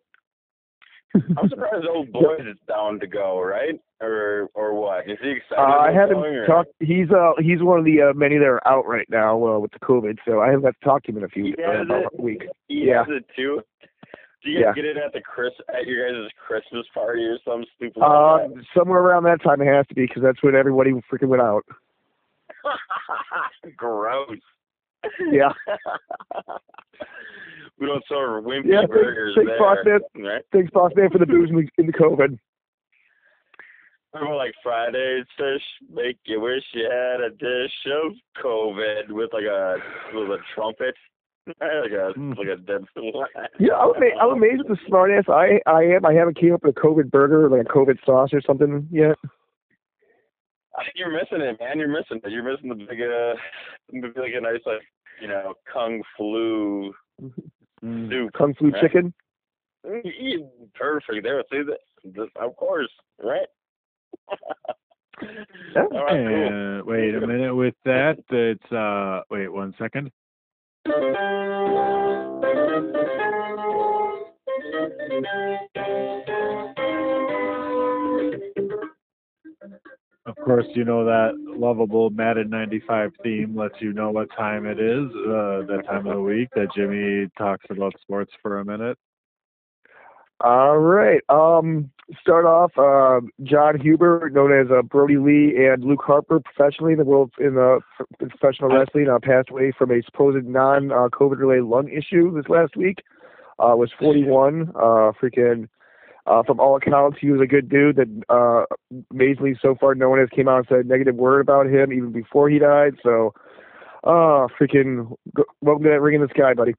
I'm 1.38 1.50
surprised 1.50 1.86
old 1.90 2.12
boy 2.12 2.36
is 2.40 2.58
down 2.68 3.00
to 3.00 3.08
go, 3.08 3.42
right? 3.42 3.80
Or 4.02 4.50
or 4.54 4.74
what? 4.76 5.10
Is 5.10 5.18
he 5.22 5.32
excited? 5.32 5.58
Uh, 5.58 5.62
I 5.64 5.92
about 5.92 6.10
haven't 6.10 6.46
talked. 6.46 6.70
He's 6.80 7.10
uh 7.10 7.32
he's 7.40 7.62
one 7.62 7.80
of 7.80 7.86
the 7.86 8.02
uh, 8.02 8.14
many 8.14 8.38
that 8.38 8.46
are 8.46 8.66
out 8.68 8.88
right 8.88 9.08
now 9.10 9.36
uh, 9.46 9.60
with 9.60 9.72
the 9.72 9.80
COVID, 9.80 10.20
so 10.26 10.42
I 10.42 10.48
haven't 10.48 10.62
got 10.62 10.76
to 10.80 10.86
talk 10.86 11.04
to 11.04 11.12
him 11.12 11.18
in 11.18 11.24
a 11.24 11.30
few 11.30 11.46
He 11.46 11.56
uh, 11.64 11.82
about 11.82 12.06
a 12.18 12.22
week. 12.22 12.44
He 12.68 12.86
yeah. 12.88 13.00
has 13.00 13.08
it 13.10 13.26
too. 13.36 13.62
Do 14.44 14.50
you 14.50 14.64
guys 14.64 14.74
Yeah. 14.76 14.84
get 14.84 14.86
it 14.86 14.98
at 14.98 15.14
the 15.14 15.22
Chris 15.22 15.54
at 15.70 15.86
your 15.86 16.08
guys' 16.08 16.32
Christmas 16.48 16.86
party 16.94 17.24
or 17.24 17.38
some 17.46 17.64
stupid? 17.76 18.02
Uh, 18.02 18.48
like 18.48 18.66
somewhere 18.76 19.00
around 19.00 19.24
that 19.24 19.42
time 19.44 19.62
it 19.62 19.68
has 19.68 19.86
to 19.88 19.96
be 19.96 20.08
because 20.08 20.24
that's 20.24 20.42
when 20.44 20.56
everybody 20.56 20.92
freaking 21.12 21.28
went 21.28 21.42
out. 21.44 21.64
Gross. 23.78 24.38
Yeah. 25.32 25.51
we 27.80 27.88
don't 27.88 28.03
serve 28.07 28.43
wimpy 28.43 28.66
Yeah, 28.66 28.82
thanks- 28.82 28.91
burgers 28.93 29.34
thanks, 29.36 29.49
there, 29.51 29.59
boss 29.59 29.78
man. 29.86 30.24
right? 30.26 30.41
Thanks, 30.51 30.72
boss 30.72 30.91
man, 30.95 31.09
for 31.09 31.18
the 31.18 31.26
booze 31.26 31.49
in 31.49 31.55
the, 31.55 31.68
in 31.78 31.88
the 31.88 31.93
COVID. 31.93 32.38
Remember 34.14 34.36
like 34.36 34.53
Fridays 34.62 35.26
fish 35.38 35.62
make 35.93 36.18
you 36.26 36.41
wish 36.41 36.64
you 36.74 36.84
had 36.84 37.22
a 37.22 37.30
dish 37.30 37.72
of 37.88 38.12
COVID 38.43 39.09
with 39.09 39.30
like 39.32 39.45
a 39.45 39.78
with 40.14 40.30
a 40.32 40.38
trumpet. 40.53 40.95
like 41.47 41.57
a 41.91 42.14
Mm. 42.20 42.38
like 42.38 42.47
a 42.49 42.57
dead 42.57 42.84
Yeah, 43.57 43.74
I'm, 43.74 43.95
ama- 43.95 44.16
I'm 44.22 44.30
amazed 44.38 44.62
at 44.62 44.68
the 44.68 44.78
smart 44.86 45.09
ass 45.12 45.24
I 45.28 45.59
I 45.66 45.82
am. 45.84 46.05
I 46.05 46.14
haven't 46.14 46.38
came 46.39 46.53
up 46.53 46.62
with 46.64 46.76
a 46.78 46.80
COVID 46.80 47.09
burger 47.09 47.45
or 47.45 47.49
like 47.57 47.66
a 47.68 47.70
COVID 47.74 47.97
sauce 48.05 48.30
or 48.34 48.41
something 48.41 48.88
yet. 48.91 49.16
I 50.78 50.84
think 50.84 50.94
you're 50.96 51.12
missing 51.12 51.42
it, 51.42 51.60
man. 51.60 51.80
You're 51.80 51.88
missing 51.88 52.22
it. 52.24 52.32
You're 52.32 52.44
missing 52.44 52.70
the 52.70 52.76
big 52.76 53.02
uh 53.02 53.36
maybe 53.92 54.20
like 54.20 54.34
a 54.36 54.42
nice 54.42 54.62
like 54.66 54.82
you 55.22 55.28
know, 55.28 55.54
kung 55.72 56.02
flu 56.18 56.94
Mm. 57.84 58.10
soup. 58.10 58.34
Kung 58.34 58.54
Flu 58.56 58.70
Right. 58.70 58.82
chicken. 58.82 59.14
Mm, 59.86 60.50
Perfect. 60.76 61.24
There, 61.24 61.44
see 61.52 61.64
that? 61.64 61.80
this- 62.04 62.30
Of 62.36 62.56
course, 62.56 62.92
right? 63.22 63.48
Yeah. 65.76 65.84
All 65.92 66.06
right, 66.06 66.28
cool. 66.28 66.48
And 66.48 66.84
wait 66.86 67.14
a 67.14 67.22
minute 67.22 67.54
with 67.54 67.76
that. 67.86 68.18
It's 68.32 68.72
uh 68.72 69.22
wait 69.30 69.50
one 69.50 69.76
second. 69.78 70.12
Of 80.38 80.46
course, 80.46 80.66
you 80.76 80.86
know 80.86 81.04
that 81.04 81.34
lovable 81.38 82.10
Madden 82.10 82.50
95 82.50 83.12
theme 83.22 83.56
lets 83.56 83.76
you 83.82 83.92
know 83.92 84.12
what 84.12 84.30
time 84.38 84.66
it 84.66 84.80
is, 84.80 85.10
uh, 85.28 85.68
that 85.68 85.84
time 85.86 86.08
of 86.08 86.16
the 86.16 86.22
week 86.22 86.50
that 86.56 86.68
Jimmy 86.74 87.30
talks 87.38 87.66
about 87.70 87.94
sports 88.02 88.32
for 88.42 88.60
a 88.60 88.66
minute. 88.66 88.98
All 90.40 90.78
right. 90.78 91.22
Um, 91.30 91.92
start 92.20 92.46
off. 92.46 92.72
Uh, 92.78 93.26
John 93.44 93.80
Huber, 93.80 94.30
known 94.32 94.52
as 94.52 94.68
uh, 94.72 94.82
Brodie 94.82 95.18
Lee, 95.18 95.54
and 95.58 95.84
Luke 95.84 96.02
Harper, 96.04 96.40
professionally 96.40 96.94
in 96.94 96.98
the 96.98 97.06
world 97.06 97.32
in 97.38 97.58
uh, 97.58 97.80
in 98.20 98.30
professional 98.30 98.70
wrestling, 98.70 99.10
uh, 99.10 99.20
passed 99.22 99.50
away 99.50 99.72
from 99.78 99.92
a 99.92 100.02
supposed 100.04 100.46
non-COVID 100.46 101.38
related 101.38 101.66
lung 101.66 101.90
issue 101.90 102.34
this 102.34 102.50
last 102.50 102.76
week. 102.76 103.04
Uh, 103.60 103.76
was 103.76 103.92
41. 104.00 104.72
Uh, 104.76 105.12
freaking. 105.22 105.68
Uh, 106.28 106.44
from 106.44 106.60
all 106.60 106.76
accounts, 106.76 107.18
he 107.20 107.32
was 107.32 107.42
a 107.42 107.48
good 107.48 107.68
dude. 107.70 107.96
That 107.96 108.24
uh, 108.30 108.66
amazingly, 109.12 109.58
so 109.62 109.76
far, 109.80 109.96
no 109.96 110.10
one 110.10 110.20
has 110.20 110.30
came 110.30 110.48
out 110.48 110.58
and 110.58 110.66
said 110.70 110.86
a 110.86 110.88
negative 110.88 111.16
word 111.16 111.42
about 111.42 111.66
him 111.68 111.92
even 111.92 112.12
before 112.12 112.50
he 112.50 112.60
died. 112.60 112.94
So, 113.02 113.34
uh, 114.04 114.48
freaking, 114.60 115.16
go, 115.36 115.44
welcome 115.62 115.84
to 115.84 115.90
that 115.90 116.02
ring 116.02 116.16
in 116.16 116.22
the 116.22 116.30
sky, 116.30 116.54
buddy. 116.54 116.76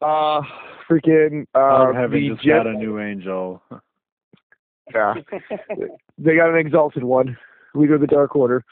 Uh, 0.00 0.42
freaking. 0.90 1.46
Uh, 1.54 1.92
heaven 1.92 2.20
the 2.20 2.28
just 2.30 2.42
Jets- 2.44 2.64
got 2.64 2.66
a 2.66 2.72
new 2.72 2.98
angel. 2.98 3.62
yeah. 4.94 5.14
they 6.18 6.36
got 6.36 6.50
an 6.50 6.56
exalted 6.56 7.04
one, 7.04 7.36
leader 7.74 7.94
of 7.94 8.00
the 8.00 8.06
Dark 8.06 8.34
Order. 8.34 8.64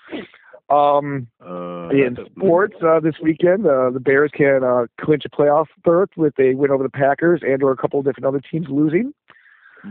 Um, 0.69 1.27
Uh, 1.45 1.89
in 1.91 2.17
sports 2.37 2.77
uh, 2.85 3.01
this 3.01 3.15
weekend, 3.23 3.67
uh, 3.67 3.91
the 3.91 4.01
Bears 4.01 4.31
can 4.33 4.63
uh, 4.63 4.87
clinch 5.01 5.25
a 5.25 5.29
playoff 5.29 5.67
berth 5.85 6.11
with 6.17 6.35
a 6.39 6.55
win 6.55 6.71
over 6.71 6.85
the 6.85 6.91
Packers 6.91 7.41
and 7.43 7.63
or 7.63 7.73
a 7.73 7.77
couple 7.77 7.99
of 7.99 8.05
different 8.05 8.27
other 8.27 8.41
teams 8.41 8.67
losing. 8.69 9.13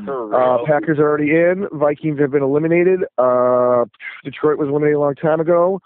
For 0.05 0.33
Uh. 0.35 0.65
Packers 0.65 0.99
are 0.99 1.07
already 1.09 1.31
in. 1.31 1.67
Vikings 1.71 2.19
have 2.19 2.31
been 2.31 2.43
eliminated. 2.43 3.01
Uh, 3.17 3.85
Detroit 4.23 4.57
was 4.57 4.69
eliminated 4.69 4.95
a 4.95 4.99
long 4.99 5.15
time 5.15 5.39
ago. 5.39 5.81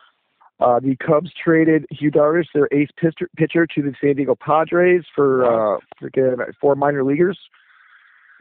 Uh, 0.60 0.80
the 0.80 0.95
Cubs 0.97 1.32
traded 1.43 1.86
Yu 1.91 2.12
Darvish, 2.12 2.45
their 2.54 2.68
ace 2.72 2.89
pitcher, 2.97 3.28
pitcher, 3.36 3.66
to 3.68 3.82
the 3.82 3.93
San 3.99 4.16
Diego 4.16 4.36
Padres 4.36 5.04
for 5.16 5.45
uh, 5.45 5.80
freaking 6.01 6.38
four 6.62 6.76
minor 6.76 7.04
leaguers. 7.04 7.38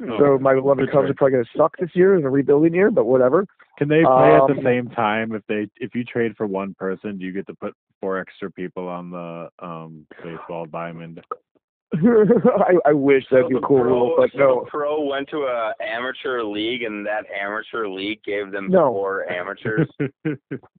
Oh, 0.03 0.19
So 0.19 0.39
my 0.39 0.55
beloved 0.55 0.91
Cubs 0.91 1.03
trade. 1.07 1.11
are 1.11 1.15
probably 1.15 1.33
going 1.33 1.45
to 1.45 1.51
suck 1.59 1.77
this 1.79 1.91
year 1.95 2.17
in 2.17 2.25
a 2.25 2.31
rebuilding 2.31 2.75
year, 2.75 2.91
but 2.91 3.05
whatever. 3.07 3.47
Can 3.79 3.89
they 3.89 4.03
play 4.03 4.35
at 4.35 4.47
the 4.47 4.55
Um, 4.59 4.63
same 4.63 4.89
time? 4.91 5.33
If 5.35 5.43
they 5.49 5.69
if 5.79 5.95
you 5.95 6.05
trade 6.05 6.37
for 6.37 6.47
one 6.47 6.75
person, 6.75 7.19
do 7.19 7.25
you 7.25 7.33
get 7.33 7.47
to 7.47 7.55
put 7.55 7.75
four 8.01 8.19
extra 8.19 8.51
people 8.51 8.87
on 8.89 9.11
the 9.11 9.49
um 9.61 10.07
baseball 10.23 10.67
diamond? 10.67 11.21
I, 11.95 12.75
I 12.87 12.93
wish 12.93 13.25
that'd 13.31 13.49
be 13.49 13.55
So 13.55 13.61
the 13.61 13.67
cool 13.67 13.81
pro, 13.83 14.17
but 14.17 14.31
so 14.33 14.39
no. 14.39 14.61
the 14.65 14.71
pro 14.71 15.05
went 15.05 15.29
to 15.31 15.43
a 15.43 15.73
amateur 15.81 16.43
league, 16.43 16.83
and 16.83 17.05
that 17.07 17.25
amateur 17.39 17.87
league 17.87 18.23
gave 18.25 18.51
them 18.51 18.69
No. 18.71 18.89
four 18.93 19.31
amateurs. 19.31 19.89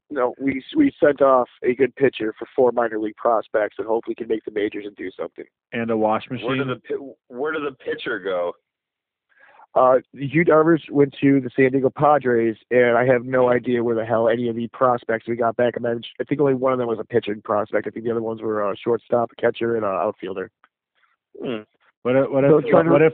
No, 0.09 0.35
we 0.39 0.63
we 0.77 0.91
sent 1.03 1.23
off 1.23 1.49
a 1.63 1.73
good 1.73 1.95
pitcher 1.95 2.35
for 2.37 2.47
four 2.55 2.71
minor 2.71 2.99
league 2.99 3.15
prospects 3.15 3.77
and 3.79 3.87
hope 3.87 4.03
we 4.07 4.13
can 4.13 4.27
make 4.27 4.45
the 4.45 4.51
majors 4.51 4.85
and 4.85 4.95
do 4.95 5.09
something. 5.17 5.45
and 5.71 5.89
a 5.89 5.97
wash 5.97 6.29
machine. 6.29 6.45
where 6.45 6.55
machine. 6.55 6.67
did 6.67 6.81
the 6.99 7.13
where 7.35 7.51
did 7.51 7.63
the 7.63 7.75
pitcher 7.83 8.19
go? 8.19 8.53
Uh, 9.73 9.95
Hugh 10.13 10.45
Darvers 10.45 10.87
went 10.91 11.15
to 11.19 11.41
the 11.41 11.49
San 11.55 11.71
Diego 11.71 11.89
Padres, 11.89 12.57
and 12.69 12.95
I 12.95 13.05
have 13.07 13.25
no 13.25 13.49
idea 13.49 13.83
where 13.83 13.95
the 13.95 14.05
hell 14.05 14.29
any 14.29 14.47
of 14.49 14.55
the 14.55 14.67
prospects 14.67 15.27
we 15.27 15.35
got 15.35 15.55
back. 15.55 15.73
I, 15.77 15.79
mean, 15.81 16.03
I 16.21 16.23
think 16.25 16.39
only 16.39 16.53
one 16.53 16.73
of 16.73 16.77
them 16.77 16.87
was 16.87 16.99
a 16.99 17.03
pitching 17.03 17.41
prospect. 17.41 17.87
I 17.87 17.89
think 17.89 18.05
the 18.05 18.11
other 18.11 18.21
ones 18.21 18.39
were 18.43 18.71
a 18.71 18.77
shortstop, 18.77 19.31
a 19.31 19.41
catcher, 19.41 19.75
and 19.75 19.83
an 19.83 19.89
outfielder. 19.91 20.51
Hmm. 21.41 21.61
What 22.03 22.15
if, 22.15 22.29
what 22.29 22.43
So 22.43 22.57
if 22.57 22.65
trying 22.67 22.85
to- 22.85 22.91
what 22.91 23.01
if 23.01 23.13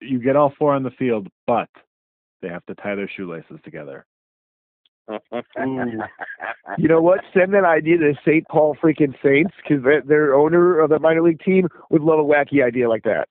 you 0.00 0.18
get 0.18 0.36
all 0.36 0.52
four 0.58 0.72
on 0.74 0.82
the 0.82 0.90
field, 0.92 1.28
but 1.46 1.68
they 2.42 2.48
have 2.48 2.64
to 2.66 2.74
tie 2.76 2.94
their 2.94 3.08
shoelaces 3.08 3.58
together? 3.64 4.06
You 6.78 6.86
know 6.88 7.00
what? 7.00 7.20
Send 7.34 7.52
that 7.54 7.64
idea 7.64 7.98
to 7.98 8.14
St. 8.24 8.46
Paul 8.48 8.76
freaking 8.82 9.14
Saints 9.22 9.52
because 9.56 9.82
their 10.06 10.34
owner 10.34 10.78
of 10.78 10.90
the 10.90 11.00
minor 11.00 11.22
league 11.22 11.40
team 11.40 11.68
would 11.90 12.02
love 12.02 12.20
a 12.20 12.24
wacky 12.24 12.64
idea 12.64 12.88
like 12.88 13.02
that. 13.02 13.28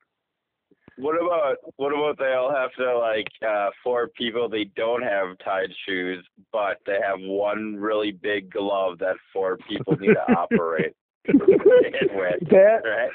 What 0.98 1.16
about 1.16 1.56
what 1.78 1.94
about 1.94 2.18
they 2.18 2.34
all 2.34 2.54
have 2.54 2.74
to 2.74 2.98
like 2.98 3.28
uh 3.48 3.70
four 3.82 4.10
people 4.10 4.50
they 4.50 4.66
don't 4.76 5.02
have 5.02 5.38
tied 5.46 5.70
shoes 5.88 6.26
but 6.52 6.80
they 6.86 6.98
have 7.02 7.20
one 7.22 7.78
really 7.78 8.12
big 8.12 8.52
glove 8.52 9.00
that 9.00 9.16
four 9.32 9.58
people 9.70 9.96
need 9.96 10.16
to 10.16 10.34
operate 10.38 10.94
with, 11.26 12.50
that 12.52 12.82
right? 12.84 13.12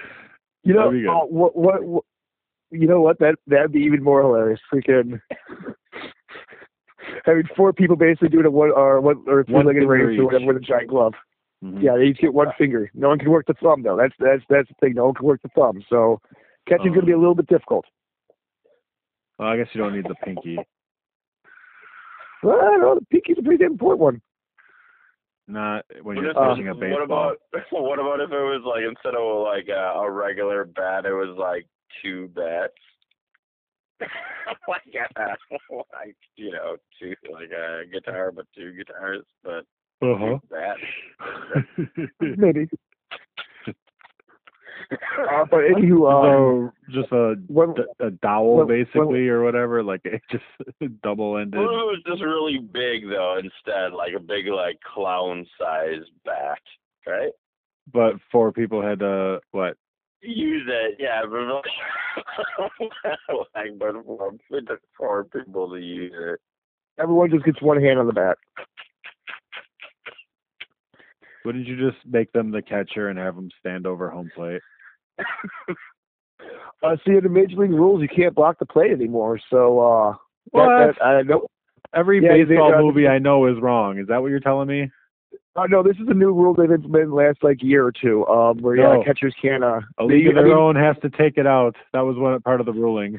You 0.65 0.75
know 0.75 0.87
That'd 0.91 0.93
be 1.01 1.03
good. 1.03 1.11
uh, 1.11 1.27
what, 1.27 1.57
what 1.57 1.85
what 1.85 2.05
you 2.71 2.87
know 2.89 3.01
what 3.01 3.19
that 3.21 3.37
that'd 3.47 3.73
be 3.73 3.81
even 3.81 4.03
more 4.03 4.23
hilarious. 4.23 4.61
Freaking 4.73 5.21
having 7.25 7.45
four 7.57 7.73
people 7.73 7.97
basically 7.97 8.29
doing 8.29 8.47
a 8.47 8.51
one 8.51 8.71
or 8.71 9.01
one 9.01 9.23
or 9.27 9.45
three 9.45 9.55
legged 9.57 9.83
finger 9.83 9.87
race 9.87 10.19
or 10.19 10.25
whatever 10.27 10.47
with 10.47 10.57
a 10.57 10.61
giant 10.61 10.89
glove. 10.89 11.15
Mhm. 11.63 11.83
Yeah, 11.83 11.97
they 11.97 12.05
each 12.05 12.19
get 12.19 12.35
one 12.35 12.49
finger. 12.59 12.91
No 12.95 13.09
one 13.09 13.19
can 13.19 13.31
work 13.31 13.47
the 13.47 13.55
thumb 13.55 13.83
though. 13.83 13.97
That's 13.97 14.15
that's 14.19 14.43
that's 14.49 14.69
the 14.69 14.75
thing. 14.81 14.95
No 14.95 15.07
one 15.07 15.15
can 15.15 15.27
work 15.27 15.41
the 15.43 15.49
thumb. 15.51 15.83
So 15.89 16.21
catching's 16.69 16.91
Oh. 16.93 16.95
gonna 16.97 17.07
be 17.07 17.13
a 17.13 17.19
little 17.19 17.35
bit 17.35 17.47
difficult. 17.47 17.85
Well, 19.39 19.49
I 19.49 19.57
guess 19.57 19.69
you 19.73 19.81
don't 19.81 19.95
need 19.95 20.05
the 20.05 20.15
pinky. 20.25 20.59
Well, 22.43 22.59
I 22.59 22.65
don't 22.65 22.81
know. 22.81 22.95
The 22.97 23.07
pinky's 23.07 23.39
a 23.39 23.43
pretty 23.43 23.59
damn 23.63 23.73
important 23.73 24.01
one. 24.01 24.23
Not 25.47 25.85
when 26.03 26.17
What, 26.17 26.23
you're 26.23 26.31
if, 26.31 26.37
pitching 26.57 26.69
a 26.69 26.75
baseball. 26.75 26.91
what 26.93 27.03
about 27.03 27.37
what 27.73 27.99
about 27.99 28.21
if 28.21 28.31
it 28.31 28.35
was 28.35 28.63
like 28.65 28.85
instead 28.89 29.15
of 29.15 29.43
like 29.45 29.69
a, 29.69 29.99
a 30.01 30.11
regular 30.11 30.65
bat, 30.65 31.05
it 31.05 31.13
was 31.13 31.37
like 31.39 31.67
two 32.03 32.29
bats? 32.29 32.73
like, 34.69 34.83
uh, 35.17 35.35
like 35.93 36.17
you 36.37 36.51
know, 36.51 36.77
two 36.99 37.15
like 37.33 37.51
a 37.51 37.83
guitar, 37.93 38.33
but 38.33 38.47
two 38.57 38.73
guitars, 38.73 39.23
but 39.43 39.65
Uh-huh. 40.03 40.39
two 40.39 40.41
bats. 40.51 40.81
Maybe. 42.21 42.69
Uh, 44.91 45.45
but 45.51 45.61
anywho, 45.61 46.67
um, 46.67 46.73
so 46.87 47.01
just 47.01 47.13
a 47.13 47.35
when, 47.49 47.75
a 48.01 48.11
dowel 48.11 48.57
well, 48.57 48.67
basically 48.67 49.29
or 49.29 49.43
whatever, 49.43 49.83
like 49.83 50.01
it 50.05 50.23
just 50.31 50.45
double 51.03 51.39
ended. 51.39 51.61
What 51.61 51.65
it 51.65 51.87
was 51.87 52.03
just 52.07 52.23
really 52.23 52.59
big 52.59 53.09
though 53.09 53.39
instead, 53.39 53.93
like 53.93 54.13
a 54.17 54.21
big 54.21 54.47
like 54.49 54.79
clown 54.81 55.47
size 55.59 56.03
bat, 56.25 56.59
right? 57.07 57.33
But 57.93 58.15
four 58.33 58.53
people 58.53 58.83
had 58.83 59.01
to 59.01 59.41
what? 59.51 59.77
Use 60.23 60.67
it, 60.67 60.97
yeah, 60.99 61.21
but 61.29 61.39
like 63.55 63.79
but 63.79 63.93
for, 64.07 64.33
for 64.97 65.25
people 65.25 65.71
to 65.71 65.77
use 65.77 66.13
it. 66.15 66.41
everyone 66.99 67.31
just 67.31 67.45
gets 67.45 67.61
one 67.61 67.81
hand 67.81 67.99
on 67.99 68.07
the 68.07 68.13
bat. 68.13 68.39
Wouldn't 71.45 71.67
you 71.67 71.77
just 71.77 72.05
make 72.07 72.33
them 72.33 72.51
the 72.51 72.63
catcher 72.63 73.09
and 73.09 73.19
have 73.19 73.37
them 73.37 73.51
stand 73.61 73.87
over 73.87 74.09
home 74.09 74.31
plate? 74.35 74.63
Uh, 76.83 76.97
see, 77.07 77.13
in 77.17 77.23
the 77.23 77.29
major 77.31 77.57
league 77.57 77.71
rules, 77.71 78.03
you 78.03 78.09
can't 78.09 78.35
block 78.35 78.59
the 78.59 78.67
plate 78.67 78.91
anymore. 78.93 79.39
So, 79.51 79.81
uh, 79.81 80.15
What? 80.51 80.69
that, 80.69 80.95
that, 80.99 81.03
I 81.05 81.23
know. 81.23 81.47
Every 81.95 82.23
Yeah, 82.23 82.33
they- 82.33 82.45
baseball 82.45 82.75
uh, 82.75 82.83
movie 82.83 83.09
I 83.09 83.19
know 83.19 83.47
is 83.47 83.59
wrong. 83.61 83.99
Is 83.99 84.07
that 84.09 84.21
what 84.21 84.29
you're 84.29 84.41
telling 84.41 84.69
me? 84.69 84.91
Uh, 85.57 85.67
no, 85.69 85.83
this 85.83 85.97
is 85.97 86.09
a 86.09 86.15
new 86.15 86.33
rule 86.33 86.53
they've 86.53 86.71
implemented 86.71 87.05
in 87.05 87.11
the 87.11 87.15
last 87.17 87.39
like 87.43 87.63
year 87.63 87.87
or 87.87 87.93
two. 87.93 88.27
Um, 88.27 88.59
where 88.59 88.77
yeah, 88.77 88.95
No. 88.95 89.05
catchers 89.05 89.35
can't. 89.41 89.63
Uh, 89.65 89.81
A 89.99 90.07
they- 90.07 90.15
league 90.15 90.27
of 90.27 90.33
I 90.37 90.41
their 90.41 90.49
mean, 90.49 90.57
own 90.59 90.77
has 90.77 90.97
to 91.03 91.09
take 91.11 91.39
it 91.39 91.47
out. 91.47 91.77
That 91.93 92.01
was 92.01 92.17
one 92.19 92.39
part 92.43 92.61
of 92.61 92.67
the 92.67 92.73
ruling. 92.73 93.19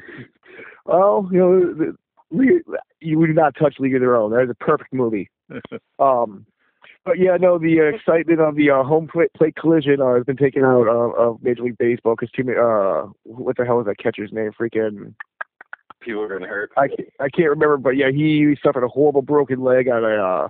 Well, 0.84 1.28
you 1.32 1.38
know, 1.38 1.60
the, 1.74 1.96
League- 2.30 2.62
you 3.00 3.18
would 3.18 3.34
not 3.34 3.54
touch 3.58 3.76
League 3.80 3.94
of 3.94 4.00
Their 4.00 4.14
Own. 4.16 4.30
That 4.32 4.42
is 4.42 4.50
a 4.50 4.54
perfect 4.54 4.92
movie. 4.92 5.28
Um, 5.98 6.44
but 7.06 7.18
yeah, 7.18 7.36
no, 7.40 7.56
the 7.58 7.80
uh, 7.80 7.84
excitement 7.96 8.40
of 8.40 8.56
the 8.56 8.70
uh, 8.70 8.82
home 8.82 9.06
plate, 9.10 9.32
plate 9.34 9.54
collision 9.56 10.00
uh, 10.02 10.14
has 10.16 10.24
been 10.24 10.36
taken 10.36 10.64
out 10.64 10.88
of, 10.88 11.14
of 11.14 11.42
Major 11.42 11.62
League 11.62 11.78
Baseball 11.78 12.16
because 12.18 12.30
too 12.32 12.44
many. 12.44 12.58
Uh, 12.58 13.06
what 13.22 13.56
the 13.56 13.64
hell 13.64 13.80
is 13.80 13.86
that 13.86 13.98
catcher's 13.98 14.32
name? 14.32 14.50
Freaking. 14.60 15.14
People 16.00 16.22
are 16.22 16.28
getting 16.28 16.46
hurt. 16.48 16.70
I 16.76 16.88
can't, 16.88 17.08
I 17.20 17.28
can't 17.30 17.48
remember, 17.50 17.76
but 17.78 17.96
yeah, 17.96 18.10
he 18.10 18.56
suffered 18.62 18.84
a 18.84 18.88
horrible 18.88 19.22
broken 19.22 19.62
leg 19.62 19.88
on 19.88 20.04
a, 20.04 20.08
uh, 20.08 20.48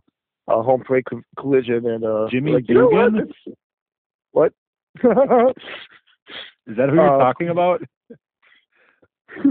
a 0.48 0.62
home 0.62 0.82
plate 0.84 1.04
co- 1.08 1.22
collision, 1.38 1.86
and 1.86 2.04
uh, 2.04 2.26
Jimmy 2.30 2.52
like, 2.52 2.68
you 2.68 2.74
know 2.74 2.88
what? 2.88 3.14
It's- 3.14 3.54
What? 4.32 4.52
Is 6.66 6.76
that 6.76 6.88
who 6.88 6.96
you're 6.96 7.14
Uh, 7.14 7.18
talking 7.18 7.48
about? 7.50 7.82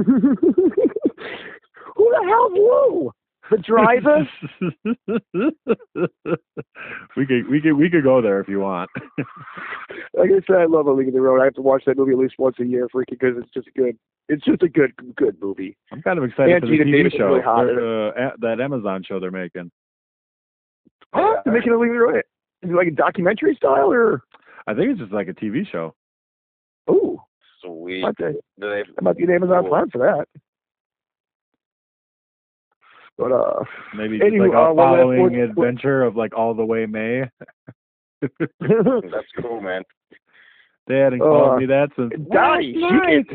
Who 1.95 2.09
the 2.11 2.25
hell's 2.27 2.51
Lou? 2.53 3.11
The 3.51 3.57
driver? 3.57 4.27
we 7.15 7.25
could 7.25 7.47
we 7.49 7.61
could 7.61 7.73
we 7.73 7.89
could 7.89 8.03
go 8.03 8.21
there 8.21 8.39
if 8.39 8.47
you 8.47 8.59
want. 8.59 8.89
like 10.13 10.29
I 10.31 10.41
said, 10.47 10.61
I 10.61 10.65
love 10.65 10.87
A 10.87 10.91
League 10.91 11.09
of 11.09 11.13
Their 11.13 11.31
Own. 11.31 11.41
I 11.41 11.45
have 11.45 11.53
to 11.55 11.61
watch 11.61 11.83
that 11.85 11.97
movie 11.97 12.13
at 12.13 12.17
least 12.17 12.35
once 12.39 12.55
a 12.59 12.65
year, 12.65 12.87
freaking, 12.87 13.19
because 13.19 13.35
it's 13.37 13.51
just 13.53 13.67
good. 13.75 13.97
It's 14.29 14.43
just 14.43 14.63
a 14.63 14.69
good, 14.69 14.91
good 15.15 15.37
movie. 15.39 15.77
I'm 15.91 16.01
kind 16.01 16.17
of 16.17 16.23
excited 16.25 16.55
And 16.55 16.63
for 16.63 16.67
the 16.67 16.77
Geena 16.77 16.87
TV 16.87 16.91
Davis 16.91 17.13
show, 17.13 17.27
really 17.27 17.41
hot 17.41 17.69
in 17.69 17.77
uh, 17.77 18.31
that 18.39 18.59
Amazon 18.59 19.03
show 19.07 19.19
they're 19.19 19.29
making. 19.29 19.69
Huh? 21.13 21.41
They're 21.45 21.53
making 21.53 21.73
A 21.73 21.77
League 21.77 21.91
of 21.91 21.95
Their 21.95 22.07
Own. 22.07 22.17
Is 22.63 22.71
it 22.71 22.75
like 22.75 22.87
a 22.87 22.91
documentary 22.91 23.53
style, 23.55 23.91
or? 23.91 24.23
I 24.65 24.73
think 24.73 24.89
it's 24.89 24.99
just 24.99 25.11
like 25.11 25.27
a 25.27 25.33
TV 25.33 25.67
show. 25.71 25.93
Ooh, 26.89 27.19
Sweet. 27.63 28.01
might 28.01 28.17
be, 28.17 28.23
Do 28.23 28.39
they 28.59 28.83
that 28.95 29.01
might 29.03 29.17
be 29.17 29.23
an 29.23 29.31
Amazon 29.31 29.61
Cool. 29.61 29.69
Prime 29.69 29.89
for 29.91 29.97
that. 29.99 30.27
But 33.17 33.31
uh, 33.31 33.63
Maybe 33.95 34.19
just 34.19 34.29
Anywho, 34.31 34.47
like 34.49 34.53
a 34.53 34.57
uh, 34.59 34.73
one 34.73 34.75
last 34.75 35.01
following 35.01 35.21
one- 35.21 35.35
adventure 35.35 36.03
of 36.03 36.15
like 36.15 36.35
all 36.35 36.53
the 36.53 36.65
way 36.65 36.85
May. 36.85 37.23
that's 38.21 39.27
cool, 39.41 39.61
man. 39.61 39.83
They 40.87 40.99
hadn't 40.99 41.21
Uh, 41.21 41.25
called 41.25 41.59
me 41.59 41.65
that 41.65 41.89
since 41.95 42.11
Donnie, 42.31 42.75
last 42.77 43.05
shit. 43.09 43.27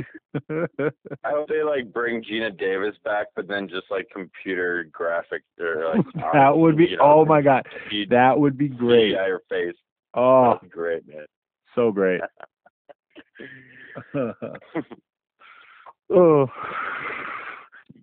night. 0.48 0.90
I 1.24 1.30
hope 1.30 1.48
they 1.48 1.62
like 1.64 1.92
bring 1.92 2.22
Geena 2.22 2.56
Davis 2.56 2.94
back, 3.04 3.26
but 3.34 3.48
then 3.48 3.68
just 3.68 3.90
like 3.90 4.08
computer 4.14 4.84
graphic 4.92 5.42
or 5.58 5.92
like 5.96 6.06
that 6.32 6.56
would 6.56 6.76
be 6.76 6.86
you 6.86 6.96
know, 6.96 7.02
oh 7.02 7.24
my 7.24 7.40
god, 7.42 7.66
you 7.90 8.06
that 8.06 8.38
would 8.38 8.56
be 8.56 8.68
great. 8.68 9.14
CGI 9.16 9.28
her 9.28 9.42
face. 9.48 9.74
Oh, 10.14 10.44
That'd 10.54 10.62
be 10.62 10.68
great, 10.68 11.08
man. 11.08 11.24
so 11.74 11.90
great. 11.90 12.20
oh, 16.12 16.46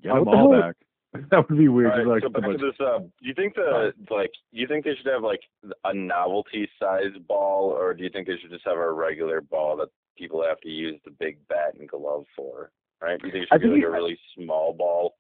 Get 0.04 0.14
them 0.14 0.28
all 0.28 0.60
back. 0.60 0.76
That 1.32 1.50
would 1.50 1.58
be 1.58 1.68
weird. 1.68 1.90
Right, 1.90 2.06
like 2.08 2.24
so 2.24 2.30
back 2.30 2.44
to 2.44 2.58
this. 2.58 2.76
Uh, 2.80 3.00
do 3.00 3.08
you 3.22 3.34
think 3.34 3.56
the 3.56 3.94
like? 4.12 4.32
Do 4.54 4.60
you 4.60 4.68
think 4.68 4.86
they 4.86 4.94
should 4.96 5.12
have 5.12 5.24
like 5.24 5.40
a 5.86 5.94
novelty 5.94 6.70
size 6.80 7.16
ball, 7.28 7.70
or 7.72 7.94
do 7.94 8.04
you 8.04 8.10
think 8.10 8.28
they 8.28 8.38
should 8.42 8.52
just 8.52 8.66
have 8.66 8.78
a 8.78 8.92
regular 8.92 9.42
ball 9.42 9.78
that 9.78 9.88
people 10.18 10.44
have 10.48 10.60
to 10.62 10.70
use 10.70 11.00
the 11.06 11.12
big 11.12 11.38
bat 11.48 11.74
and 11.80 11.90
glove 11.90 12.26
for? 12.36 12.72
Right? 13.02 13.20
Do 13.20 13.28
you 13.28 13.34
think 13.34 13.44
it 13.44 13.50
I 13.52 13.56
should 13.56 13.62
be 13.64 13.70
think 13.70 13.84
like 13.86 13.90
a 13.90 13.92
really 13.92 14.20
small 14.36 14.74
ball, 14.74 15.16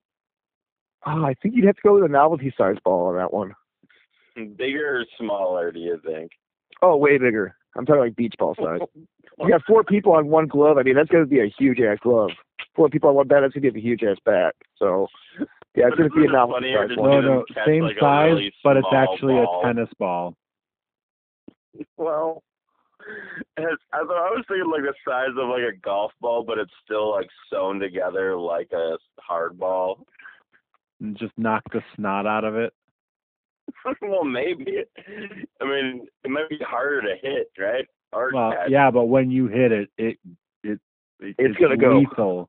Ah, 1.05 1.23
I 1.25 1.33
think 1.35 1.55
you'd 1.55 1.65
have 1.65 1.75
to 1.75 1.81
go 1.83 1.95
with 1.95 2.03
a 2.03 2.07
novelty 2.09 2.53
size 2.57 2.75
ball 2.83 3.07
on 3.07 3.15
that 3.15 3.33
one. 3.33 3.53
bigger 4.35 4.99
or 4.99 5.05
smaller? 5.17 5.71
Do 5.71 5.79
you 5.79 5.99
think? 6.05 6.31
Oh, 6.81 6.97
way 6.97 7.17
bigger. 7.17 7.55
I'm 7.75 7.85
talking 7.85 8.01
like 8.01 8.15
beach 8.15 8.35
ball 8.37 8.55
size. 8.55 8.79
You 9.39 9.49
got 9.49 9.61
four 9.67 9.83
people 9.83 10.13
on 10.13 10.29
one 10.29 10.47
glove. 10.47 10.79
I 10.79 10.81
mean, 10.81 10.95
that's 10.95 11.09
going 11.09 11.23
to 11.23 11.29
be 11.29 11.39
a 11.39 11.53
huge 11.59 11.79
ass 11.79 11.99
glove. 12.01 12.31
Four 12.75 12.89
people 12.89 13.09
on 13.09 13.15
one 13.15 13.27
bat, 13.27 13.41
that's 13.43 13.53
going 13.53 13.61
to 13.61 13.71
be 13.71 13.79
a 13.79 13.83
huge 13.83 14.01
ass 14.01 14.17
bat. 14.25 14.55
So, 14.79 15.05
yeah, 15.77 15.87
it's 15.87 15.95
going 15.95 16.09
to 16.09 16.15
be 16.15 16.21
a 16.21 16.23
Isn't 16.25 16.35
it 16.35 16.51
funnier 16.51 16.87
size 16.87 16.97
one. 16.97 17.11
no, 17.11 17.21
no, 17.21 17.45
same 17.65 17.83
like, 17.83 17.99
size, 17.99 18.29
really 18.31 18.53
but 18.63 18.77
it's 18.77 18.87
actually 18.93 19.33
ball? 19.35 19.61
a 19.63 19.67
tennis 19.67 19.89
ball. 19.99 20.33
Well, 21.97 22.43
it's, 23.57 23.81
I, 23.93 23.97
thought, 23.99 24.27
I 24.27 24.31
was 24.31 24.43
thinking 24.47 24.71
like 24.71 24.81
the 24.81 24.93
size 25.07 25.29
of 25.37 25.49
like 25.49 25.61
a 25.61 25.77
golf 25.83 26.11
ball, 26.19 26.43
but 26.43 26.57
it's 26.57 26.71
still 26.83 27.11
like 27.11 27.27
sewn 27.51 27.79
together 27.79 28.35
like 28.35 28.71
a 28.73 28.97
hard 29.19 29.59
ball. 29.59 30.05
And 30.99 31.15
just 31.15 31.33
knock 31.37 31.61
the 31.71 31.81
snot 31.95 32.25
out 32.25 32.43
of 32.43 32.55
it. 32.55 32.73
well, 34.01 34.23
maybe. 34.23 34.83
I 35.61 35.65
mean, 35.65 36.07
it 36.23 36.31
might 36.31 36.49
be 36.49 36.57
harder 36.67 37.01
to 37.01 37.15
hit, 37.21 37.51
right? 37.59 37.85
Or 38.11 38.31
Well, 38.33 38.51
catch. 38.51 38.69
yeah, 38.69 38.89
but 38.89 39.05
when 39.05 39.29
you 39.29 39.47
hit 39.47 39.71
it, 39.71 39.89
it 39.97 40.17
it 40.63 40.79
It's 41.19 41.57
gonna 41.59 41.77
go. 41.77 42.47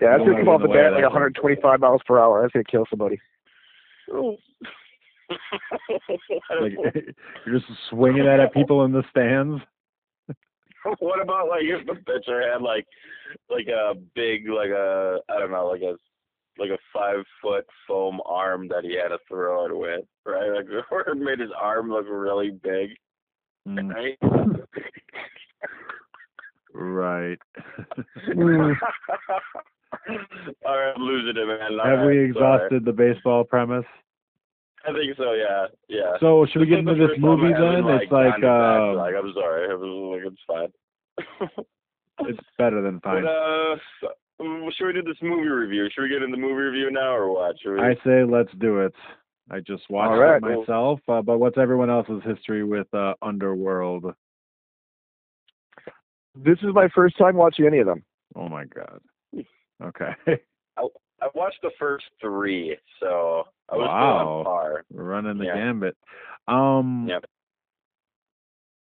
Lethal. 0.00 0.08
Yeah, 0.08 0.16
that's 0.16 0.26
No 0.26 0.32
gonna 0.32 0.44
come 0.44 0.48
off 0.48 0.62
the 0.62 0.68
the 0.68 0.74
bat 0.74 0.92
like 0.92 1.02
125 1.02 1.80
miles 1.80 2.00
per 2.06 2.18
hour. 2.18 2.42
That's 2.42 2.52
gonna 2.52 2.64
kill 2.64 2.86
somebody. 2.90 3.20
Oh. 4.12 4.36
Like 6.60 6.72
you're 7.46 7.58
just 7.58 7.70
swinging 7.88 8.24
that 8.24 8.38
at 8.40 8.52
people 8.52 8.84
in 8.84 8.92
the 8.92 9.02
stands. 9.10 9.62
what 10.98 11.22
about 11.22 11.48
like 11.48 11.62
if 11.62 11.86
the 11.86 11.94
pitcher 11.94 12.42
had 12.52 12.60
like 12.60 12.86
like 13.48 13.66
a 13.68 13.94
big 14.14 14.48
like 14.48 14.68
a 14.68 15.20
I 15.30 15.38
don't 15.38 15.50
know 15.50 15.66
like 15.66 15.80
a 15.80 15.96
like 16.58 16.70
a 16.70 16.78
five 16.92 17.24
foot 17.40 17.64
foam 17.88 18.20
arm 18.26 18.68
that 18.68 18.84
he 18.84 18.94
had 18.96 19.08
to 19.08 19.18
throw 19.26 19.64
it 19.64 19.74
with, 19.74 20.04
right? 20.26 20.50
Like 20.50 20.66
or 20.90 21.00
it 21.00 21.14
made 21.14 21.38
his 21.38 21.50
arm 21.58 21.90
look 21.90 22.06
really 22.10 22.50
big, 22.50 22.90
Mm, 23.66 23.94
right? 23.94 24.18
right. 26.74 27.38
All 30.66 30.78
right, 30.78 30.92
I'm 30.96 31.02
losing 31.02 31.40
it, 31.40 31.46
man. 31.46 31.78
All 31.78 31.86
Have 31.86 31.98
right, 31.98 32.06
we 32.06 32.14
sorry. 32.14 32.28
exhausted 32.30 32.84
the 32.84 32.92
baseball 32.92 33.44
premise? 33.44 33.84
I 34.86 34.92
think 34.92 35.16
so. 35.16 35.32
Yeah, 35.32 35.66
yeah. 35.88 36.16
So 36.20 36.46
should 36.50 36.60
we 36.60 36.66
get 36.66 36.80
into 36.80 36.94
this 36.94 37.16
movie 37.18 37.54
I 37.54 37.58
haven't, 37.58 37.86
then? 37.86 37.94
It's 37.96 38.12
like 38.12 38.40
gone 38.40 38.40
back, 38.40 38.80
uh, 38.80 38.96
like 38.96 39.14
I'm 39.14 39.32
sorry. 39.34 39.70
It 39.70 39.78
was 39.78 40.18
like 40.18 40.32
it's 40.32 40.42
fine. 40.46 41.66
it's 42.28 42.40
better 42.58 42.82
than 42.82 43.00
fine. 43.00 43.22
But 43.22 43.28
uh, 43.28 43.76
um, 44.40 44.68
should 44.76 44.86
we 44.86 44.92
do 44.94 45.02
this 45.02 45.22
movie 45.22 45.48
review? 45.48 45.88
Should 45.92 46.02
we 46.02 46.08
get 46.08 46.22
into 46.22 46.36
the 46.36 46.42
movie 46.42 46.54
review 46.54 46.90
now 46.90 47.14
or 47.14 47.32
what? 47.32 47.56
We? 47.64 47.78
I 47.78 47.94
say 48.04 48.24
let's 48.24 48.52
do 48.58 48.80
it. 48.80 48.94
I 49.50 49.60
just 49.60 49.88
watched 49.90 50.10
All 50.10 50.18
right. 50.18 50.36
it 50.36 50.58
myself, 50.58 51.00
uh, 51.08 51.20
but 51.20 51.38
what's 51.38 51.58
everyone 51.58 51.90
else's 51.90 52.22
history 52.24 52.64
with 52.64 52.92
uh, 52.94 53.14
Underworld? 53.22 54.06
This 56.34 56.58
is 56.62 56.74
my 56.74 56.88
first 56.94 57.18
time 57.18 57.36
watching 57.36 57.66
any 57.66 57.78
of 57.78 57.86
them. 57.86 58.02
Oh 58.34 58.48
my 58.48 58.64
god. 58.64 59.00
Okay. 59.82 60.12
I 60.76 60.86
I 61.20 61.28
watched 61.34 61.62
the 61.62 61.70
first 61.78 62.04
three, 62.20 62.76
so 63.00 63.44
I 63.68 63.76
was 63.76 63.88
Wow. 63.88 63.98
still 63.98 64.28
on 64.28 64.44
par. 64.44 64.84
Running 64.92 65.38
the 65.38 65.46
Yeah. 65.46 65.54
gambit. 65.56 65.96
Um 66.48 67.06
Yep. 67.08 67.24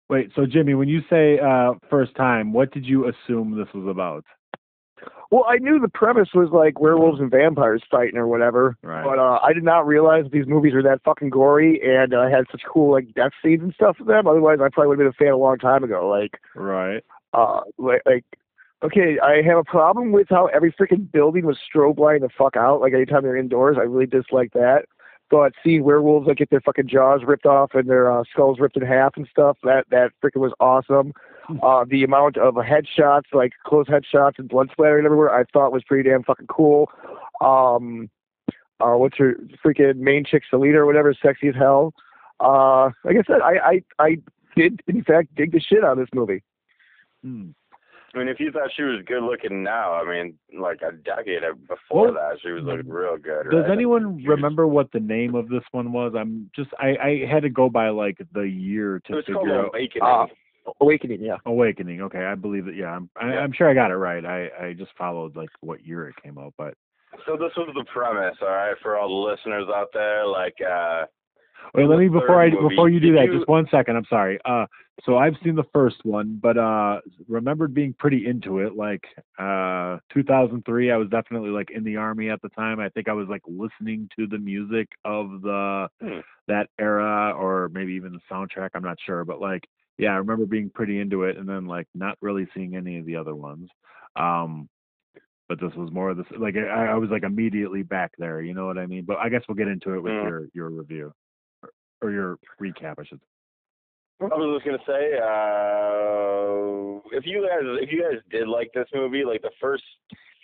Wait, 0.08 0.32
so 0.34 0.44
Jimmy, 0.46 0.74
when 0.74 0.88
you 0.88 1.00
say 1.08 1.38
uh 1.38 1.74
first 1.88 2.14
time, 2.16 2.52
what 2.52 2.72
did 2.72 2.84
you 2.84 3.08
assume 3.08 3.56
this 3.56 3.72
was 3.74 3.86
about? 3.86 4.24
Well, 5.30 5.44
I 5.48 5.56
knew 5.58 5.78
the 5.78 5.88
premise 5.88 6.28
was 6.34 6.50
like 6.50 6.80
werewolves 6.80 7.20
and 7.20 7.30
vampires 7.30 7.82
fighting 7.90 8.16
or 8.18 8.26
whatever, 8.26 8.76
Right. 8.82 9.04
but 9.04 9.18
uh, 9.18 9.38
I 9.42 9.52
did 9.52 9.62
not 9.62 9.86
realize 9.86 10.24
these 10.30 10.46
movies 10.46 10.74
are 10.74 10.82
that 10.82 11.02
fucking 11.04 11.30
gory 11.30 11.80
and 11.84 12.12
uh, 12.12 12.28
had 12.28 12.46
such 12.50 12.62
cool 12.68 12.90
like 12.90 13.14
death 13.14 13.30
scenes 13.42 13.62
and 13.62 13.72
stuff 13.74 13.96
in 14.00 14.06
them. 14.06 14.26
Otherwise, 14.26 14.58
I 14.60 14.68
probably 14.68 14.88
would 14.88 14.98
have 14.98 15.14
been 15.16 15.26
a 15.26 15.30
fan 15.30 15.32
a 15.32 15.38
long 15.38 15.56
time 15.58 15.84
ago. 15.84 16.08
Like, 16.08 16.40
Right. 16.54 17.02
uh, 17.32 17.60
like, 17.78 18.02
like, 18.04 18.24
okay, 18.82 19.18
I 19.22 19.42
have 19.42 19.58
a 19.58 19.64
problem 19.64 20.12
with 20.12 20.28
how 20.30 20.46
every 20.46 20.72
freaking 20.72 21.10
building 21.10 21.46
was 21.46 21.58
strobe 21.58 21.98
lighting 21.98 22.22
the 22.22 22.28
fuck 22.36 22.56
out. 22.56 22.80
Like 22.80 22.92
anytime 22.92 23.22
they're 23.22 23.36
indoors, 23.36 23.76
I 23.78 23.82
really 23.82 24.06
dislike 24.06 24.52
that. 24.54 24.86
But 25.30 25.52
seeing 25.62 25.84
werewolves 25.84 26.26
like 26.26 26.38
get 26.38 26.50
their 26.50 26.60
fucking 26.60 26.88
jaws 26.88 27.20
ripped 27.24 27.46
off 27.46 27.70
and 27.74 27.88
their 27.88 28.10
uh, 28.10 28.24
skulls 28.32 28.58
ripped 28.58 28.76
in 28.76 28.82
half 28.82 29.16
and 29.16 29.28
stuff, 29.30 29.58
that 29.62 29.84
that 29.90 30.10
freaking 30.22 30.40
was 30.40 30.52
awesome. 30.58 31.12
Uh, 31.62 31.84
the 31.88 32.04
amount 32.04 32.36
of 32.36 32.54
headshots, 32.54 33.32
like 33.32 33.52
close 33.64 33.86
headshots 33.86 34.38
and 34.38 34.48
blood 34.48 34.68
splattering 34.72 35.04
everywhere, 35.04 35.32
I 35.32 35.44
thought 35.52 35.72
was 35.72 35.84
pretty 35.84 36.08
damn 36.08 36.24
fucking 36.24 36.48
cool. 36.48 36.90
Um, 37.40 38.10
uh, 38.80 38.96
what's 38.96 39.18
her 39.18 39.36
freaking 39.64 39.96
main 39.96 40.24
chick, 40.24 40.42
Selena 40.48 40.80
or 40.80 40.86
whatever, 40.86 41.14
sexy 41.14 41.48
as 41.48 41.54
hell. 41.54 41.92
Uh, 42.40 42.90
like 43.04 43.16
I 43.16 43.22
said, 43.26 43.40
I, 43.42 43.82
I 43.98 44.04
I 44.04 44.16
did 44.56 44.80
in 44.88 45.04
fact 45.04 45.34
dig 45.36 45.52
the 45.52 45.60
shit 45.60 45.84
out 45.84 45.92
of 45.92 45.98
this 45.98 46.08
movie. 46.12 46.42
Hmm. 47.22 47.50
I 48.14 48.18
mean, 48.18 48.28
if 48.28 48.40
you 48.40 48.50
thought 48.50 48.70
she 48.76 48.82
was 48.82 49.02
good 49.06 49.22
looking 49.22 49.62
now, 49.62 49.92
I 49.94 50.04
mean, 50.04 50.34
like 50.58 50.80
a 50.82 50.92
decade 50.92 51.42
before 51.68 52.06
Well, 52.06 52.14
that, 52.14 52.38
she 52.42 52.50
was 52.50 52.64
looking 52.64 52.88
real 52.88 53.16
good. 53.16 53.50
Does 53.50 53.62
right? 53.62 53.70
anyone 53.70 54.18
She 54.20 54.28
was- 54.28 54.36
remember 54.36 54.66
what 54.66 54.90
the 54.92 55.00
name 55.00 55.34
of 55.34 55.48
this 55.48 55.62
one 55.72 55.92
was? 55.92 56.14
I'm 56.16 56.50
just 56.54 56.70
I, 56.78 56.96
I 57.02 57.26
had 57.30 57.42
to 57.44 57.50
go 57.50 57.68
by 57.68 57.88
like 57.90 58.18
the 58.32 58.42
year 58.42 58.96
It 58.96 59.04
to 59.06 59.14
was 59.16 59.24
called 59.26 59.44
figure 59.46 59.60
out 59.60 59.68
Awakening. 59.74 60.02
Uh, 60.02 60.26
Awakening, 60.80 61.22
yeah. 61.22 61.36
Awakening. 61.46 62.02
Okay, 62.02 62.24
I 62.24 62.34
believe 62.34 62.66
that. 62.66 62.74
Yeah, 62.76 62.94
I'm 62.96 63.08
I, 63.16 63.32
Yeah. 63.34 63.40
I'm 63.40 63.52
sure 63.52 63.68
I 63.70 63.74
got 63.74 63.90
it 63.90 63.96
right. 63.96 64.24
I 64.24 64.50
I 64.66 64.72
just 64.74 64.90
followed 64.98 65.36
like 65.36 65.50
what 65.60 65.84
year 65.86 66.08
it 66.08 66.16
came 66.22 66.36
out, 66.38 66.52
but 66.58 66.74
so 67.26 67.36
this 67.36 67.52
was 67.56 67.68
the 67.74 67.84
premise, 67.92 68.36
all 68.42 68.48
right, 68.48 68.76
for 68.82 68.96
all 68.96 69.08
the 69.08 69.30
listeners 69.32 69.66
out 69.74 69.88
there. 69.92 70.24
Like, 70.26 70.54
uh, 70.60 71.06
Wait, 71.74 71.86
let 71.86 71.98
me 71.98 72.08
before 72.08 72.40
I 72.42 72.50
movie, 72.50 72.68
before 72.68 72.88
you 72.88 73.00
do 73.00 73.12
did 73.12 73.18
that, 73.18 73.26
you- 73.26 73.38
just 73.38 73.48
one 73.48 73.66
second. 73.70 73.96
I'm 73.96 74.04
sorry. 74.06 74.38
Uh, 74.44 74.66
so 75.06 75.16
I've 75.16 75.34
seen 75.42 75.54
the 75.54 75.64
first 75.72 76.04
one, 76.04 76.38
but 76.42 76.58
uh, 76.58 77.00
remembered 77.26 77.72
being 77.72 77.94
pretty 77.98 78.26
into 78.26 78.58
it. 78.58 78.76
Like 78.76 79.02
uh, 79.38 79.96
2003, 80.12 80.90
I 80.90 80.96
was 80.98 81.08
definitely 81.08 81.48
like 81.50 81.70
in 81.70 81.84
the 81.84 81.96
army 81.96 82.28
at 82.28 82.42
the 82.42 82.50
time. 82.50 82.80
I 82.80 82.90
think 82.90 83.08
I 83.08 83.12
was 83.14 83.26
like 83.28 83.40
listening 83.46 84.10
to 84.18 84.26
the 84.26 84.38
music 84.38 84.88
of 85.04 85.40
the 85.42 85.88
Hmm. 86.02 86.18
that 86.48 86.68
era, 86.78 87.32
or 87.32 87.70
maybe 87.72 87.92
even 87.94 88.12
the 88.12 88.20
soundtrack. 88.30 88.70
I'm 88.74 88.82
not 88.82 88.98
sure, 89.04 89.24
but 89.24 89.40
like 89.40 89.64
yeah, 89.96 90.10
I 90.10 90.16
remember 90.16 90.46
being 90.46 90.70
pretty 90.70 90.98
into 90.98 91.24
it, 91.24 91.36
and 91.38 91.48
then 91.48 91.66
like 91.66 91.86
not 91.94 92.16
really 92.20 92.46
seeing 92.54 92.74
any 92.76 92.98
of 92.98 93.06
the 93.06 93.16
other 93.16 93.34
ones. 93.34 93.68
Um, 94.16 94.68
but 95.48 95.60
this 95.60 95.72
was 95.74 95.90
more 95.92 96.10
of 96.10 96.16
this. 96.16 96.26
Like 96.38 96.56
I, 96.56 96.88
I 96.88 96.94
was 96.96 97.10
like 97.10 97.22
immediately 97.22 97.82
back 97.82 98.12
there. 98.18 98.40
You 98.42 98.54
know 98.54 98.66
what 98.66 98.78
I 98.78 98.86
mean? 98.86 99.04
But 99.06 99.16
I 99.18 99.28
guess 99.30 99.42
we'll 99.48 99.56
get 99.56 99.68
into 99.68 99.94
it 99.94 100.02
with 100.02 100.12
Mm. 100.12 100.28
your 100.28 100.46
your 100.54 100.68
review 100.70 101.12
or, 102.02 102.10
your 102.10 102.38
recap, 102.60 102.98
I 102.98 103.04
should. 103.04 103.20
I 104.20 104.26
was 104.26 104.60
just 104.60 104.66
gonna 104.66 104.84
say, 104.86 105.16
uh, 105.16 107.00
if 107.16 107.24
you 107.24 107.40
guys 107.40 107.62
if 107.82 107.90
you 107.90 108.02
guys 108.02 108.20
did 108.30 108.48
like 108.48 108.70
this 108.74 108.86
movie, 108.94 109.24
like 109.24 109.40
the 109.40 109.50
first 109.58 109.82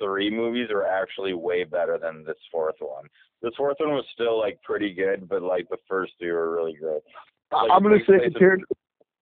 three 0.03 0.31
movies 0.31 0.69
are 0.71 0.87
actually 0.87 1.35
way 1.35 1.65
better 1.65 1.99
than 2.01 2.25
this 2.25 2.39
fourth 2.51 2.77
one. 2.79 3.05
This 3.43 3.53
fourth 3.55 3.77
one 3.81 3.91
was 3.91 4.07
still 4.15 4.39
like 4.39 4.63
pretty 4.63 4.95
good, 4.95 5.29
but 5.29 5.43
like 5.43 5.69
the 5.69 5.77
first 5.89 6.13
two 6.19 6.33
were 6.33 6.55
really 6.55 6.77
good. 6.81 7.01
Like, 7.53 7.71
I'm 7.71 7.83
gonna 7.83 7.99
say 8.09 8.25
compared 8.25 8.63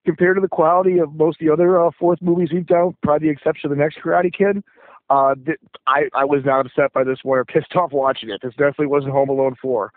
compared 0.05 0.37
to 0.37 0.41
the 0.41 0.47
quality 0.47 0.99
of 0.99 1.13
most 1.13 1.41
of 1.41 1.47
the 1.47 1.51
other 1.51 1.83
uh, 1.83 1.91
fourth 1.99 2.21
movies 2.21 2.49
we've 2.53 2.65
done, 2.65 2.95
probably 3.03 3.27
the 3.27 3.33
exception 3.33 3.71
of 3.71 3.77
the 3.77 3.83
next 3.83 3.97
Karate 4.03 4.33
Kid. 4.33 4.63
Uh, 5.09 5.35
th- 5.45 5.59
I 5.85 6.03
I 6.13 6.25
was 6.25 6.43
not 6.45 6.65
upset 6.65 6.93
by 6.93 7.03
this 7.03 7.19
one 7.23 7.39
or 7.39 7.45
pissed 7.45 7.75
off 7.75 7.91
watching 7.91 8.29
it. 8.29 8.39
This 8.41 8.53
definitely 8.53 8.87
wasn't 8.87 9.13
Home 9.13 9.29
Alone 9.29 9.55
four. 9.61 9.91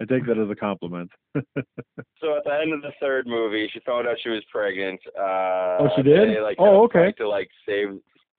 I 0.00 0.04
take 0.08 0.26
that 0.26 0.38
as 0.42 0.50
a 0.50 0.54
compliment. 0.54 1.10
So 2.20 2.36
at 2.36 2.44
the 2.44 2.58
end 2.60 2.72
of 2.72 2.82
the 2.82 2.92
third 3.00 3.26
movie, 3.26 3.68
she 3.72 3.80
found 3.80 4.06
out 4.08 4.16
she 4.22 4.30
was 4.30 4.42
pregnant. 4.50 5.00
Uh, 5.18 5.78
Oh, 5.80 5.88
she 5.96 6.02
did? 6.02 6.28
They, 6.36 6.40
like, 6.40 6.56
Oh, 6.58 6.84
okay. 6.84 7.12
To 7.18 7.28
like 7.28 7.48
save 7.66 7.98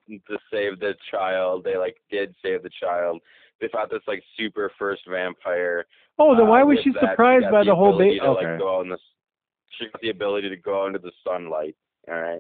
to 0.10 0.38
save 0.52 0.80
the 0.80 0.96
child, 1.12 1.64
they 1.64 1.78
like 1.78 1.96
did 2.10 2.34
save 2.44 2.64
the 2.64 2.70
child. 2.82 3.22
They 3.62 3.68
fought 3.68 3.90
this 3.92 4.02
like 4.08 4.24
super 4.38 4.72
first 4.80 5.02
vampire. 5.10 5.86
oh, 6.18 6.36
then 6.36 6.48
why 6.48 6.62
uh, 6.62 6.66
was 6.66 6.80
she 6.84 6.92
surprised 7.00 7.46
by 7.52 7.64
the 7.64 7.76
whole 7.76 7.96
ability 7.96 8.20
bait? 8.20 8.26
Okay. 8.26 8.48
Like, 8.52 8.60
go 8.60 8.78
out 8.78 8.82
in 8.82 8.90
the, 8.90 8.98
she 9.78 9.86
got 9.86 10.02
the 10.02 10.10
ability 10.10 10.50
to 10.50 10.56
go 10.58 10.88
into 10.88 11.00
the 11.00 11.12
sunlight. 11.28 11.76
All 12.10 12.20
right. 12.20 12.40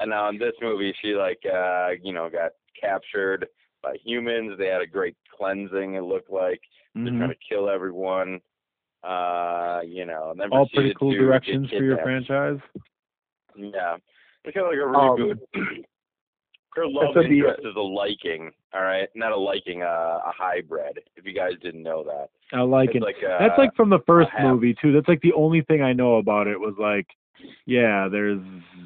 And 0.00 0.10
now 0.10 0.28
in 0.28 0.38
this 0.38 0.52
movie, 0.60 0.94
she 1.00 1.14
like 1.14 1.40
uh, 1.46 1.90
you 2.02 2.12
know 2.12 2.28
got 2.28 2.52
captured 2.80 3.46
by 3.82 3.96
humans. 4.04 4.56
They 4.58 4.66
had 4.66 4.80
a 4.80 4.86
great 4.86 5.16
cleansing. 5.36 5.94
It 5.94 6.02
looked 6.02 6.30
like 6.30 6.60
they're 6.94 7.04
Mhm. 7.12 7.18
trying 7.18 7.30
to 7.30 7.36
kill 7.48 7.68
everyone. 7.68 8.40
Uh, 9.02 9.82
you 9.84 10.04
know, 10.04 10.34
All 10.52 10.68
pretty 10.68 10.94
cool 10.94 11.12
directions 11.12 11.68
for 11.70 11.82
your 11.82 11.98
franchise. 11.98 12.60
Yeah, 13.56 13.96
it's 14.44 14.54
kind 14.54 14.66
of 14.66 14.72
like 14.72 14.78
a 14.78 14.86
Um, 14.86 15.18
reboot. 15.18 15.84
Her 16.74 16.86
love 16.86 17.12
the, 17.14 17.20
interest 17.24 17.60
is 17.66 17.76
a 17.76 17.78
Lycan, 17.78 18.50
all 18.72 18.80
right, 18.82 19.06
not 19.14 19.30
a 19.32 19.36
Lycan, 19.36 19.82
uh, 19.82 20.20
a 20.24 20.32
hybrid. 20.32 21.02
If 21.16 21.26
you 21.26 21.34
guys 21.34 21.52
didn't 21.60 21.82
know 21.82 22.02
that, 22.04 22.30
it's 22.50 22.96
it. 22.96 23.02
like 23.02 23.22
uh, 23.22 23.38
That's 23.38 23.58
like 23.58 23.74
from 23.74 23.90
the 23.90 23.98
first 24.06 24.30
movie 24.40 24.72
too. 24.80 24.90
That's 24.90 25.06
like 25.06 25.20
the 25.20 25.34
only 25.34 25.60
thing 25.62 25.82
I 25.82 25.92
know 25.92 26.16
about 26.16 26.46
it 26.46 26.58
was 26.58 26.74
like, 26.78 27.06
yeah, 27.66 28.08
there's 28.10 28.40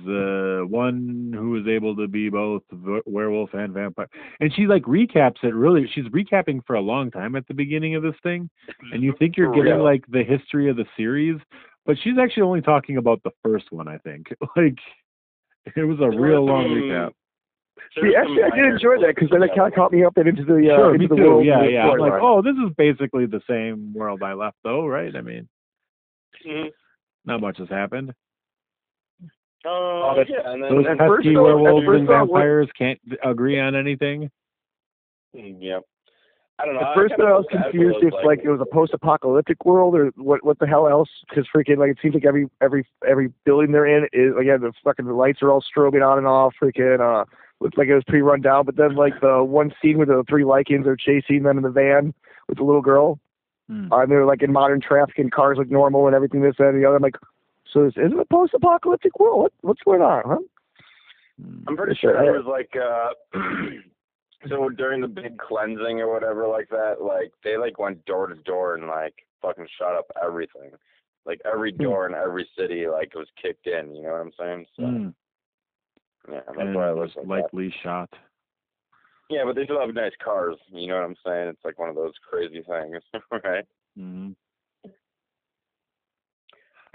the 0.05 0.67
one 0.69 1.33
who 1.35 1.51
was 1.51 1.67
able 1.67 1.95
to 1.97 2.07
be 2.09 2.29
both 2.31 2.63
werewolf 3.07 3.51
and 3.55 3.73
vampire, 3.73 4.09
and 4.41 4.53
she 4.55 4.67
like 4.67 4.83
recaps 4.83 5.43
it. 5.43 5.55
Really, 5.55 5.89
she's 5.95 6.05
recapping 6.07 6.61
for 6.67 6.75
a 6.77 6.81
long 6.81 7.11
time 7.11 7.37
at 7.37 7.47
the 7.49 7.55
beginning 7.55 7.95
of 7.97 8.03
this 8.03 8.15
thing, 8.23 8.49
and 8.93 9.03
you 9.03 9.15
think 9.19 9.37
you're 9.37 9.53
getting 9.55 9.79
like 9.81 10.05
the 10.09 10.23
history 10.25 10.69
of 10.71 10.77
the 10.77 10.87
series, 10.97 11.39
but 11.85 11.97
she's 12.03 12.19
actually 12.21 12.43
only 12.45 12.63
talking 12.63 12.97
about 12.99 13.23
the 13.25 13.31
first 13.45 13.67
one. 13.71 13.89
I 13.89 13.99
think 13.99 14.27
like 14.57 14.79
it 15.75 15.85
was 15.85 15.99
a 15.99 16.11
There 16.11 16.21
real 16.21 16.45
long 16.47 16.65
some- 16.65 16.73
recap. 16.75 17.13
there's 17.97 18.13
See, 18.13 18.17
actually, 18.17 18.43
I 18.43 18.51
did 18.57 18.65
enjoy 18.73 19.01
that 19.07 19.15
because 19.15 19.29
then 19.31 19.43
it 19.43 19.51
kind 19.57 19.69
of 19.69 19.75
caught 19.75 19.93
me 19.93 20.05
up 20.05 20.17
and 20.17 20.29
into 20.29 20.45
the 20.45 20.71
uh, 20.73 20.77
sure, 20.77 20.95
into 20.95 20.99
me 20.99 21.07
the 21.09 21.17
too. 21.17 21.23
world. 21.23 21.47
Yeah, 21.47 21.63
the 21.65 21.71
yeah. 21.73 21.89
I'm 21.89 21.99
like, 21.99 22.13
storyline. 22.13 22.21
oh, 22.23 22.43
this 22.43 22.55
is 22.57 22.75
basically 22.77 23.27
the 23.27 23.41
same 23.49 23.93
world 23.95 24.23
I 24.23 24.33
left, 24.35 24.57
though, 24.65 24.87
right? 24.87 25.15
I 25.15 25.21
mean, 25.21 25.49
Mhm. 26.47 26.71
not 27.25 27.41
much 27.41 27.59
has 27.59 27.69
happened. 27.69 28.13
Uh, 29.67 30.15
that's- 30.15 30.29
yeah, 30.31 30.51
and 30.53 30.63
then 30.63 30.75
Those 30.75 30.87
at 30.87 30.99
pesky 30.99 31.09
first, 31.09 31.25
though- 31.35 31.49
at 31.51 31.57
werewolves 31.57 31.87
and 31.89 32.09
though, 32.09 32.13
what- 32.25 32.39
vampires 32.41 32.69
can't 32.79 33.01
agree 33.25 33.59
on 33.59 33.75
anything. 33.75 34.31
Mm, 35.35 35.57
Yep. 35.61 35.83
I 36.59 36.65
don't 36.65 36.75
know. 36.77 36.81
At 36.81 36.95
first, 36.95 37.15
kinda 37.17 37.31
I 37.31 37.37
was 37.37 37.47
felt 37.51 37.53
bad 37.53 37.65
for 37.67 37.71
confused 37.73 38.03
if 38.05 38.15
like 38.25 38.41
it 38.43 38.49
was 38.49 38.61
a 38.63 38.65
post-apocalyptic 38.67 39.63
world 39.67 39.95
or 39.95 40.07
what. 40.17 40.43
What 40.43 40.59
the 40.59 40.67
hell 40.67 40.89
else? 40.89 41.11
Because 41.29 41.47
freaking 41.55 41.77
like 41.77 41.91
it 41.91 41.99
seems 42.01 42.15
like 42.15 42.25
every 42.25 42.49
every 42.63 42.87
every 43.07 43.31
building 43.45 43.73
they're 43.73 43.85
in 43.85 44.09
is 44.15 44.35
like 44.35 44.47
yeah, 44.47 44.57
the 44.57 44.73
fucking 44.83 45.05
the 45.05 45.13
lights 45.13 45.43
are 45.43 45.51
all 45.51 45.61
strobing 45.63 46.07
on 46.07 46.17
and 46.17 46.27
off. 46.27 46.55
Freaking 46.59 46.99
uh, 47.01 47.27
looked 47.61 47.77
like 47.77 47.89
it 47.89 47.95
was 47.95 48.05
pretty 48.05 48.23
run 48.23 48.41
down. 48.41 48.65
But 48.65 48.77
then 48.77 48.95
like 48.95 49.21
the 49.21 49.45
one 49.45 49.71
scene 49.83 49.99
where 49.99 50.07
the 50.07 50.25
three 50.27 50.45
Lycans 50.45 50.87
are 50.87 50.97
chasing 50.97 51.43
them 51.43 51.59
in 51.59 51.63
the 51.63 51.69
van 51.71 52.15
with 52.49 52.57
the 52.57 52.65
little 52.65 52.81
girl, 52.81 53.19
Hmm. 53.69 53.93
uh, 53.93 53.99
and 53.99 54.11
they're 54.11 54.25
like 54.25 54.43
in 54.43 54.51
modern 54.51 54.81
traffic 54.81 55.19
and 55.19 55.31
cars 55.31 55.59
look 55.59 55.71
normal 55.71 56.07
and 56.07 56.17
everything 56.17 56.41
this 56.41 56.57
that 56.57 56.69
and 56.69 56.83
the 56.83 56.87
other. 56.87 56.97
I'm 56.97 57.03
like, 57.03 57.19
so 57.77 57.85
this 57.85 57.95
isn't 57.99 58.19
a 58.19 58.25
post-apocalyptic 58.25 59.19
world. 59.21 59.39
What 59.43 59.53
what's 59.61 59.83
going 59.83 60.01
on, 60.01 60.23
huh? 60.25 60.39
I'm 61.69 61.77
pretty 61.77 61.95
sure 62.01 62.11
it 62.13 62.43
was 62.43 62.47
like 62.49 62.71
uh 62.75 63.39
so 64.49 64.71
during 64.71 65.03
the 65.03 65.09
big 65.09 65.37
cleansing 65.39 66.01
or 66.01 66.11
whatever 66.11 66.49
like 66.49 66.71
that, 66.71 67.03
like 67.03 67.33
they 67.45 67.59
like 67.59 67.79
went 67.79 68.03
door 68.07 68.29
to 68.29 68.35
door 68.37 68.77
and 68.77 68.87
like 68.87 69.15
fucking 69.43 69.67
shot 69.79 69.95
up 69.95 70.11
everything. 70.23 70.71
Like 71.27 71.41
every 71.45 71.73
Hmm. 71.73 71.83
door 71.83 72.07
in 72.07 72.15
every 72.15 72.49
city 72.57 72.87
like 72.89 73.15
was 73.15 73.29
kicked 73.41 73.67
in, 73.67 73.95
you 73.95 74.03
know 74.05 74.13
what 74.13 74.21
I'm 74.23 74.33
saying? 74.39 74.67
So 74.77 74.83
Hmm. 74.87 75.09
yeah, 76.33 76.41
that's 76.47 76.59
And 76.59 76.75
why 76.77 76.89
it 76.89 76.93
it 76.93 76.97
was 76.97 77.11
looks 77.15 77.17
like 77.17 77.27
that. 77.27 77.31
likely 77.43 77.75
shot. 77.83 78.11
Yeah, 79.29 79.43
but 79.45 79.55
they 79.57 79.65
still 79.65 79.81
have 79.85 79.93
nice 79.95 80.13
cars, 80.25 80.57
you 80.73 80.87
know 80.87 80.95
what 80.95 81.05
I'm 81.05 81.17
saying? 81.27 81.49
It's 81.49 81.65
like 81.65 81.79
one 81.79 81.91
of 81.91 81.97
those 81.97 82.15
crazy 82.31 82.63
things, 82.63 83.03
right? 83.45 83.65
hmm 83.99 84.31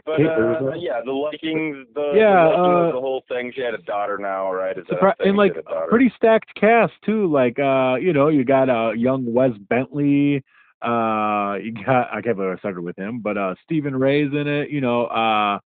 But 0.05 0.21
uh, 0.21 0.73
yeah, 0.77 1.01
the 1.03 1.11
Lycans, 1.11 1.85
the 1.93 2.13
Yeah, 2.15 2.49
the, 2.49 2.57
Lycan 2.57 2.89
uh, 2.89 2.91
the 2.93 3.01
whole 3.01 3.23
thing. 3.27 3.51
She 3.55 3.61
had 3.61 3.73
a 3.73 3.79
daughter 3.79 4.17
now, 4.17 4.51
right? 4.51 4.77
Is 4.77 4.85
that 4.89 4.99
Surpri- 4.99 5.27
and 5.27 5.37
like 5.37 5.55
had 5.55 5.65
a 5.65 5.87
pretty 5.87 6.11
stacked 6.15 6.53
cast 6.55 6.93
too. 7.05 7.31
Like 7.31 7.59
uh, 7.59 7.95
you 7.95 8.13
know, 8.13 8.27
you 8.27 8.43
got 8.43 8.69
uh 8.69 8.91
young 8.91 9.31
Wes 9.33 9.51
Bentley. 9.69 10.43
Uh, 10.81 11.55
you 11.61 11.73
got 11.85 12.11
I 12.13 12.21
can't 12.23 12.35
believe 12.35 12.55
I 12.55 12.59
started 12.59 12.81
with 12.81 12.97
him, 12.97 13.19
but 13.19 13.37
uh, 13.37 13.55
Stephen 13.63 13.95
Rea's 13.95 14.31
in 14.33 14.47
it. 14.47 14.69
You 14.69 14.81
know, 14.81 15.05
uh, 15.05 15.59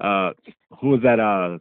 uh, 0.00 0.32
who 0.80 0.88
was 0.90 1.00
that? 1.02 1.20
Uh, 1.20 1.58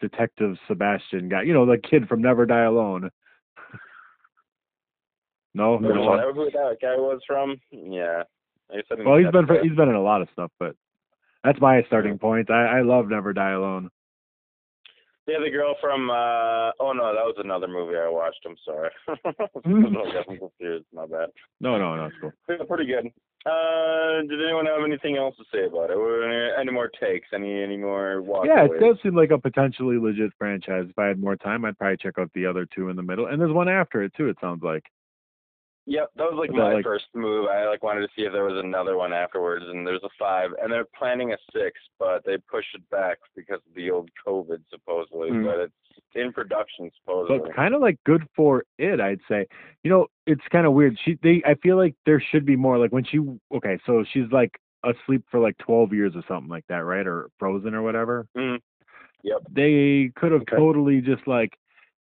Detective 0.00 0.56
Sebastian 0.66 1.28
guy. 1.28 1.42
You 1.42 1.52
know, 1.52 1.66
the 1.66 1.78
kid 1.78 2.08
from 2.08 2.22
Never 2.22 2.46
Die 2.46 2.62
Alone. 2.62 3.10
no, 5.54 5.76
Is 5.76 5.82
no. 5.82 6.16
that 6.16 6.34
who 6.34 6.50
that 6.50 6.76
guy 6.80 6.96
was 6.96 7.20
from? 7.26 7.60
Yeah. 7.70 8.22
Well, 8.70 9.16
he's 9.16 9.24
that's 9.24 9.32
been 9.32 9.46
for, 9.46 9.62
he's 9.62 9.74
been 9.74 9.88
in 9.88 9.94
a 9.94 10.02
lot 10.02 10.20
of 10.20 10.28
stuff, 10.32 10.50
but 10.58 10.76
that's 11.44 11.60
my 11.60 11.82
starting 11.86 12.18
point. 12.18 12.50
I, 12.50 12.78
I 12.78 12.82
love 12.82 13.08
Never 13.08 13.32
Die 13.32 13.50
Alone. 13.50 13.90
The 15.26 15.50
girl 15.50 15.74
from 15.78 16.08
uh 16.08 16.72
oh 16.80 16.92
no, 16.92 17.12
that 17.12 17.24
was 17.24 17.34
another 17.38 17.68
movie 17.68 17.96
I 17.96 18.08
watched, 18.08 18.40
I'm 18.46 18.56
sorry. 18.64 18.88
I 19.08 20.12
got 20.14 20.26
confused, 20.26 20.86
my 20.94 21.04
bad. 21.04 21.28
No, 21.60 21.76
no, 21.76 21.96
no, 21.96 22.06
it's 22.06 22.16
cool. 22.18 22.32
Yeah, 22.48 22.64
pretty 22.66 22.86
good. 22.86 23.12
Uh 23.44 24.22
did 24.22 24.42
anyone 24.42 24.64
have 24.64 24.82
anything 24.86 25.18
else 25.18 25.36
to 25.36 25.44
say 25.52 25.66
about 25.66 25.90
it? 25.90 25.98
Were 25.98 26.24
any, 26.24 26.62
any 26.62 26.72
more 26.72 26.88
takes? 26.88 27.28
Any 27.34 27.62
any 27.62 27.76
more? 27.76 28.24
Yeah, 28.46 28.64
it 28.64 28.80
does 28.80 28.96
seem 29.02 29.14
like 29.14 29.30
a 29.30 29.38
potentially 29.38 29.98
legit 29.98 30.32
franchise. 30.38 30.86
If 30.88 30.98
I 30.98 31.06
had 31.08 31.20
more 31.20 31.36
time, 31.36 31.66
I'd 31.66 31.76
probably 31.76 31.98
check 31.98 32.18
out 32.18 32.30
the 32.34 32.46
other 32.46 32.66
two 32.74 32.88
in 32.88 32.96
the 32.96 33.02
middle. 33.02 33.26
And 33.26 33.38
there's 33.38 33.52
one 33.52 33.68
after 33.68 34.02
it 34.02 34.14
too. 34.16 34.28
It 34.28 34.38
sounds 34.40 34.62
like. 34.62 34.84
Yep, 35.90 36.10
that 36.16 36.24
was 36.30 36.34
like 36.38 36.50
my 36.50 36.74
like- 36.74 36.84
first 36.84 37.06
move. 37.14 37.48
I 37.48 37.66
like 37.66 37.82
wanted 37.82 38.02
to 38.02 38.08
see 38.14 38.22
if 38.22 38.32
there 38.32 38.44
was 38.44 38.62
another 38.62 38.98
one 38.98 39.14
afterwards, 39.14 39.64
and 39.66 39.86
there's 39.86 40.02
a 40.02 40.10
five, 40.18 40.50
and 40.62 40.70
they're 40.70 40.84
planning 40.96 41.32
a 41.32 41.36
six, 41.50 41.80
but 41.98 42.22
they 42.26 42.36
pushed 42.36 42.74
it 42.74 42.88
back 42.90 43.16
because 43.34 43.60
of 43.66 43.74
the 43.74 43.90
old 43.90 44.10
COVID 44.26 44.58
supposedly. 44.70 45.30
Hmm. 45.30 45.44
But 45.44 45.58
it's 45.60 45.72
in 46.14 46.30
production 46.32 46.90
supposedly. 47.00 47.38
But 47.38 47.56
kind 47.56 47.74
of 47.74 47.80
like 47.80 47.98
good 48.04 48.26
for 48.36 48.64
it, 48.78 49.00
I'd 49.00 49.20
say. 49.30 49.46
You 49.82 49.90
know, 49.90 50.06
it's 50.26 50.46
kind 50.52 50.66
of 50.66 50.74
weird. 50.74 50.98
She, 51.04 51.18
they, 51.22 51.42
I 51.46 51.54
feel 51.62 51.76
like 51.78 51.94
there 52.04 52.22
should 52.30 52.44
be 52.44 52.56
more. 52.56 52.76
Like 52.76 52.92
when 52.92 53.04
she, 53.04 53.20
okay, 53.54 53.78
so 53.86 54.04
she's 54.12 54.30
like 54.30 54.60
asleep 54.84 55.24
for 55.30 55.40
like 55.40 55.56
12 55.58 55.94
years 55.94 56.12
or 56.14 56.22
something 56.28 56.50
like 56.50 56.64
that, 56.68 56.84
right? 56.84 57.06
Or 57.06 57.30
frozen 57.38 57.74
or 57.74 57.80
whatever. 57.82 58.26
Mhm. 58.36 58.58
Yep. 59.24 59.38
They 59.50 60.12
could 60.16 60.32
have 60.32 60.42
Okay. 60.42 60.56
totally 60.56 61.00
just 61.00 61.26
like 61.26 61.56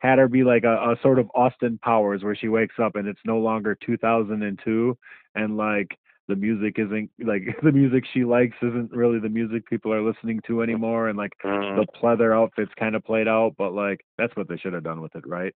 had 0.02 0.18
her 0.18 0.28
be 0.28 0.44
like 0.44 0.64
a, 0.64 0.74
a 0.74 0.96
sort 1.02 1.20
of 1.20 1.30
Austin 1.36 1.78
Powers 1.82 2.24
where 2.24 2.36
she 2.36 2.48
wakes 2.48 2.76
up 2.82 2.96
and 2.96 3.08
it's 3.08 3.20
no 3.24 3.38
longer 3.38 3.78
2002 3.86 4.98
and 5.36 5.58
like 5.58 5.98
the 6.28 6.36
music 6.36 6.76
isn't 6.80 7.10
like 7.24 7.44
the 7.64 7.72
music 7.72 8.04
she 8.12 8.24
likes 8.24 8.58
isn't 8.62 8.92
really 8.92 9.20
the 9.20 9.30
music 9.30 9.68
people 9.70 9.94
are 9.94 10.02
listening 10.02 10.42
to 10.48 10.62
anymore 10.62 11.08
and 11.10 11.18
like 11.18 11.34
Mhm. 11.44 11.76
the 11.76 11.86
pleather 12.02 12.36
outfits 12.36 12.72
kind 12.80 12.96
of 12.96 13.04
played 13.04 13.28
out 13.28 13.54
but 13.58 13.74
like 13.74 14.04
that's 14.18 14.36
what 14.36 14.48
they 14.50 14.58
should 14.58 14.74
have 14.74 14.84
done 14.84 15.02
with 15.02 15.16
it 15.16 15.26
right 15.28 15.54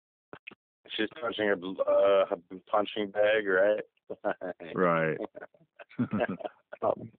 She's 0.97 1.09
punching 1.21 1.47
her 1.47 1.55
uh, 1.55 2.27
her 2.27 2.37
punching 2.71 3.13
bag, 3.13 3.47
right? 3.47 3.81
right 4.75 5.17
Um, 6.83 7.13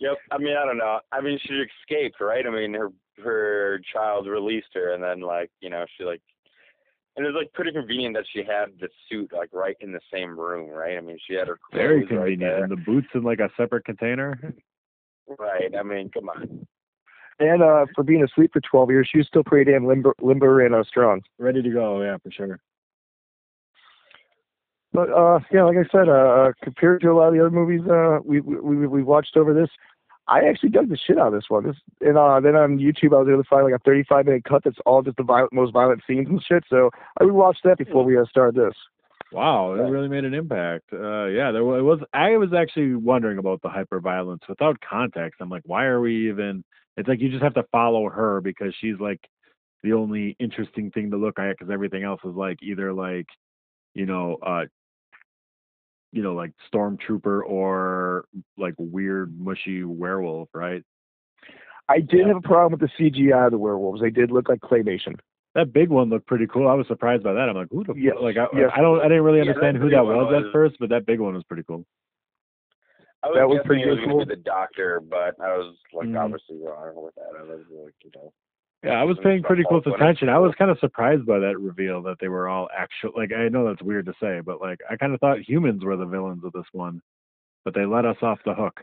yep. 0.00 0.16
I 0.32 0.38
mean, 0.38 0.56
I 0.60 0.64
don't 0.66 0.78
know. 0.78 0.98
I 1.12 1.20
mean, 1.20 1.38
she 1.46 1.54
escaped, 1.54 2.20
right? 2.20 2.44
I 2.46 2.50
mean, 2.50 2.74
her 2.74 2.88
her 3.22 3.80
child 3.92 4.26
released 4.26 4.68
her, 4.74 4.92
and 4.94 5.02
then 5.02 5.20
like 5.20 5.50
you 5.60 5.70
know 5.70 5.84
she 5.96 6.04
like, 6.04 6.22
and 7.16 7.24
it 7.24 7.28
was 7.28 7.36
like 7.38 7.52
pretty 7.52 7.72
convenient 7.72 8.14
that 8.16 8.24
she 8.32 8.38
had 8.40 8.70
the 8.80 8.88
suit 9.08 9.30
like 9.32 9.50
right 9.52 9.76
in 9.80 9.92
the 9.92 10.00
same 10.12 10.38
room, 10.38 10.70
right? 10.70 10.96
I 10.96 11.00
mean, 11.00 11.18
she 11.26 11.34
had 11.34 11.48
her 11.48 11.58
clothes 11.70 11.78
very 11.80 11.98
right 12.00 12.08
convenient 12.08 12.40
there. 12.40 12.62
and 12.64 12.72
the 12.72 12.76
boots 12.76 13.08
in 13.14 13.22
like 13.22 13.38
a 13.40 13.50
separate 13.56 13.84
container 13.84 14.54
Right. 15.38 15.72
I 15.78 15.82
mean, 15.84 16.10
come 16.10 16.28
on. 16.28 16.66
and 17.38 17.62
uh, 17.62 17.86
for 17.94 18.02
being 18.02 18.24
asleep 18.24 18.50
for 18.52 18.60
12 18.60 18.90
years, 18.90 19.08
she 19.12 19.18
was 19.18 19.28
still 19.28 19.44
pretty 19.44 19.70
damn 19.70 19.86
limber, 19.86 20.12
limber 20.20 20.66
and 20.66 20.74
uh, 20.74 20.82
strong. 20.82 21.20
ready 21.38 21.62
to 21.62 21.70
go 21.70 22.02
yeah 22.02 22.16
for 22.22 22.32
sure 22.32 22.58
But 24.92 25.08
uh, 25.10 25.38
yeah, 25.52 25.62
like 25.64 25.76
I 25.76 25.88
said, 25.92 26.08
uh, 26.08 26.52
compared 26.64 27.00
to 27.02 27.10
a 27.10 27.14
lot 27.14 27.28
of 27.28 27.34
the 27.34 27.40
other 27.40 27.50
movies 27.54 27.82
uh, 27.88 28.18
we 28.24 28.40
we 28.40 28.56
we 28.58 28.86
we 28.88 29.02
watched 29.04 29.36
over 29.36 29.54
this, 29.54 29.70
I 30.30 30.48
actually 30.48 30.68
dug 30.68 30.88
the 30.88 30.96
shit 30.96 31.18
out 31.18 31.28
of 31.28 31.32
this 31.32 31.50
one. 31.50 31.66
This 31.66 31.76
and 32.00 32.16
uh, 32.16 32.38
then 32.38 32.54
on 32.54 32.78
YouTube, 32.78 33.12
I 33.12 33.18
was 33.18 33.28
able 33.28 33.42
to 33.42 33.48
find 33.48 33.64
like 33.64 33.74
a 33.74 33.82
35 33.84 34.26
minute 34.26 34.44
cut 34.44 34.62
that's 34.64 34.78
all 34.86 35.02
just 35.02 35.16
the 35.16 35.24
violent, 35.24 35.52
most 35.52 35.72
violent 35.72 36.02
scenes 36.06 36.28
and 36.28 36.42
shit. 36.42 36.64
So 36.70 36.90
I 37.20 37.24
rewatched 37.24 37.62
that 37.64 37.78
before 37.78 38.04
we 38.04 38.16
uh, 38.16 38.24
started 38.30 38.54
this. 38.54 38.74
Wow, 39.32 39.74
it 39.74 39.82
really 39.82 40.08
made 40.08 40.24
an 40.24 40.34
impact. 40.34 40.92
Uh, 40.92 41.26
yeah, 41.26 41.50
there 41.50 41.62
it 41.62 41.82
was. 41.82 42.00
I 42.12 42.36
was 42.36 42.52
actually 42.52 42.94
wondering 42.94 43.38
about 43.38 43.60
the 43.62 43.68
hyper 43.68 44.00
violence 44.00 44.42
without 44.48 44.80
context. 44.80 45.40
I'm 45.40 45.50
like, 45.50 45.62
why 45.66 45.84
are 45.84 46.00
we 46.00 46.28
even? 46.28 46.64
It's 46.96 47.08
like 47.08 47.20
you 47.20 47.28
just 47.28 47.42
have 47.42 47.54
to 47.54 47.64
follow 47.72 48.08
her 48.08 48.40
because 48.40 48.74
she's 48.80 48.98
like 49.00 49.20
the 49.82 49.92
only 49.92 50.36
interesting 50.38 50.90
thing 50.90 51.10
to 51.10 51.16
look 51.16 51.38
at 51.38 51.56
because 51.58 51.72
everything 51.72 52.04
else 52.04 52.20
is 52.24 52.34
like 52.34 52.58
either 52.62 52.92
like, 52.92 53.26
you 53.94 54.06
know, 54.06 54.36
uh, 54.44 54.64
you 56.12 56.22
know, 56.22 56.34
like 56.34 56.52
stormtrooper 56.72 57.42
or 57.44 58.24
like 58.58 58.74
weird 58.78 59.38
mushy 59.38 59.84
werewolf, 59.84 60.48
right? 60.54 60.82
I 61.88 62.00
did 62.00 62.26
have 62.26 62.36
a 62.36 62.40
problem 62.40 62.78
with 62.78 62.88
the 62.88 63.10
CGI 63.10 63.46
of 63.46 63.52
the 63.52 63.58
werewolves. 63.58 64.00
They 64.00 64.10
did 64.10 64.30
look 64.30 64.48
like 64.48 64.60
claymation. 64.60 65.18
That 65.56 65.72
big 65.72 65.88
one 65.88 66.08
looked 66.10 66.26
pretty 66.28 66.46
cool. 66.46 66.68
I 66.68 66.74
was 66.74 66.86
surprised 66.86 67.24
by 67.24 67.32
that. 67.32 67.48
I'm 67.48 67.56
like, 67.56 67.66
who 67.72 67.82
the 67.82 67.94
Yes, 67.96 68.14
like? 68.20 68.36
I, 68.36 68.46
yes. 68.56 68.70
I 68.76 68.80
don't. 68.80 69.00
I 69.00 69.04
didn't 69.08 69.24
really 69.24 69.38
Yeah, 69.38 69.50
understand 69.50 69.76
who 69.78 69.90
that 69.90 70.04
one 70.04 70.16
was, 70.16 70.30
was- 70.32 70.44
at 70.46 70.52
first, 70.52 70.76
but 70.78 70.88
that 70.90 71.06
big 71.06 71.18
one 71.18 71.34
was 71.34 71.42
pretty 71.44 71.64
cool. 71.66 71.84
I 73.22 73.28
was 73.28 73.36
That 73.36 73.48
was 73.48 73.56
guessing 73.58 73.66
pretty 73.66 73.82
it 73.82 73.86
was 73.90 73.98
good, 73.98 74.04
gonna 74.06 74.24
be 74.24 74.24
cool. 74.30 74.36
the 74.36 74.42
doctor, 74.42 75.00
but 75.00 75.34
I 75.40 75.56
was 75.58 75.76
like 75.92 76.08
Mhm. 76.08 76.18
obviously 76.24 76.56
wrong 76.62 76.94
with 77.04 77.14
that. 77.16 77.34
I 77.38 77.42
was 77.42 77.66
like, 77.70 77.94
you 78.04 78.10
know. 78.14 78.32
Yeah, 78.82 78.92
I 78.92 79.04
was 79.04 79.18
paying 79.22 79.42
pretty 79.42 79.62
close 79.62 79.82
attention. 79.84 80.30
I 80.30 80.38
was 80.38 80.54
kind 80.56 80.70
of 80.70 80.78
surprised 80.78 81.26
by 81.26 81.38
that 81.38 81.58
reveal 81.58 82.02
that 82.02 82.16
they 82.18 82.28
were 82.28 82.48
all 82.48 82.68
actual. 82.76 83.12
Like, 83.14 83.30
I 83.32 83.48
know 83.48 83.66
that's 83.66 83.82
weird 83.82 84.06
to 84.06 84.14
say, 84.20 84.40
but 84.40 84.60
like, 84.60 84.80
I 84.90 84.96
kind 84.96 85.12
of 85.12 85.20
thought 85.20 85.38
humans 85.40 85.84
were 85.84 85.96
the 85.96 86.06
villains 86.06 86.44
of 86.44 86.52
this 86.52 86.64
one, 86.72 87.02
but 87.64 87.74
they 87.74 87.84
let 87.84 88.06
us 88.06 88.16
off 88.22 88.38
the 88.46 88.54
hook. 88.54 88.80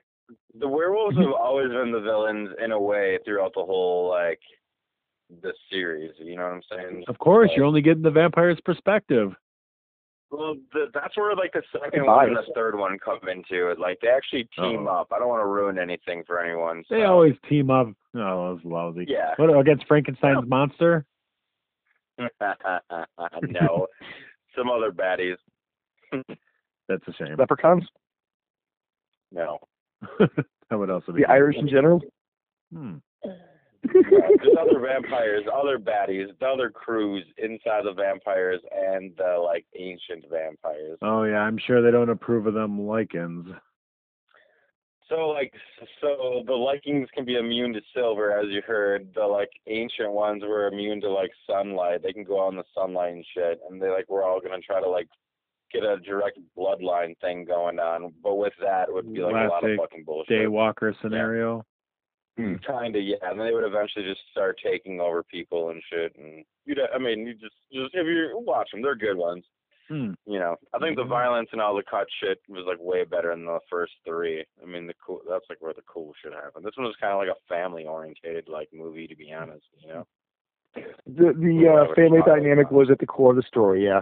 The 0.60 0.68
werewolves 0.68 1.16
mm-hmm. 1.16 1.24
have 1.24 1.34
always 1.34 1.70
been 1.70 1.92
the 1.92 2.02
villains 2.02 2.50
in 2.64 2.72
a 2.74 2.80
way 2.80 3.18
throughout 3.26 3.54
the 3.56 3.64
whole 3.64 4.10
like 4.10 4.40
the 5.42 5.54
series. 5.72 6.12
You 6.20 6.36
know 6.36 6.44
what 6.44 6.54
I'm 6.54 6.62
saying? 6.72 7.04
Of 7.08 7.18
course, 7.18 7.50
Like, 7.50 7.58
you're 7.58 7.66
only 7.66 7.82
getting 7.82 8.04
the 8.04 8.12
vampire's 8.12 8.60
perspective. 8.64 9.34
Well, 10.30 10.56
the, 10.74 10.88
that's 10.94 11.16
where 11.16 11.34
like 11.36 11.54
the 11.54 11.64
second 11.72 12.06
one 12.06 12.28
and 12.28 12.36
the 12.36 12.44
third 12.54 12.78
one 12.78 12.98
come 13.04 13.20
into 13.30 13.70
it. 13.70 13.80
Like 13.80 14.00
they 14.02 14.10
actually 14.10 14.50
team 14.58 14.88
Uh-oh. 14.88 15.02
up. 15.02 15.12
I 15.16 15.20
don't 15.20 15.30
want 15.30 15.42
to 15.42 15.46
ruin 15.46 15.80
anything 15.80 16.24
for 16.28 16.44
anyone. 16.44 16.84
They 16.90 17.04
always 17.04 17.36
team 17.48 17.70
up. 17.70 17.88
Oh, 18.16 18.20
that 18.20 18.34
was 18.36 18.60
lousy. 18.66 19.06
Yeah. 19.08 19.34
What 19.38 19.58
against 19.58 19.88
Frankenstein's 19.88 20.48
monster? 20.48 21.06
no, 22.20 23.88
some 24.58 24.70
other 24.70 24.92
baddies. 24.92 25.38
That's 26.12 27.08
a 27.08 27.14
shame. 27.14 27.36
Leprechauns, 27.38 27.86
No. 29.32 29.60
what 30.70 30.90
else 30.90 31.04
would 31.08 31.16
it 31.16 31.22
the 31.22 31.26
be? 31.26 31.26
Irish 31.26 31.58
in 31.58 31.68
general. 31.70 32.02
Hmm. 32.74 32.96
Yeah, 33.94 34.28
there's 34.44 34.58
other 34.60 34.80
vampires, 34.80 35.44
other 35.54 35.78
baddies, 35.78 36.28
the 36.40 36.46
other 36.46 36.70
crews 36.70 37.26
inside 37.38 37.84
the 37.86 37.94
vampires 37.94 38.62
and 38.72 39.14
the 39.18 39.38
like 39.44 39.66
ancient 39.78 40.26
vampires. 40.30 40.98
Oh 41.02 41.24
yeah, 41.24 41.40
I'm 41.40 41.58
sure 41.58 41.82
they 41.82 41.92
don't 41.92 42.10
approve 42.10 42.48
of 42.48 42.54
them 42.54 42.80
Lycans. 42.80 43.56
So 45.10 45.30
like 45.30 45.54
so 46.02 46.44
the 46.46 46.54
Lycans 46.54 47.08
can 47.14 47.24
be 47.26 47.38
immune 47.38 47.74
to 47.74 47.82
silver, 47.96 48.38
as 48.38 48.48
you 48.50 48.62
heard. 48.66 49.10
The 49.16 49.26
like 49.26 49.50
ancient 49.68 50.12
ones 50.12 50.44
were 50.44 50.68
immune 50.68 51.00
to 51.02 51.10
like 51.10 51.32
sunlight. 51.50 52.04
They 52.04 52.14
can 52.14 52.24
go 52.24 52.46
out 52.46 52.52
in 52.52 52.58
the 52.58 52.64
sunlight 52.76 53.14
and 53.14 53.26
shit, 53.34 53.60
and 53.70 53.82
they 53.82 53.90
like 53.90 54.06
we're 54.10 54.24
all 54.24 54.42
gonna 54.42 54.60
try 54.60 54.82
to 54.82 54.90
like 54.90 55.08
get 55.72 55.84
a 55.84 55.98
direct 56.00 56.40
bloodline 56.58 57.18
thing 57.20 57.46
going 57.46 57.80
on. 57.80 58.14
But 58.22 58.36
with 58.36 58.54
that, 58.62 58.90
it 58.90 58.94
would 58.94 59.14
be 59.14 59.22
like 59.22 59.36
a 59.36 59.48
lot 59.48 59.64
of 59.64 59.78
fucking 59.78 60.04
bullshit. 60.04 60.48
Daywalker 60.48 60.94
scenario. 61.02 61.66
Kinda, 62.38 63.00
yeah. 63.00 63.18
And 63.24 63.40
they 63.40 63.52
would 63.52 63.66
eventually 63.66 64.06
just 64.06 64.22
start 64.32 64.60
taking 64.64 65.00
over 65.02 65.24
people 65.24 65.70
and 65.70 65.82
shit. 65.92 66.16
And 66.18 66.46
you, 66.66 66.76
would 66.78 66.80
I 66.94 67.00
mean, 67.00 67.26
you 67.26 67.34
just, 67.34 67.56
just 67.74 67.94
if 67.94 68.06
you 68.06 68.40
watch 68.46 68.70
them, 68.72 68.82
they're 68.82 68.96
good 68.96 69.18
ones. 69.18 69.44
Hmm. 69.88 70.12
You 70.26 70.40
know, 70.40 70.58
I 70.74 70.80
think 70.80 70.98
the 70.98 71.06
violence 71.06 71.50
and 71.54 71.62
all 71.62 71.76
the 71.76 71.84
cut 71.90 72.08
shit 72.22 72.42
was 72.50 72.66
like 72.68 72.78
way 72.80 73.06
better 73.06 73.30
than 73.30 73.46
the 73.46 73.60
first 73.70 73.94
three. 74.06 74.44
I 74.62 74.66
mean, 74.66 74.86
the 74.86 74.94
cool, 75.04 75.22
that's 75.30 75.46
like 75.50 75.62
where 75.62 75.74
the 75.74 75.82
cool 75.88 76.12
shit 76.22 76.34
happened. 76.34 76.66
This 76.66 76.76
one 76.76 76.86
was 76.86 76.96
kind 77.00 77.14
of 77.14 77.20
like 77.20 77.30
a 77.30 77.54
family 77.54 77.86
oriented 77.86 78.50
like 78.50 78.68
movie, 78.74 79.08
to 79.08 79.16
be 79.16 79.32
honest. 79.32 79.66
You 79.80 79.90
know. 79.90 80.08
The 80.76 81.34
the 81.34 81.88
uh, 81.90 81.96
family 81.96 82.20
dynamic 82.26 82.70
was 82.70 82.90
at 82.92 83.00
the 83.00 83.06
core 83.06 83.32
of 83.32 83.38
the 83.38 83.44
story. 83.44 83.86
Yeah. 83.86 84.02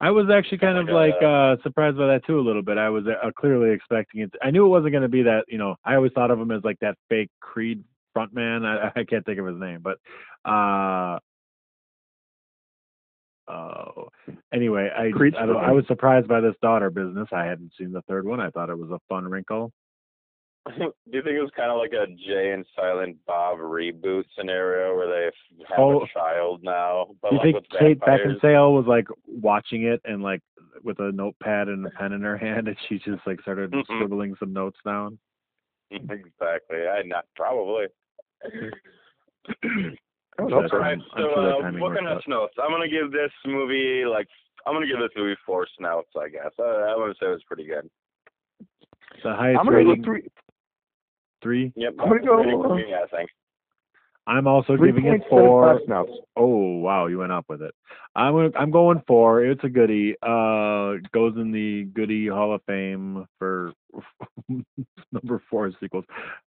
I 0.00 0.10
was 0.10 0.26
actually 0.30 0.58
kind 0.58 0.78
of 0.78 0.88
Like, 0.88 1.20
uh 1.22 1.56
surprised 1.62 1.96
by 1.98 2.06
that 2.06 2.24
too 2.26 2.38
a 2.38 2.42
little 2.42 2.62
bit. 2.62 2.78
I 2.78 2.88
was 2.88 3.04
uh, 3.06 3.30
clearly 3.36 3.70
expecting 3.70 4.20
it. 4.20 4.32
I 4.42 4.50
knew 4.50 4.64
it 4.64 4.68
wasn't 4.68 4.92
going 4.92 5.02
to 5.02 5.08
be 5.08 5.22
that. 5.22 5.44
You 5.48 5.58
know, 5.58 5.76
I 5.84 5.94
always 5.96 6.12
thought 6.12 6.30
of 6.30 6.38
him 6.38 6.50
as 6.50 6.62
like 6.64 6.78
that 6.80 6.96
fake 7.08 7.30
Creed 7.40 7.82
frontman. 8.16 8.64
I, 8.64 9.00
I 9.00 9.04
can't 9.04 9.24
think 9.26 9.38
of 9.38 9.46
his 9.46 9.58
name, 9.58 9.80
but 9.82 9.98
uh 10.48 11.18
oh. 13.48 14.08
Anyway, 14.52 14.88
I 14.96 15.04
I, 15.04 15.46
don't, 15.46 15.56
I 15.56 15.72
was 15.72 15.86
surprised 15.86 16.28
by 16.28 16.40
this 16.40 16.54
daughter 16.62 16.90
business. 16.90 17.28
I 17.32 17.44
hadn't 17.44 17.72
seen 17.78 17.92
the 17.92 18.02
third 18.02 18.24
one. 18.26 18.40
I 18.40 18.50
thought 18.50 18.70
it 18.70 18.78
was 18.78 18.90
a 18.90 19.00
fun 19.08 19.24
wrinkle. 19.26 19.72
Do 20.78 20.92
you 21.16 21.22
think 21.22 21.36
it 21.36 21.40
was 21.40 21.50
kind 21.56 21.70
of 21.70 21.78
like 21.78 21.92
a 21.92 22.06
Jay 22.14 22.52
and 22.52 22.64
Silent 22.76 23.16
Bob 23.26 23.58
reboot 23.58 24.24
scenario 24.36 24.94
where 24.96 25.08
they 25.08 25.24
have 25.68 25.78
Oh. 25.78 26.02
a 26.02 26.06
child 26.08 26.62
now, 26.62 27.06
but 27.22 27.30
Do 27.30 27.36
you 27.36 27.42
like 27.42 27.54
think 27.54 27.66
Kate 27.80 27.98
vampires? 28.04 28.38
Beckinsale 28.42 28.72
was 28.74 28.86
like 28.86 29.06
watching 29.26 29.84
it 29.84 30.00
and 30.04 30.22
like 30.22 30.40
with 30.84 30.98
a 31.00 31.10
notepad 31.12 31.68
and 31.68 31.84
a 31.86 31.90
pen 31.90 32.12
in 32.12 32.20
her 32.22 32.36
hand, 32.36 32.68
and 32.68 32.76
she 32.88 32.98
just 32.98 33.26
like 33.26 33.40
started 33.40 33.74
scribbling 33.84 34.34
some 34.38 34.52
notes 34.52 34.78
down? 34.84 35.18
exactly. 35.90 36.86
I 36.86 37.02
not 37.04 37.24
probably. 37.34 37.86
I 38.44 38.48
don't 38.50 38.60
know. 39.82 39.90
That's 40.38 40.52
All 40.52 40.68
sir. 40.70 40.78
right, 40.80 40.92
I'm 40.98 41.02
so 41.16 41.30
uh, 41.32 41.70
what 41.80 41.94
kind 41.96 42.06
of 42.06 42.18
out. 42.18 42.24
snouts? 42.24 42.54
I'm 42.62 42.70
gonna 42.70 42.88
give 42.88 43.10
this 43.10 43.32
movie 43.44 44.04
like 44.04 44.28
I'm 44.66 44.74
gonna 44.74 44.86
give 44.86 44.98
this 45.00 45.10
movie 45.16 45.34
four 45.44 45.66
snouts. 45.76 46.10
I 46.16 46.28
guess 46.28 46.52
I, 46.60 46.92
I 46.92 46.96
would 46.96 47.16
say 47.18 47.26
it 47.26 47.30
was 47.30 47.42
pretty 47.46 47.64
good. 47.64 47.88
The 49.24 49.32
highest 49.34 49.58
I'm 49.58 49.64
gonna 49.66 49.82
go 49.82 49.88
rating 49.90 50.04
three 50.04 50.28
three. 51.42 51.72
Yep, 51.76 51.94
I'm 51.98 52.08
gonna 52.08 52.20
go, 52.20 52.36
rating 52.36 52.62
for 52.62 52.74
I 52.74 53.06
think. 53.16 53.30
I'm 54.26 54.46
also 54.46 54.76
three 54.76 54.92
giving 54.92 55.06
it 55.06 55.22
seven 55.22 55.28
four. 55.30 55.80
Oh 56.36 56.78
wow, 56.78 57.06
you 57.06 57.18
went 57.18 57.32
up 57.32 57.46
with 57.48 57.62
it. 57.62 57.74
I'm 58.14 58.34
gonna, 58.34 58.50
I'm 58.58 58.70
going 58.70 59.02
for 59.06 59.42
it's 59.42 59.64
a 59.64 59.68
goodie. 59.70 60.16
Uh, 60.22 61.00
goes 61.12 61.34
in 61.36 61.50
the 61.50 61.84
goodie 61.94 62.28
Hall 62.28 62.54
of 62.54 62.60
Fame 62.66 63.26
for 63.38 63.72
number 65.12 65.42
four 65.50 65.72
sequels. 65.80 66.04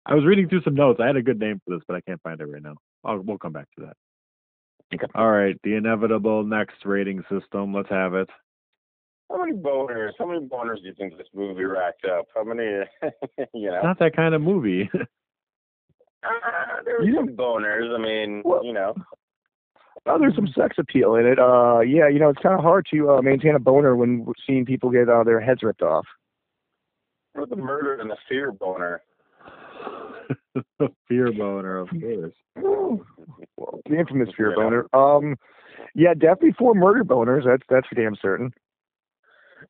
I 0.05 0.15
was 0.15 0.23
reading 0.23 0.47
through 0.47 0.61
some 0.61 0.75
notes. 0.75 1.01
I 1.03 1.07
had 1.07 1.17
a 1.17 1.21
good 1.21 1.39
name 1.39 1.61
for 1.65 1.75
this, 1.75 1.83
but 1.86 1.95
I 1.97 2.01
can't 2.01 2.21
find 2.21 2.39
it 2.39 2.45
right 2.45 2.63
now. 2.63 2.75
I'll, 3.03 3.19
we'll 3.19 3.38
come 3.38 3.53
back 3.53 3.67
to 3.77 3.88
that. 3.88 3.97
Okay. 4.93 5.07
All 5.15 5.31
right, 5.31 5.59
the 5.63 5.73
inevitable 5.73 6.45
next 6.45 6.86
rating 6.86 7.23
system. 7.29 7.73
Let's 7.73 7.89
have 7.89 8.13
it. 8.13 8.29
How 9.30 9.43
many 9.43 9.57
boners? 9.57 10.11
How 10.19 10.26
many 10.28 10.45
boners 10.45 10.82
do 10.82 10.88
you 10.88 10.93
think 10.93 11.17
this 11.17 11.28
movie 11.34 11.63
racked 11.63 12.05
up? 12.05 12.26
How 12.36 12.43
many? 12.43 12.63
you 13.53 13.69
know, 13.69 13.76
It's 13.76 13.84
not 13.84 13.99
that 13.99 14.15
kind 14.15 14.36
of 14.36 14.41
movie. 14.41 14.89
uh, 14.93 16.28
there 16.86 16.99
were 16.99 17.07
some 17.15 17.36
boners. 17.36 17.93
I 17.93 18.01
mean, 18.01 18.41
Well- 18.45 18.63
you 18.63 18.73
know. 18.73 18.95
Oh, 20.07 20.19
there's 20.19 20.36
some 20.36 20.47
sex 20.55 20.76
appeal 20.78 21.15
in 21.15 21.26
it. 21.26 21.39
Uh, 21.39 21.80
yeah, 21.80 22.07
you 22.07 22.19
know, 22.19 22.30
it's 22.30 22.41
kind 22.43 22.53
of 22.53 22.61
hard 22.61 22.86
to 22.93 23.09
uh, 23.09 23.21
maintain 23.23 23.55
a 23.55 23.59
boner 23.59 23.95
when 23.95 24.28
seeing 24.45 24.63
people 24.63 24.91
get 24.91 25.09
uh, 25.09 25.23
their 25.23 25.39
heads 25.39 25.63
ripped 25.63 25.82
off. 25.82 26.05
Or 27.34 27.47
the 27.47 27.55
murder 27.55 27.95
and 27.99 28.11
the 28.11 28.17
fear 28.30 28.51
boner. 28.51 29.01
The 30.53 30.89
fear 31.07 31.32
boner, 31.32 31.80
of 31.80 31.89
course. 31.89 32.34
Well, 32.55 33.82
the 33.89 33.97
infamous 33.97 34.30
fear 34.38 34.53
boner. 34.55 34.86
Um, 34.93 35.38
yeah, 35.95 36.13
definitely 36.13 36.53
four 36.59 36.76
murder 36.76 37.03
boners. 37.03 37.43
That's 37.43 37.63
that's 37.67 37.88
for 37.88 37.95
damn 37.95 38.15
certain. 38.21 38.53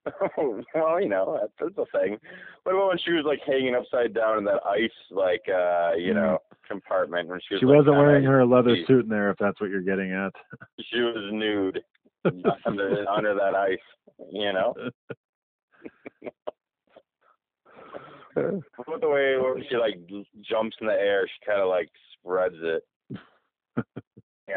well, 0.76 1.02
you 1.02 1.10
know, 1.10 1.40
that's, 1.42 1.74
that's 1.78 1.90
a 1.90 1.98
thing. 1.98 2.18
What 2.64 2.76
about 2.76 2.90
when 2.90 2.98
she 3.04 3.12
was 3.12 3.26
like 3.26 3.40
hanging 3.46 3.76
upside 3.76 4.14
down 4.14 4.38
in 4.38 4.44
that 4.46 4.66
ice, 4.66 4.90
like, 5.12 5.44
uh, 5.50 5.96
you 5.98 6.14
know, 6.14 6.40
compartment 6.68 7.30
when 7.30 7.40
she 7.48 7.56
was 7.56 7.60
She 7.60 7.66
like, 7.66 7.78
wasn't 7.78 7.98
wearing 7.98 8.24
her 8.24 8.46
leather 8.46 8.76
suit 8.88 9.04
in 9.04 9.10
there, 9.10 9.30
if 9.30 9.38
that's 9.38 9.60
what 9.62 9.70
you're 9.70 9.82
getting 9.82 10.12
at. 10.12 10.34
She 10.92 11.00
was 11.00 11.30
nude 11.32 11.82
under 12.66 13.06
under 13.10 13.34
that 13.34 13.56
ice, 13.56 13.78
you 14.32 14.54
know. 14.54 14.74
What 18.86 19.02
the 19.02 19.10
way 19.10 19.38
where 19.38 19.56
she 19.70 19.78
like 19.78 19.96
jumps 20.42 20.76
in 20.82 20.88
the 20.88 20.94
air? 20.94 21.28
She 21.28 21.46
kind 21.50 21.62
of 21.62 21.70
like 21.70 21.90
spreads 22.14 22.56
it. 22.60 22.84
You 24.48 24.56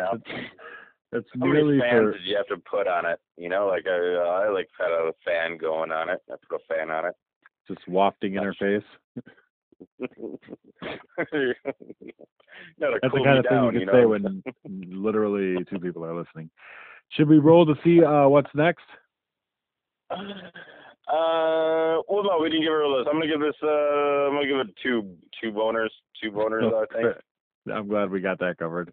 know, 1.13 1.19
It's 1.19 1.29
how 1.39 1.47
many 1.47 1.79
fans 1.81 1.93
for 1.93 2.13
did 2.13 2.23
you 2.25 2.37
have 2.37 2.47
to 2.49 2.57
put 2.71 2.87
on 2.87 3.07
it? 3.07 3.21
You 3.37 3.49
know, 3.49 3.67
like 3.67 3.87
I, 3.87 4.47
I 4.47 4.49
like 4.51 4.69
had 4.79 4.91
a 4.91 5.13
fan 5.25 5.59
going 5.59 5.91
on 5.93 6.09
it. 6.09 6.21
I 6.31 6.35
put 6.49 6.61
a 6.61 6.75
fan 6.75 6.91
on 6.91 7.07
it. 7.07 7.15
just 7.67 7.87
wafting 7.89 8.35
in 8.35 8.43
her 8.43 8.55
face. 8.55 8.83
That's 12.79 13.05
cool 13.11 13.23
the 13.23 13.25
kind 13.25 13.39
of 13.39 13.47
thing 13.49 13.65
you 13.65 13.81
you 13.81 13.87
can 13.87 13.95
say 13.95 14.05
when 14.05 14.43
literally 15.03 15.65
two 15.71 15.79
people 15.79 16.05
are 16.05 16.15
listening. 16.15 16.51
Should 17.11 17.29
we 17.29 17.39
roll 17.39 17.65
to 17.67 17.75
see 17.85 18.03
uh, 18.05 18.29
what's 18.29 18.51
next? 18.55 18.85
Uh, 20.11 22.05
well, 22.09 22.23
no, 22.23 22.39
we 22.43 22.51
didn't 22.51 22.65
give 22.65 22.73
her 22.73 22.83
a 22.83 22.89
list. 22.99 23.09
I'm 23.09 23.19
gonna 23.19 23.27
give 23.27 23.41
this. 23.41 23.55
Uh, 23.63 24.29
I'm 24.29 24.35
gonna 24.35 24.47
give 24.47 24.59
it 24.59 24.75
two, 24.83 25.17
two 25.41 25.51
boners, 25.53 25.89
two 26.23 26.31
boners. 26.31 26.71
I 26.75 26.85
think. 26.95 27.17
I'm 27.73 27.89
glad 27.89 28.11
we 28.11 28.21
got 28.21 28.39
that 28.41 28.59
covered. 28.59 28.93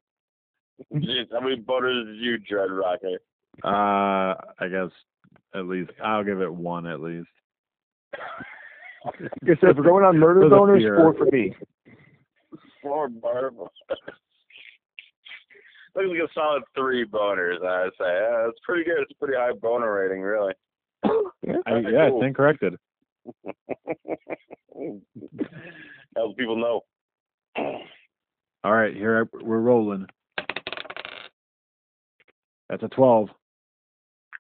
Jeez, 0.94 1.28
How 1.32 1.40
many 1.42 1.58
boners 1.62 2.06
did 2.06 2.18
you 2.18 2.38
Dread 2.38 2.70
Rocker? 2.72 3.20
Uh, 3.64 4.36
I 4.60 4.68
guess 4.70 4.90
at 5.54 5.68
least 5.68 5.92
I'll 6.04 6.24
give 6.24 6.42
it 6.42 6.54
one 6.54 6.86
at 6.86 7.00
least. 7.00 7.28
like 9.06 9.16
I 9.22 9.48
said, 9.62 9.70
if 9.72 9.78
we're 9.78 9.84
going 9.84 10.04
on 10.04 10.18
murder 10.20 10.42
For 10.42 10.50
boners, 10.50 10.80
fear. 10.80 10.98
four 10.98 11.14
for 11.16 11.26
me. 11.32 11.56
Four 12.82 13.08
boners. 13.10 13.52
Looks 15.96 16.10
like 16.10 16.30
a 16.30 16.34
solid 16.34 16.64
three 16.76 17.06
boners. 17.06 17.64
I'd 17.64 17.92
say. 17.98 18.06
Yeah, 18.06 18.48
it's 18.50 18.60
pretty 18.66 18.84
good. 18.84 19.00
It's 19.00 19.12
a 19.12 19.16
pretty 19.24 19.38
high 19.38 19.54
boner 19.54 19.94
rating, 19.94 20.22
really. 20.22 20.54
I, 21.06 21.10
yeah, 21.80 22.10
cool. 22.10 22.20
it's 22.22 22.28
incorrected. 22.28 22.76
Help 26.16 26.38
people 26.38 26.58
know. 26.58 26.82
All 28.64 28.74
right, 28.74 28.94
here 28.96 29.22
I- 29.34 29.38
we're 29.44 29.60
rolling. 29.60 30.08
That's 32.70 32.84
a 32.84 32.88
twelve. 32.88 33.30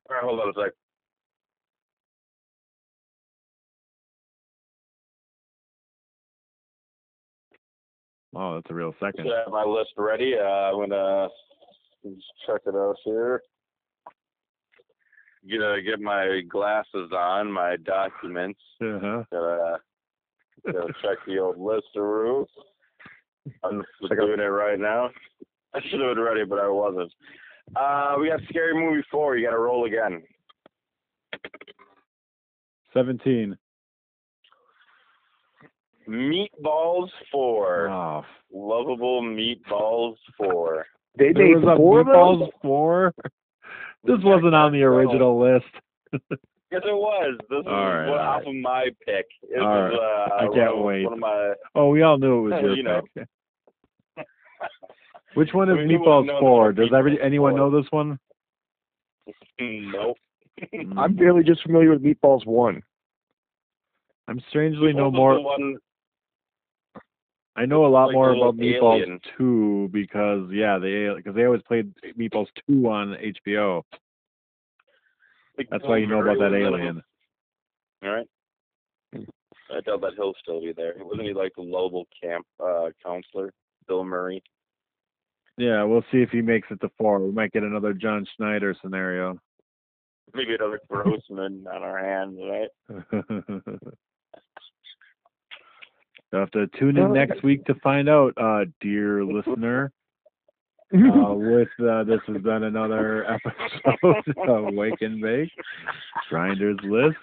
All 0.10 0.16
right, 0.16 0.24
hold 0.24 0.40
on 0.40 0.50
a 0.50 0.54
sec. 0.54 0.74
Oh, 8.36 8.56
that's 8.56 8.70
a 8.70 8.74
real 8.74 8.94
second. 9.00 9.32
I 9.32 9.44
have 9.44 9.52
my 9.52 9.64
list 9.64 9.92
ready? 9.98 10.36
Uh, 10.38 10.44
I'm 10.44 10.90
gonna 10.90 11.30
just 12.04 12.26
check 12.46 12.62
it 12.66 12.76
out 12.76 12.98
here. 13.06 13.42
Gonna 15.50 15.82
get 15.82 16.02
my 16.02 16.42
glasses 16.50 17.12
on, 17.16 17.52
my 17.52 17.78
documents. 17.78 18.60
Uh-huh. 18.82 19.24
Gotta, 19.32 19.78
gotta 20.66 20.94
check 21.02 21.18
the 21.28 21.38
old 21.40 21.60
list 21.60 21.86
of 21.90 21.94
through. 21.94 22.48
I'm 23.64 23.84
just 24.02 24.14
doing 24.16 24.40
it 24.40 24.44
right 24.44 24.80
now. 24.80 25.12
I 25.74 25.82
should 25.82 26.02
have 26.02 26.16
been 26.16 26.24
ready, 26.24 26.46
but 26.46 26.60
I 26.60 26.68
wasn't. 26.68 27.14
Uh, 27.76 28.16
we 28.20 28.28
got 28.30 28.40
Scary 28.50 28.74
Movie 28.74 29.04
4. 29.12 29.38
You 29.38 29.46
gotta 29.48 29.58
roll 29.60 29.86
again. 29.86 30.22
Seventeen. 32.94 33.58
Meatballs 36.08 37.10
4. 37.32 37.90
Oh, 37.90 38.24
Lovable 38.54 39.22
Meatballs 39.24 40.16
4. 40.38 40.86
They 41.18 41.34
there 41.34 41.46
made 41.48 41.56
was 41.56 41.64
a 41.74 41.78
four 41.78 42.02
of 42.02 42.08
meatballs 42.08 42.40
those. 42.42 42.50
four. 42.62 43.14
This 44.04 44.20
wasn't 44.24 44.54
on 44.54 44.72
the 44.72 44.84
original 44.84 45.40
list. 45.40 45.66
Yes, 46.72 46.82
it 46.84 46.94
was. 46.96 47.38
This 47.50 47.60
is 47.60 47.66
All 47.68 47.74
right, 47.74 48.10
one 48.10 48.20
all 48.20 48.26
off 48.26 48.42
of 48.48 48.56
my 48.56 48.88
pick. 49.06 49.28
It 49.44 49.62
All 49.62 49.68
was, 49.68 49.94
uh, 49.94 50.34
I 50.36 50.48
can't 50.54 50.78
of- 50.78 50.84
wait. 50.84 51.04
One 51.06 51.14
of 51.14 51.20
my. 51.20 51.54
Oh, 51.76 51.90
we 51.90 52.02
all 52.02 52.18
knew 52.18 52.40
it 52.40 52.52
was 52.52 52.62
your 52.62 52.76
You 52.76 52.84
know. 52.84 53.02
Pick. 55.36 55.38
Which 55.38 55.54
one 55.54 55.70
is 55.70 55.78
Meatballs 55.78 56.30
it 56.30 56.40
four? 56.40 56.72
known 56.74 56.86
as 56.86 56.90
Does 56.90 56.98
every 56.98 57.22
anyone 57.22 57.56
know 57.56 57.70
this 57.70 57.90
one? 57.92 58.20
Nope. 59.60 60.18
Mm. 60.74 60.98
I'm 60.98 61.16
barely 61.16 61.44
just 61.44 61.62
familiar 61.64 61.90
with 61.90 62.04
Meatballs 62.04 62.46
One. 62.46 62.82
I'm 64.28 64.42
strangely 64.50 64.94
no 64.94 65.12
more. 65.12 65.42
One, 65.42 65.78
I 67.58 67.66
know 67.66 67.86
a 67.86 67.88
lot 67.88 68.08
Like 68.08 68.14
more 68.14 68.32
a 68.32 68.38
about 68.38 68.58
Meatballs 68.58 69.02
alien. 69.02 69.20
2 69.38 69.90
because 69.94 70.50
yeah, 70.52 70.78
they 70.78 71.10
because 71.16 71.36
they 71.36 71.46
always 71.46 71.62
played 71.68 71.94
Meatballs 72.18 72.48
2 72.70 72.88
on 72.88 73.16
HBO. 73.46 73.84
Like 75.58 75.68
That's 75.70 75.84
why 75.86 75.98
you 75.98 76.08
know 76.08 76.22
about 76.22 76.38
that 76.40 76.50
Bill 76.52 76.52
Murray 76.52 76.64
was 76.64 76.80
in 76.80 76.84
alien. 76.84 77.04
All 78.04 78.12
right. 78.12 78.28
I 79.72 79.82
doubt 79.82 80.02
that 80.02 80.14
he'll 80.16 80.34
still 80.42 80.62
be 80.62 80.74
there. 80.76 80.92
It 80.92 81.06
wasn't 81.06 81.28
he 81.28 81.34
like 81.34 81.54
the 81.56 81.64
local 81.64 82.06
camp 82.22 82.46
uh 82.60 82.90
counselor, 83.04 83.54
Bill 83.88 84.04
Murray? 84.04 84.44
Yeah, 85.58 85.84
we'll 85.84 86.04
see 86.12 86.18
if 86.18 86.30
he 86.32 86.42
makes 86.42 86.68
it 86.70 86.82
to 86.82 86.90
four. 86.98 87.20
We 87.20 87.32
might 87.32 87.54
get 87.54 87.64
another 87.64 87.94
John 87.94 88.28
Schneider 88.36 88.76
scenario. 88.82 89.40
Maybe 90.34 90.56
another 90.56 90.82
Grossman 90.90 91.66
on 91.74 91.82
our 91.82 92.00
hands, 92.00 92.38
right? 92.42 92.70
You'll 96.32 96.42
have 96.42 96.52
to 96.52 96.68
tune 96.78 96.98
in 96.98 97.14
next 97.14 97.44
week 97.44 97.64
to 97.66 97.76
find 97.76 98.10
out, 98.10 98.34
uh, 98.36 98.66
dear 98.82 99.24
listener. 99.24 99.94
Uh, 100.94 100.98
with 101.34 101.70
uh, 101.80 102.04
this 102.04 102.20
has 102.28 102.42
been 102.42 102.64
another 102.64 103.26
episode 103.26 104.34
of 104.48 104.74
Wake 104.74 105.02
and 105.02 105.22
Bake, 105.22 105.52
Grinders 106.30 106.78
List. 106.84 107.18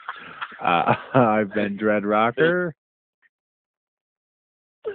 Uh, 0.62 0.94
I've 1.14 1.52
been 1.54 1.76
Dread 1.76 2.04
Rocker. 2.04 2.74
This 4.84 4.94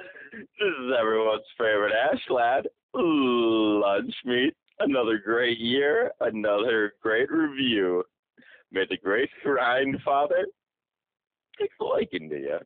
is 0.60 0.94
everyone's 1.00 1.44
favorite 1.58 1.94
Ash 1.94 2.22
lad, 2.30 2.68
lunch 3.02 4.14
meat. 4.26 4.54
Another 4.80 5.18
great 5.18 5.58
year, 5.58 6.12
another 6.22 6.94
great 7.02 7.32
review. 7.32 8.04
May 8.72 8.86
the 8.90 8.98
great 8.98 9.30
grind 9.44 9.98
father 10.04 10.46
take 11.60 11.72
a 11.82 11.84
liking 11.84 12.30
to 12.30 12.38
you. 12.38 12.60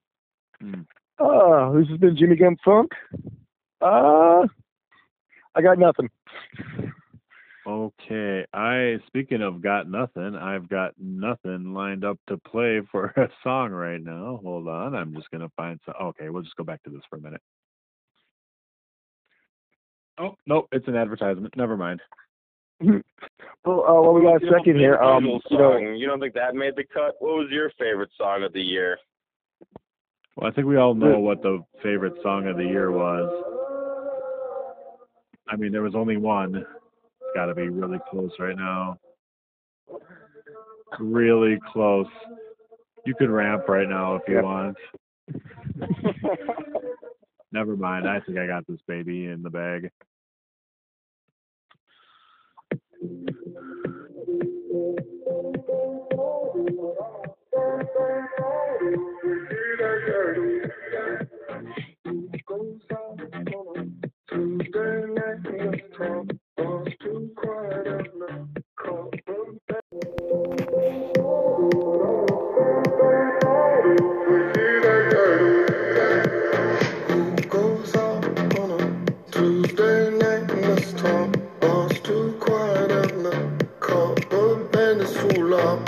Hmm. 0.59 0.81
Uh, 1.19 1.71
this 1.73 1.87
has 1.89 1.97
been 1.99 2.17
Jimmy 2.17 2.35
Gun 2.35 2.57
Funk. 2.65 2.91
Uh, 3.81 4.45
I 5.55 5.61
got 5.61 5.79
nothing. 5.79 6.09
Okay, 7.67 8.43
I 8.53 8.97
speaking 9.05 9.43
of 9.43 9.61
got 9.61 9.87
nothing, 9.87 10.35
I've 10.35 10.67
got 10.67 10.93
nothing 10.97 11.73
lined 11.73 12.03
up 12.03 12.17
to 12.27 12.37
play 12.37 12.81
for 12.91 13.05
a 13.17 13.29
song 13.43 13.71
right 13.71 14.01
now. 14.01 14.39
Hold 14.43 14.67
on, 14.67 14.95
I'm 14.95 15.13
just 15.13 15.29
gonna 15.29 15.51
find 15.55 15.79
some. 15.85 15.93
Okay, 16.01 16.29
we'll 16.29 16.43
just 16.43 16.55
go 16.55 16.63
back 16.63 16.81
to 16.83 16.89
this 16.89 17.03
for 17.09 17.17
a 17.17 17.21
minute. 17.21 17.41
Oh 20.19 20.35
nope, 20.45 20.67
it's 20.71 20.87
an 20.87 20.95
advertisement. 20.95 21.55
Never 21.57 21.77
mind. 21.77 22.01
Well, 23.63 23.81
uh, 23.87 23.93
well, 24.01 24.13
we 24.13 24.23
got 24.23 24.41
a 24.41 24.45
You 24.45 24.51
second 24.57 24.79
here. 24.79 24.97
Um, 24.97 25.23
Diesel 25.23 25.41
you 25.51 25.57
know, 25.59 25.77
you 25.77 26.07
don't 26.07 26.19
think 26.19 26.33
that 26.33 26.55
made 26.55 26.75
the 26.75 26.83
cut? 26.83 27.13
What 27.19 27.35
was 27.37 27.47
your 27.51 27.69
favorite 27.77 28.09
song 28.17 28.41
of 28.41 28.53
the 28.53 28.61
year? 28.61 28.97
Well, 30.35 30.49
I 30.49 30.53
think 30.53 30.65
we 30.65 30.77
all 30.77 30.95
know 30.95 31.19
what 31.19 31.43
the 31.43 31.63
favorite 31.83 32.15
song 32.23 32.47
of 32.47 32.57
the 32.57 32.63
year 32.63 32.89
was. 32.91 33.29
I 35.47 35.55
mean, 35.57 35.71
there 35.71 35.83
was 35.83 35.93
only 35.93 36.17
one. 36.17 36.55
It's 36.55 36.65
got 37.35 37.45
to 37.47 37.53
be 37.53 37.69
really 37.69 37.99
close 38.09 38.31
right 38.39 38.55
now. 38.57 38.97
Really 40.99 41.59
close. 41.71 42.07
You 43.05 43.13
could 43.13 43.29
ramp 43.29 43.67
right 43.67 43.87
now 43.87 44.15
if 44.15 44.23
you 44.27 44.35
Yep. 44.35 44.43
want. 44.43 44.77
Never 47.51 47.75
mind. 47.75 48.07
I 48.07 48.19
think 48.21 48.37
I 48.37 48.47
got 48.47 48.65
this 48.67 48.79
baby 48.87 49.25
in 49.25 49.43
the 49.43 49.49
bag. 49.49 49.91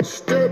Full 0.04 0.43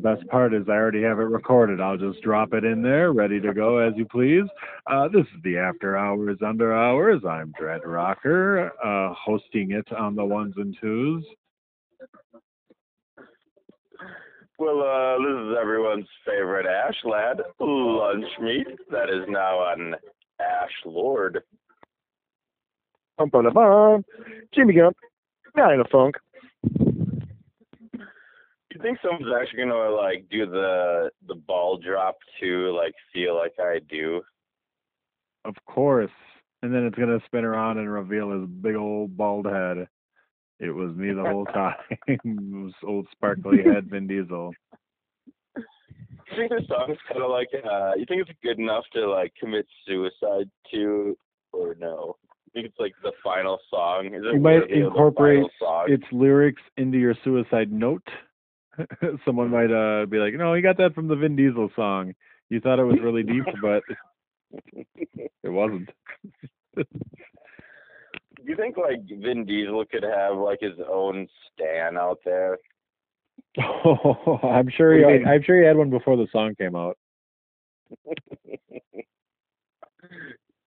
best 0.00 0.26
part 0.28 0.54
is 0.54 0.64
I 0.68 0.72
already 0.72 1.02
have 1.02 1.18
it 1.18 1.24
recorded. 1.24 1.80
I'll 1.80 1.96
just 1.96 2.22
drop 2.22 2.52
it 2.54 2.64
in 2.64 2.82
there, 2.82 3.12
ready 3.12 3.40
to 3.40 3.52
go 3.52 3.78
as 3.78 3.92
you 3.96 4.06
please. 4.06 4.44
Uh, 4.86 5.08
this 5.08 5.22
is 5.22 5.42
the 5.44 5.58
After 5.58 5.96
Hours 5.96 6.38
Under 6.44 6.74
Hours. 6.74 7.22
I'm 7.28 7.52
Dread 7.58 7.82
Rocker, 7.84 8.72
uh, 8.84 9.14
hosting 9.14 9.72
it 9.72 9.86
on 9.92 10.14
the 10.14 10.24
ones 10.24 10.54
and 10.56 10.76
twos. 10.80 11.24
Well, 14.60 14.82
uh, 14.82 15.16
this 15.16 15.40
is 15.40 15.56
everyone's 15.58 16.06
favorite 16.26 16.66
Ash 16.66 16.96
lad, 17.04 17.40
lunch 17.58 18.26
meat. 18.42 18.66
That 18.90 19.08
is 19.08 19.26
now 19.26 19.56
on 19.56 19.94
Ash 20.38 20.70
Lord. 20.84 21.40
bum, 23.16 23.30
bum, 23.30 23.50
bum. 23.54 24.04
Jimmy 24.54 24.74
Gun, 24.74 24.92
not 25.56 25.72
in 25.72 25.80
a 25.80 25.84
funk. 25.90 26.16
You 26.74 26.82
think 28.82 28.98
someone's 29.02 29.34
actually 29.40 29.60
gonna 29.60 29.96
like 29.96 30.26
do 30.30 30.44
the 30.44 31.10
the 31.26 31.36
ball 31.36 31.78
drop 31.78 32.18
too, 32.38 32.76
like 32.76 32.92
feel 33.14 33.36
like 33.36 33.54
I 33.58 33.78
do? 33.88 34.20
Of 35.46 35.54
course. 35.66 36.10
And 36.62 36.74
then 36.74 36.84
it's 36.84 36.96
going 36.96 37.08
to 37.08 37.24
spin 37.24 37.46
around 37.46 37.78
and 37.78 37.90
reveal 37.90 38.32
his 38.32 38.46
big 38.46 38.76
old 38.76 39.16
bald 39.16 39.46
head. 39.46 39.88
It 40.60 40.70
was 40.70 40.94
me 40.94 41.12
the 41.12 41.24
whole 41.24 41.44
time. 41.54 41.74
it 42.06 42.20
was 42.24 42.72
old 42.86 43.06
sparkly 43.12 43.58
head 43.64 43.90
Vin 43.90 44.06
Diesel. 44.06 44.52
You 45.56 46.36
think 46.36 46.50
this 46.50 46.68
song's 46.68 46.98
kind 47.08 47.22
of 47.22 47.30
like, 47.30 47.48
uh, 47.52 47.92
you 47.96 48.04
think 48.06 48.22
it's 48.22 48.38
good 48.42 48.58
enough 48.58 48.84
to 48.92 49.10
like 49.10 49.32
commit 49.40 49.66
suicide 49.86 50.48
to, 50.72 51.16
or 51.52 51.74
no? 51.80 52.16
You 52.46 52.52
think 52.52 52.66
it's 52.66 52.78
like 52.78 52.92
the 53.02 53.12
final 53.24 53.58
song? 53.68 54.14
Is 54.14 54.22
it 54.24 54.34
You 54.34 54.40
might 54.40 54.60
worthy 54.60 54.74
of 54.74 54.78
the 54.80 54.86
incorporate 54.86 55.46
its 55.88 56.04
lyrics 56.12 56.62
into 56.76 56.98
your 56.98 57.14
suicide 57.24 57.72
note. 57.72 58.06
Someone 59.24 59.50
might 59.50 59.72
uh, 59.72 60.06
be 60.06 60.18
like, 60.18 60.34
no, 60.34 60.54
you 60.54 60.62
got 60.62 60.76
that 60.76 60.94
from 60.94 61.08
the 61.08 61.16
Vin 61.16 61.34
Diesel 61.34 61.70
song. 61.74 62.14
You 62.48 62.60
thought 62.60 62.78
it 62.78 62.84
was 62.84 62.98
really 63.02 63.22
deep, 63.22 63.44
but 63.62 63.82
it 65.42 65.48
wasn't. 65.48 65.88
Do 68.44 68.50
you 68.50 68.56
think 68.56 68.76
like 68.76 69.00
Vin 69.06 69.44
Diesel 69.44 69.84
could 69.90 70.02
have 70.02 70.36
like 70.36 70.58
his 70.60 70.78
own 70.90 71.28
stand 71.52 71.98
out 71.98 72.18
there? 72.24 72.58
Oh, 73.58 74.38
I'm 74.42 74.68
sure 74.70 74.96
he, 74.96 75.04
What 75.04 75.12
mean? 75.14 75.28
I'm 75.28 75.42
sure 75.42 75.58
he 75.60 75.66
had 75.66 75.76
one 75.76 75.90
before 75.90 76.16
the 76.16 76.26
song 76.32 76.54
came 76.56 76.74
out. 76.76 76.96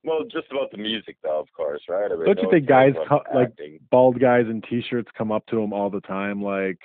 Well, 0.06 0.24
just 0.26 0.52
about 0.52 0.70
the 0.72 0.78
music 0.78 1.16
though, 1.24 1.40
of 1.40 1.48
course, 1.56 1.82
right? 1.88 2.12
I 2.12 2.16
mean, 2.16 2.26
Don't 2.26 2.40
you 2.40 2.52
think 2.52 2.66
guys 2.68 2.94
co- 3.08 3.24
like- 3.34 3.54
Bald 3.90 4.20
guys 4.20 4.46
in 4.50 4.62
T-shirts 4.62 5.10
come 5.18 5.32
up 5.32 5.46
to 5.48 5.60
him 5.62 5.72
all 5.72 5.90
the 5.90 6.02
time, 6.02 6.42
like 6.44 6.78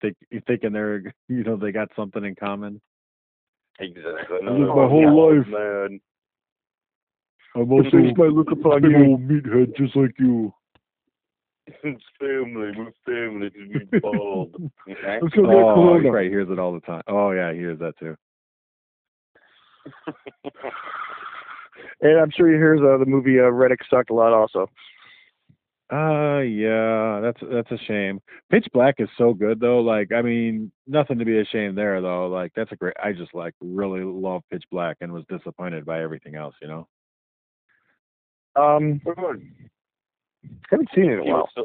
think, 0.00 0.16
thinking 0.46 0.72
they're, 0.72 1.14
you 1.28 1.44
know, 1.44 1.56
they 1.56 1.70
got 1.70 1.88
something 1.94 2.24
in 2.24 2.34
common. 2.34 2.80
Exactly. 3.78 4.38
I 4.44 4.50
live 4.50 4.68
my 4.74 4.88
whole 4.88 5.36
life. 5.38 5.46
man. 5.46 6.00
I'm 7.56 7.68
The 7.68 7.84
face 7.84 8.16
might 8.16 8.32
look 8.32 8.50
upon 8.50 8.82
big 8.82 8.90
you. 8.92 9.04
old 9.06 9.20
meathead 9.28 9.76
just 9.76 9.94
like 9.96 10.14
you. 10.18 10.52
It's 11.66 12.02
family. 12.20 12.72
My 12.76 12.90
family 13.06 13.50
to 13.50 13.68
be 13.90 13.98
bald. 14.00 14.54
Okay. 14.90 15.18
Let's 15.22 15.34
go 15.34 15.44
Oh, 15.46 15.74
Corona. 15.74 16.02
he 16.02 16.10
probably 16.10 16.28
hears 16.28 16.48
it 16.50 16.58
all 16.58 16.72
the 16.74 16.80
time. 16.80 17.02
Oh 17.08 17.30
yeah, 17.30 17.52
he 17.52 17.58
hears 17.58 17.78
that 17.78 17.96
too. 17.98 18.16
And 22.00 22.18
I'm 22.20 22.30
sure 22.30 22.48
he 22.48 22.54
hears 22.56 22.80
uh, 22.80 22.98
the 22.98 23.06
movie 23.06 23.38
uh, 23.38 23.44
Riddick 23.44 23.78
sucked 23.88 24.10
a 24.10 24.14
lot 24.14 24.32
also. 24.32 24.68
Uh, 25.92 26.40
yeah, 26.40 27.20
that's 27.20 27.40
that's 27.50 27.70
a 27.70 27.78
shame. 27.86 28.20
Pitch 28.50 28.66
Black 28.72 28.96
is 28.98 29.08
so 29.16 29.32
good 29.32 29.60
though. 29.60 29.80
Like, 29.80 30.12
I 30.12 30.20
mean, 30.22 30.70
nothing 30.86 31.18
to 31.18 31.24
be 31.24 31.38
ashamed 31.40 31.78
there 31.78 32.00
though. 32.00 32.26
Like, 32.28 32.52
that's 32.54 32.72
a 32.72 32.76
great. 32.76 32.94
I 33.02 33.12
just 33.12 33.34
like 33.34 33.54
really 33.60 34.00
love 34.02 34.42
Pitch 34.50 34.64
Black 34.70 34.96
and 35.00 35.12
was 35.12 35.24
disappointed 35.28 35.84
by 35.86 36.02
everything 36.02 36.34
else. 36.34 36.54
You 36.60 36.68
know. 36.68 36.88
Um, 38.56 39.00
haven't 40.70 40.88
seen 40.94 41.10
it 41.10 41.12
in 41.14 41.18
a 41.20 41.24
while. 41.32 41.48
still, 41.50 41.64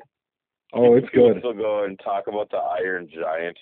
Oh, 0.74 0.96
it's 0.96 1.08
you 1.14 1.34
good. 1.34 1.40
still 1.40 1.54
go 1.54 1.84
and 1.84 2.00
talk 2.04 2.28
about 2.28 2.50
the 2.52 2.58
Iron 2.58 3.10
Giant. 3.14 3.58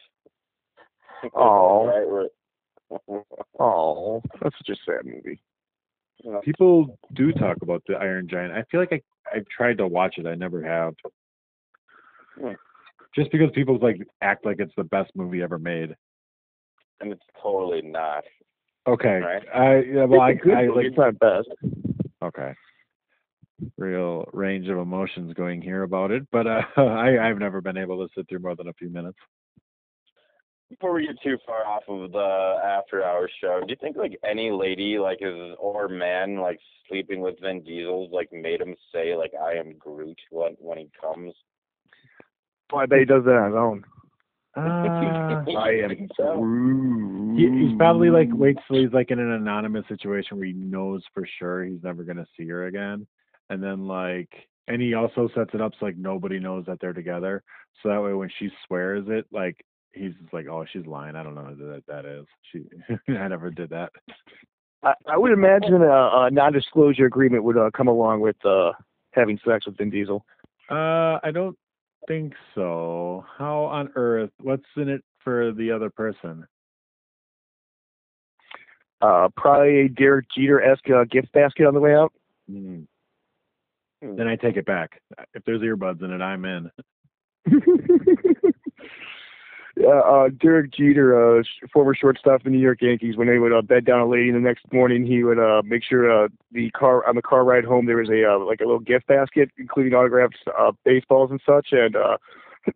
Aw. 1.33 1.85
right. 1.85 2.07
Where, 2.09 3.21
Oh, 3.59 4.21
that's 4.41 4.55
such 4.59 4.69
a 4.69 4.75
sad 4.85 5.05
movie. 5.05 5.41
People 6.43 6.97
do 7.13 7.31
talk 7.33 7.57
about 7.61 7.83
the 7.87 7.95
Iron 7.95 8.27
Giant. 8.29 8.53
I 8.53 8.63
feel 8.71 8.79
like 8.79 8.91
I 8.93 9.01
I've 9.35 9.45
tried 9.47 9.77
to 9.79 9.87
watch 9.87 10.15
it. 10.17 10.25
I 10.25 10.35
never 10.35 10.63
have. 10.63 10.93
Hmm. 12.39 12.53
Just 13.15 13.31
because 13.31 13.49
people 13.53 13.77
like 13.81 13.97
act 14.21 14.45
like 14.45 14.59
it's 14.59 14.71
the 14.77 14.83
best 14.85 15.11
movie 15.15 15.41
ever 15.41 15.59
made. 15.59 15.95
and 17.01 17.11
it's 17.11 17.23
totally 17.41 17.81
not. 17.81 18.23
Okay. 18.87 19.19
Right. 19.19 19.43
I 19.53 19.79
yeah, 19.81 20.05
well 20.05 20.21
I 20.21 20.31
It's 20.31 20.41
a 20.41 20.45
good 20.45 20.53
I 20.57 20.65
movie, 20.67 20.75
like 20.77 20.85
it's 20.87 20.97
not 20.97 21.19
best. 21.19 21.49
okay. 22.23 22.53
Real 23.77 24.25
range 24.33 24.67
of 24.67 24.77
emotions 24.77 25.33
going 25.33 25.61
here 25.61 25.83
about 25.83 26.11
it, 26.11 26.27
but 26.31 26.45
uh, 26.45 26.61
I 26.77 27.17
I've 27.27 27.39
never 27.39 27.59
been 27.59 27.77
able 27.77 28.05
to 28.05 28.13
sit 28.15 28.29
through 28.29 28.39
more 28.39 28.55
than 28.55 28.67
a 28.67 28.73
few 28.73 28.89
minutes. 28.89 29.17
Before 30.69 30.93
we 30.93 31.07
get 31.07 31.15
too 31.23 31.37
far 31.45 31.65
off 31.65 31.83
of 31.87 32.11
the 32.11 32.59
after 32.63 33.03
hours 33.03 33.31
show, 33.41 33.61
do 33.61 33.67
you 33.69 33.77
think 33.81 33.95
like 33.95 34.19
any 34.23 34.51
lady 34.51 34.99
like 34.99 35.19
is 35.21 35.55
or 35.57 35.87
man 35.87 36.37
like 36.37 36.59
sleeping 36.87 37.21
with 37.21 37.39
Vin 37.41 37.63
Diesel 37.63 38.09
like 38.11 38.29
made 38.31 38.61
him 38.61 38.75
say 38.93 39.15
like 39.15 39.31
I 39.41 39.53
am 39.53 39.77
Groot 39.79 40.19
when 40.29 40.55
when 40.59 40.77
he 40.77 40.89
comes? 40.99 41.33
Well, 42.71 42.81
I 42.81 42.85
bet 42.85 42.99
he 42.99 43.05
does 43.05 43.23
that 43.23 43.31
on 43.31 43.51
his 43.51 43.57
own. 43.57 43.83
Uh, 44.57 44.61
I 45.55 45.69
am 45.83 46.07
Groot. 46.17 47.37
he, 47.37 47.67
he's 47.67 47.77
probably 47.77 48.09
like 48.09 48.27
waits 48.33 48.59
till 48.67 48.81
he's 48.81 48.91
like 48.91 49.11
in 49.11 49.19
an 49.19 49.31
anonymous 49.31 49.85
situation 49.87 50.37
where 50.37 50.47
he 50.47 50.53
knows 50.53 51.03
for 51.13 51.27
sure 51.37 51.63
he's 51.63 51.83
never 51.83 52.03
gonna 52.03 52.25
see 52.35 52.47
her 52.47 52.65
again, 52.65 53.05
and 53.49 53.61
then 53.63 53.87
like, 53.87 54.29
and 54.67 54.81
he 54.81 54.93
also 54.93 55.29
sets 55.35 55.51
it 55.53 55.61
up 55.61 55.73
so 55.79 55.85
like 55.85 55.97
nobody 55.97 56.39
knows 56.39 56.65
that 56.65 56.79
they're 56.79 56.93
together, 56.93 57.43
so 57.81 57.89
that 57.89 58.01
way 58.01 58.13
when 58.13 58.29
she 58.37 58.49
swears 58.65 59.05
it, 59.07 59.25
like 59.31 59.63
he's 59.93 60.13
just 60.21 60.33
like, 60.33 60.47
oh, 60.47 60.65
she's 60.71 60.85
lying. 60.85 61.15
I 61.15 61.23
don't 61.23 61.35
know 61.35 61.55
that 61.55 61.83
that 61.87 62.05
is. 62.05 62.25
She, 62.51 62.63
I 63.13 63.27
never 63.27 63.51
did 63.51 63.69
that. 63.69 63.91
I, 64.83 64.93
I 65.07 65.17
would 65.17 65.31
imagine 65.31 65.81
a, 65.81 66.25
a 66.25 66.29
non-disclosure 66.31 67.05
agreement 67.05 67.43
would 67.43 67.57
uh, 67.57 67.71
come 67.75 67.87
along 67.87 68.21
with 68.21 68.37
uh, 68.45 68.71
having 69.11 69.39
sex 69.45 69.65
with 69.65 69.77
Vin 69.77 69.89
Diesel. 69.89 70.23
Uh, 70.69 71.19
I 71.23 71.31
don't 71.33 71.57
think 72.07 72.33
so. 72.55 73.25
How 73.37 73.65
on 73.65 73.89
earth? 73.95 74.31
What's 74.41 74.65
in 74.75 74.89
it 74.89 75.03
for 75.23 75.51
the 75.51 75.71
other 75.71 75.89
person? 75.89 76.45
Uh, 79.01 79.29
probably 79.35 79.81
a 79.81 79.89
Derek 79.89 80.25
Jeter-esque 80.35 80.89
uh, 80.89 81.03
gift 81.03 81.31
basket 81.31 81.67
on 81.67 81.73
the 81.73 81.79
way 81.79 81.95
out. 81.95 82.13
Hmm. 84.03 84.15
Then 84.15 84.27
I 84.27 84.35
take 84.35 84.57
it 84.57 84.65
back. 84.65 85.01
If 85.33 85.43
there's 85.45 85.61
earbuds 85.61 86.03
in 86.03 86.11
it, 86.11 86.21
I'm 86.21 86.45
in. 86.45 86.71
Yeah, 89.79 89.99
uh, 89.99 90.29
Derek 90.41 90.73
Jeter, 90.73 91.39
uh, 91.39 91.43
sh- 91.43 91.69
former 91.71 91.93
shortstop 91.93 92.39
of 92.39 92.43
the 92.45 92.49
New 92.49 92.59
York 92.59 92.81
Yankees, 92.81 93.15
when 93.15 93.27
they 93.27 93.37
would 93.37 93.53
uh, 93.53 93.61
bed 93.61 93.85
down 93.85 93.99
a 93.99 94.07
lady, 94.07 94.31
the 94.31 94.39
next 94.39 94.65
morning 94.73 95.05
he 95.05 95.23
would 95.23 95.37
uh, 95.37 95.61
make 95.63 95.83
sure 95.83 96.11
uh, 96.11 96.27
the 96.51 96.71
car 96.71 97.07
on 97.07 97.15
the 97.15 97.21
car 97.21 97.43
ride 97.43 97.63
home 97.63 97.85
there 97.85 97.97
was 97.97 98.09
a 98.09 98.25
uh, 98.25 98.39
like 98.39 98.59
a 98.59 98.63
little 98.63 98.79
gift 98.79 99.05
basket, 99.05 99.51
including 99.57 99.93
autographed 99.93 100.35
uh, 100.59 100.71
baseballs 100.83 101.29
and 101.29 101.39
such. 101.45 101.67
And 101.73 101.95
uh, 101.95 102.17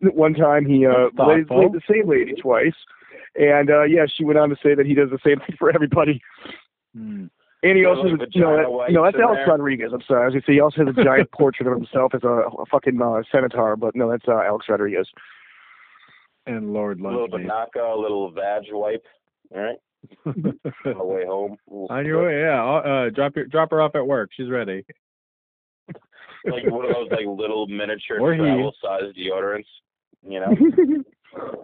one 0.12 0.34
time 0.34 0.64
he 0.64 0.86
uh, 0.86 1.08
laid, 1.18 1.50
laid 1.50 1.72
the 1.72 1.80
same 1.90 2.08
lady 2.08 2.34
twice, 2.40 2.76
and 3.34 3.68
uh, 3.68 3.82
yeah, 3.82 4.06
she 4.06 4.24
went 4.24 4.38
on 4.38 4.50
to 4.50 4.56
say 4.62 4.76
that 4.76 4.86
he 4.86 4.94
does 4.94 5.10
the 5.10 5.18
same 5.26 5.38
thing 5.40 5.56
for 5.58 5.74
everybody. 5.74 6.20
Hmm. 6.96 7.26
And 7.64 7.78
he 7.78 7.84
also 7.84 8.02
has, 8.04 8.12
a- 8.14 8.16
no, 8.16 8.24
vagina 8.24 8.56
that, 8.56 8.92
no, 8.92 9.04
that's 9.04 9.16
Alex 9.22 9.40
there. 9.44 9.46
Rodriguez. 9.46 9.90
I'm 9.94 10.02
sorry. 10.08 10.22
I 10.22 10.24
was 10.26 10.34
gonna 10.34 10.42
say 10.46 10.52
he 10.54 10.60
also 10.60 10.84
has 10.84 10.94
a 10.96 11.04
giant 11.04 11.30
portrait 11.32 11.68
of 11.68 11.74
himself 11.74 12.12
as 12.14 12.24
a, 12.24 12.28
a 12.28 12.66
fucking 12.70 13.00
uh, 13.00 13.22
centaur, 13.30 13.76
but 13.76 13.94
no, 13.94 14.10
that's 14.10 14.26
uh, 14.26 14.40
Alex 14.40 14.66
Rodriguez. 14.68 15.08
And 16.46 16.72
Lord 16.72 16.98
A 16.98 17.04
little 17.04 17.28
loves 17.30 17.34
banaka, 17.44 17.96
a 17.96 18.00
little 18.00 18.32
vag 18.32 18.64
wipe. 18.72 19.04
All 19.54 19.60
right, 19.60 19.76
on 20.26 20.58
the 20.98 21.04
way 21.04 21.24
home. 21.24 21.56
Ooh, 21.70 21.86
On 21.90 22.04
your 22.04 22.24
way, 22.24 22.40
yeah. 22.40 22.64
Uh, 22.64 23.10
drop 23.10 23.36
your, 23.36 23.44
drop 23.46 23.70
her 23.70 23.80
off 23.80 23.94
at 23.94 24.04
work. 24.04 24.30
She's 24.36 24.50
ready. 24.50 24.84
Like 26.44 26.64
one 26.66 26.84
of 26.86 26.90
those 26.92 27.08
like 27.12 27.26
little 27.26 27.68
miniature 27.68 28.18
Or 28.18 28.32
he. 28.32 28.38
travel 28.40 28.74
size 28.82 29.12
deodorants. 29.16 29.66
You 30.28 30.40
know. 30.40 30.54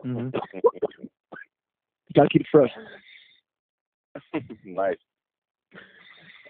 hmm 0.02 0.28
Gotta 2.14 2.28
keep 2.28 2.42
it 2.42 2.46
fresh. 2.52 2.70
nice. 4.64 4.96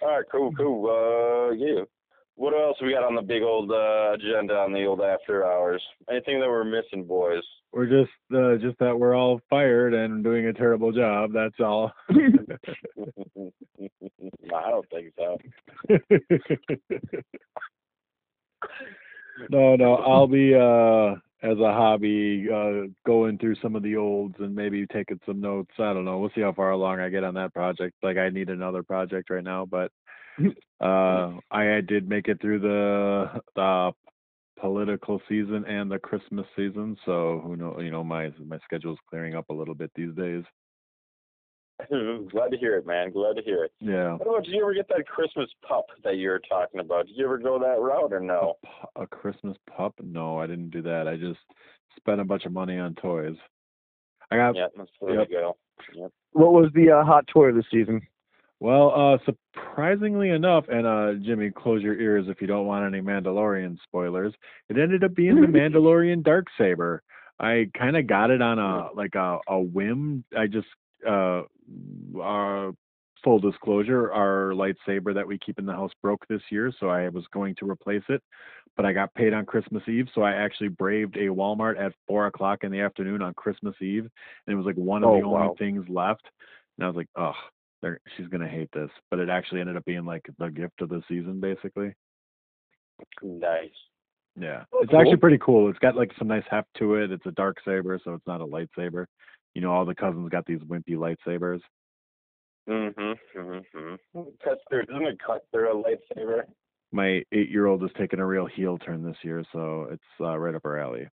All 0.02 0.08
right, 0.08 0.24
cool, 0.30 0.52
cool. 0.56 0.86
Uh, 0.88 1.52
yeah. 1.54 1.84
What 2.36 2.54
else 2.54 2.76
we 2.80 2.92
got 2.92 3.02
on 3.02 3.16
the 3.16 3.22
big 3.22 3.42
old 3.42 3.70
uh, 3.72 4.12
agenda 4.12 4.54
on 4.54 4.72
the 4.72 4.84
old 4.84 5.00
after 5.00 5.44
hours? 5.44 5.82
Anything 6.08 6.38
that 6.38 6.48
we're 6.48 6.62
missing, 6.62 7.04
boys? 7.04 7.42
We're 7.72 7.86
just 7.86 8.12
uh, 8.32 8.56
just 8.56 8.78
that 8.78 8.96
we're 8.96 9.16
all 9.16 9.40
fired 9.50 9.92
and 9.92 10.22
doing 10.22 10.46
a 10.46 10.52
terrible 10.52 10.92
job. 10.92 11.32
That's 11.32 11.58
all. 11.60 11.92
I 14.54 14.70
don't 14.70 14.88
think 14.90 15.12
so. 15.16 15.38
no, 19.50 19.76
no. 19.76 19.96
I'll 19.96 20.28
be 20.28 20.54
uh 20.54 21.16
as 21.42 21.58
a 21.58 21.72
hobby 21.72 22.48
uh 22.52 22.88
going 23.06 23.38
through 23.38 23.54
some 23.62 23.76
of 23.76 23.82
the 23.82 23.96
olds 23.96 24.34
and 24.38 24.54
maybe 24.54 24.86
taking 24.86 25.20
some 25.24 25.40
notes. 25.40 25.70
I 25.78 25.92
don't 25.92 26.04
know. 26.04 26.18
We'll 26.18 26.30
see 26.34 26.40
how 26.40 26.52
far 26.52 26.70
along 26.70 27.00
I 27.00 27.08
get 27.08 27.24
on 27.24 27.34
that 27.34 27.54
project. 27.54 27.94
Like 28.02 28.16
I 28.16 28.28
need 28.30 28.50
another 28.50 28.82
project 28.82 29.30
right 29.30 29.44
now, 29.44 29.66
but 29.66 29.92
uh 30.80 31.32
I, 31.50 31.80
did 31.86 32.08
make 32.08 32.28
it 32.28 32.40
through 32.40 32.60
the 32.60 33.40
the 33.54 33.92
political 34.60 35.20
season 35.28 35.64
and 35.66 35.90
the 35.90 35.98
Christmas 35.98 36.46
season, 36.56 36.96
so 37.04 37.40
who 37.44 37.56
know 37.56 37.80
you 37.80 37.90
know 37.90 38.04
my 38.04 38.32
my 38.44 38.58
schedule's 38.64 38.98
clearing 39.08 39.34
up 39.34 39.48
a 39.50 39.54
little 39.54 39.74
bit 39.74 39.90
these 39.94 40.14
days. 40.14 40.44
Glad 42.30 42.50
to 42.50 42.56
hear 42.58 42.76
it, 42.76 42.86
man. 42.86 43.10
Glad 43.12 43.36
to 43.36 43.42
hear 43.42 43.64
it. 43.64 43.72
Yeah. 43.80 44.14
What 44.14 44.26
about, 44.28 44.44
did 44.44 44.52
you 44.54 44.62
ever 44.62 44.74
get 44.74 44.88
that 44.88 45.06
Christmas 45.06 45.48
pup 45.66 45.86
that 46.04 46.16
you 46.16 46.28
were 46.28 46.40
talking 46.48 46.80
about? 46.80 47.06
Did 47.06 47.16
you 47.16 47.24
ever 47.24 47.38
go 47.38 47.58
that 47.58 47.80
route 47.80 48.12
or 48.12 48.20
no? 48.20 48.54
A, 48.96 49.02
a 49.02 49.06
Christmas 49.06 49.56
pup? 49.76 49.94
No, 50.02 50.38
I 50.38 50.46
didn't 50.46 50.70
do 50.70 50.82
that. 50.82 51.06
I 51.06 51.16
just 51.16 51.38
spent 51.96 52.20
a 52.20 52.24
bunch 52.24 52.44
of 52.46 52.52
money 52.52 52.78
on 52.78 52.94
toys. 52.96 53.36
I 54.30 54.36
got 54.36 54.56
Yeah, 54.56 54.66
that's 54.76 54.90
the 55.00 55.06
way 55.06 55.12
Yep. 55.14 55.28
to 55.28 55.32
go. 55.34 55.56
Yep. 55.94 56.10
What 56.32 56.52
was 56.52 56.70
the 56.74 56.90
uh, 56.90 57.04
hot 57.04 57.26
toy 57.28 57.46
of 57.46 57.54
the 57.54 57.64
season? 57.70 58.02
well, 58.60 58.92
uh 58.92 59.18
surprisingly 59.54 60.30
enough, 60.30 60.64
and 60.68 60.84
uh 60.86 61.12
Jimmy, 61.24 61.50
close 61.50 61.80
your 61.80 61.94
ears 61.98 62.26
if 62.28 62.40
you 62.40 62.48
don't 62.48 62.66
want 62.66 62.92
any 62.92 63.00
Mandalorian 63.02 63.78
spoilers. 63.84 64.34
It 64.68 64.78
ended 64.78 65.04
up 65.04 65.14
being 65.14 65.40
the 65.40 65.46
Mandalorian 65.58 66.24
dark 66.24 66.46
saber. 66.58 67.02
I 67.38 67.70
kind 67.78 67.96
of 67.96 68.08
got 68.08 68.30
it 68.30 68.42
on 68.42 68.58
a 68.58 68.88
like 68.96 69.14
a 69.14 69.38
a 69.48 69.60
whim. 69.60 70.24
I 70.36 70.48
just 70.48 70.66
uh 71.06 71.42
our 72.20 72.72
full 73.24 73.38
disclosure, 73.38 74.12
our 74.12 74.52
lightsaber 74.54 75.12
that 75.14 75.26
we 75.26 75.38
keep 75.38 75.58
in 75.58 75.66
the 75.66 75.72
house 75.72 75.90
broke 76.02 76.26
this 76.28 76.42
year, 76.50 76.72
so 76.78 76.88
I 76.88 77.08
was 77.08 77.24
going 77.32 77.54
to 77.56 77.68
replace 77.68 78.02
it. 78.08 78.22
But 78.76 78.86
I 78.86 78.92
got 78.92 79.12
paid 79.14 79.32
on 79.32 79.44
Christmas 79.44 79.82
Eve, 79.88 80.06
so 80.14 80.22
I 80.22 80.32
actually 80.32 80.68
braved 80.68 81.16
a 81.16 81.26
Walmart 81.26 81.80
at 81.80 81.92
four 82.06 82.26
o'clock 82.26 82.62
in 82.62 82.70
the 82.70 82.80
afternoon 82.80 83.22
on 83.22 83.34
Christmas 83.34 83.74
Eve, 83.80 84.04
and 84.46 84.54
it 84.54 84.56
was 84.56 84.66
like 84.66 84.76
one 84.76 85.02
of 85.02 85.10
Oh, 85.10 85.16
the 85.16 85.24
only 85.26 85.48
wow. 85.48 85.54
things 85.58 85.84
left. 85.88 86.22
And 86.76 86.84
I 86.84 86.88
was 86.88 86.96
like, 86.96 87.08
oh, 87.16 87.32
she's 88.16 88.28
gonna 88.28 88.48
hate 88.48 88.70
this. 88.72 88.90
But 89.10 89.18
it 89.18 89.28
actually 89.28 89.60
ended 89.60 89.76
up 89.76 89.84
being 89.84 90.04
like 90.04 90.22
the 90.38 90.48
gift 90.48 90.80
of 90.80 90.90
the 90.90 91.02
season, 91.08 91.40
basically. 91.40 91.92
Nice. 93.22 93.70
Yeah, 94.40 94.64
Oh, 94.72 94.82
it's 94.82 94.94
actually 94.94 95.16
pretty 95.16 95.38
cool. 95.38 95.68
It's 95.68 95.78
got 95.80 95.96
like 95.96 96.12
some 96.16 96.28
nice 96.28 96.44
heft 96.48 96.68
to 96.78 96.94
it. 96.94 97.10
It's 97.10 97.26
a 97.26 97.32
dark 97.32 97.56
saber, 97.64 97.98
so 98.04 98.14
it's 98.14 98.26
not 98.26 98.40
a 98.40 98.46
lightsaber. 98.46 99.06
You 99.54 99.62
know, 99.62 99.72
all 99.72 99.84
the 99.84 99.94
cousins 99.94 100.28
got 100.30 100.46
these 100.46 100.60
wimpy 100.60 100.90
lightsabers. 100.90 101.60
Mm-hmm. 102.68 103.40
Mm-hmm. 103.40 104.20
Cut 104.44 104.58
through. 104.68 104.84
Doesn't 104.84 105.06
it 105.06 105.18
cut 105.24 105.46
through 105.52 105.72
a 105.72 105.82
lightsaber? 105.82 106.42
My 106.92 107.22
eight-year-old 107.32 107.82
is 107.84 107.90
taking 107.98 108.20
a 108.20 108.26
real 108.26 108.46
heel 108.46 108.78
turn 108.78 109.02
this 109.02 109.16
year, 109.22 109.44
so 109.52 109.88
it's 109.90 110.02
uh, 110.20 110.38
right 110.38 110.54
up 110.54 110.62
her 110.64 110.78
alley. 110.78 111.08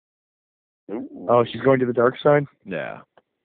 Ooh. 0.91 1.28
Oh, 1.30 1.44
she's 1.44 1.62
going 1.62 1.80
to 1.80 1.86
the 1.86 1.94
dark 1.94 2.16
side. 2.22 2.45
Yeah, 2.66 2.99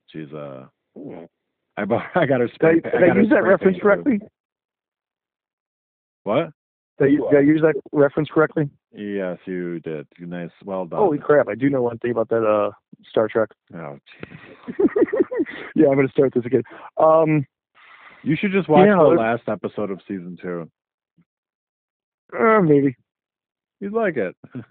she's 0.08 0.32
uh, 0.32 0.66
Ooh. 0.98 1.28
I 1.76 1.84
bought, 1.84 2.04
I 2.14 2.26
got 2.26 2.40
her 2.40 2.48
Did 2.48 2.62
I, 2.62 2.72
did 2.74 2.82
pa- 2.82 2.88
I 2.88 3.06
got 3.06 3.16
her 3.16 3.22
use 3.22 3.30
that 3.30 3.44
reference 3.44 3.78
correctly? 3.80 4.20
What? 6.24 6.50
Did 7.01 7.09
I, 7.09 7.10
u- 7.12 7.28
did 7.31 7.39
I 7.39 7.43
use 7.43 7.60
that 7.62 7.74
reference 7.93 8.28
correctly? 8.32 8.68
Yes, 8.93 9.39
you 9.47 9.81
did. 9.81 10.06
Nice, 10.20 10.51
well 10.64 10.85
done. 10.86 10.98
Holy 10.98 11.18
crap! 11.18 11.48
I 11.48 11.55
do 11.55 11.70
know 11.70 11.82
one 11.82 11.98
thing 11.98 12.10
about 12.10 12.28
that 12.28 12.44
uh, 12.47 12.70
Star 13.09 13.27
Trek. 13.27 13.48
Oh, 13.74 13.98
yeah, 15.74 15.86
I'm 15.89 15.97
gonna 15.97 16.09
start 16.09 16.35
this 16.35 16.44
again. 16.44 16.62
Um, 16.98 17.47
you 18.22 18.36
should 18.36 18.52
just 18.52 18.68
watch 18.68 18.86
Yeah, 18.86 18.97
the 18.97 19.02
last 19.18 19.43
episode 19.48 19.90
of 19.90 20.01
season 20.06 20.36
two. 20.40 20.70
uh, 22.39 22.60
maybe. 22.60 22.94
You'd 23.81 23.93
like 23.94 24.16
it. 24.16 24.36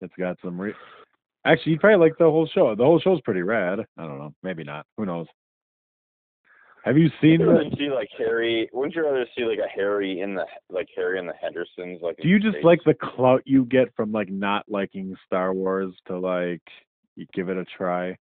It's 0.00 0.14
got 0.16 0.36
some. 0.44 0.60
Re- 0.60 0.74
Actually, 1.44 1.72
you'd 1.72 1.80
probably 1.80 2.08
like 2.08 2.16
the 2.18 2.24
whole 2.30 2.46
show. 2.46 2.72
The 2.76 2.84
whole 2.84 3.00
show's 3.00 3.20
pretty 3.22 3.42
rad. 3.42 3.80
I 3.96 4.02
don't 4.06 4.18
know. 4.18 4.32
Maybe 4.44 4.62
not. 4.62 4.86
Who 4.96 5.04
knows? 5.06 5.26
Have 6.84 6.96
you 6.96 7.10
seen 7.20 7.44
Wouldn't 7.44 7.48
you 7.48 7.52
rather 7.52 7.76
see 7.76 7.90
like 7.90 8.08
Harry? 8.16 8.68
Wouldn't 8.72 8.94
you 8.94 9.04
rather 9.04 9.26
see 9.36 9.44
like 9.44 9.58
a 9.58 9.68
Harry 9.68 10.20
in 10.20 10.34
the 10.34 10.44
like 10.70 10.88
Harry 10.96 11.18
and 11.18 11.28
the 11.28 11.34
Hendersons? 11.40 12.00
Like 12.00 12.16
Do 12.18 12.28
you 12.28 12.38
just 12.38 12.54
States? 12.54 12.64
like 12.64 12.80
the 12.86 12.94
clout 12.94 13.42
you 13.44 13.64
get 13.64 13.94
from 13.96 14.12
like 14.12 14.30
not 14.30 14.64
liking 14.68 15.14
Star 15.26 15.52
Wars 15.52 15.94
to 16.06 16.18
like 16.18 16.62
you 17.16 17.26
give 17.34 17.48
it 17.48 17.56
a 17.56 17.64
try? 17.64 18.16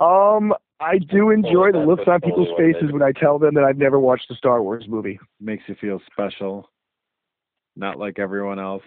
Um, 0.00 0.52
I 0.80 0.98
do 0.98 1.30
enjoy 1.30 1.70
the 1.70 1.78
looks 1.78 2.04
on 2.06 2.20
people's 2.20 2.48
faces 2.58 2.90
when 2.90 3.02
I 3.02 3.12
tell 3.12 3.38
them 3.38 3.54
that 3.54 3.64
I've 3.64 3.78
never 3.78 4.00
watched 4.00 4.30
a 4.30 4.34
Star 4.34 4.62
Wars 4.62 4.84
movie. 4.88 5.18
Makes 5.40 5.64
you 5.68 5.76
feel 5.80 6.00
special, 6.10 6.70
not 7.76 7.98
like 7.98 8.18
everyone 8.18 8.58
else. 8.58 8.82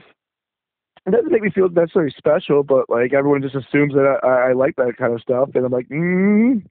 It 1.05 1.11
doesn't 1.11 1.31
make 1.31 1.43
me 1.43 1.51
feel 1.51 1.69
necessarily 1.69 2.13
special, 2.17 2.63
but 2.63 2.89
like 2.89 3.13
everyone 3.13 3.41
just 3.41 3.55
assumes 3.55 3.93
that 3.93 4.17
I, 4.23 4.49
I 4.49 4.53
like 4.53 4.75
that 4.77 4.97
kind 4.97 5.13
of 5.13 5.21
stuff, 5.21 5.49
and 5.53 5.65
I'm 5.65 5.71
like, 5.71 5.87
mm, 5.87 6.63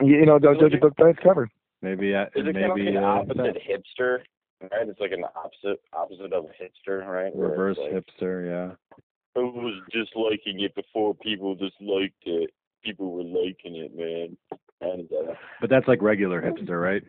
you, 0.00 0.18
you 0.18 0.26
know, 0.26 0.38
don't 0.38 0.60
judge 0.60 0.74
a 0.74 0.78
book 0.78 0.96
by 0.96 1.10
its 1.10 1.18
cover. 1.22 1.48
Maybe 1.82 2.14
uh, 2.14 2.24
Is 2.34 2.46
it 2.46 2.54
kind 2.54 2.56
of 2.64 2.70
like 2.70 2.78
maybe 2.78 2.96
an 2.96 3.04
uh, 3.04 3.06
opposite 3.06 3.56
hipster? 3.56 4.18
Right, 4.62 4.88
it's 4.88 5.00
like 5.00 5.12
an 5.12 5.24
opposite 5.36 5.80
opposite 5.92 6.32
of 6.32 6.46
a 6.46 6.48
hipster, 6.48 7.06
right? 7.06 7.34
Reverse 7.36 7.76
like, 7.78 7.92
hipster. 7.92 8.46
Yeah. 8.46 8.96
I 9.36 9.40
was 9.40 9.82
disliking 9.92 10.60
it 10.60 10.74
before 10.74 11.14
people 11.14 11.54
disliked 11.54 12.22
it. 12.24 12.50
People 12.82 13.12
were 13.12 13.22
liking 13.22 13.76
it, 13.76 13.94
man. 13.94 14.36
And 14.80 15.08
uh, 15.12 15.34
But 15.60 15.68
that's 15.68 15.86
like 15.86 16.00
regular 16.00 16.40
hipster, 16.40 16.80
right? 16.82 17.02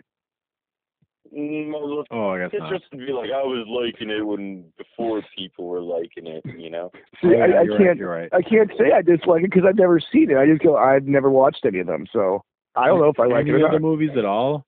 mm, 1.35 2.03
Oh, 2.11 2.29
I 2.29 2.39
guess 2.39 2.49
it's 2.53 2.59
not. 2.59 2.71
just 2.71 2.91
to 2.91 2.97
be 2.97 3.13
like 3.13 3.29
I 3.33 3.43
was 3.43 3.65
liking 3.67 4.09
it 4.09 4.25
when 4.25 4.65
before 4.77 5.21
people 5.37 5.67
were 5.67 5.81
liking 5.81 6.27
it, 6.27 6.43
you 6.57 6.69
know. 6.69 6.91
See, 7.21 7.29
yeah, 7.29 7.45
I, 7.45 7.61
I 7.61 7.77
can't, 7.77 8.01
Right, 8.01 8.29
right. 8.31 8.33
I 8.33 8.41
can't 8.41 8.71
say 8.77 8.91
I 8.93 9.01
dislike 9.01 9.43
it 9.43 9.51
because 9.51 9.63
I've 9.67 9.77
never 9.77 9.99
seen 9.99 10.31
it. 10.31 10.37
I 10.37 10.45
just 10.45 10.63
go, 10.63 10.77
I've 10.77 11.05
never 11.05 11.29
watched 11.29 11.65
any 11.65 11.79
of 11.79 11.87
them, 11.87 12.05
so 12.11 12.43
I 12.77 12.87
don't 12.87 12.99
know 12.99 13.09
if 13.09 13.19
I 13.19 13.25
like 13.25 13.41
Any 13.47 13.51
it 13.51 13.61
or 13.61 13.67
other 13.67 13.79
not. 13.79 13.81
movies 13.81 14.11
at 14.17 14.25
all? 14.25 14.65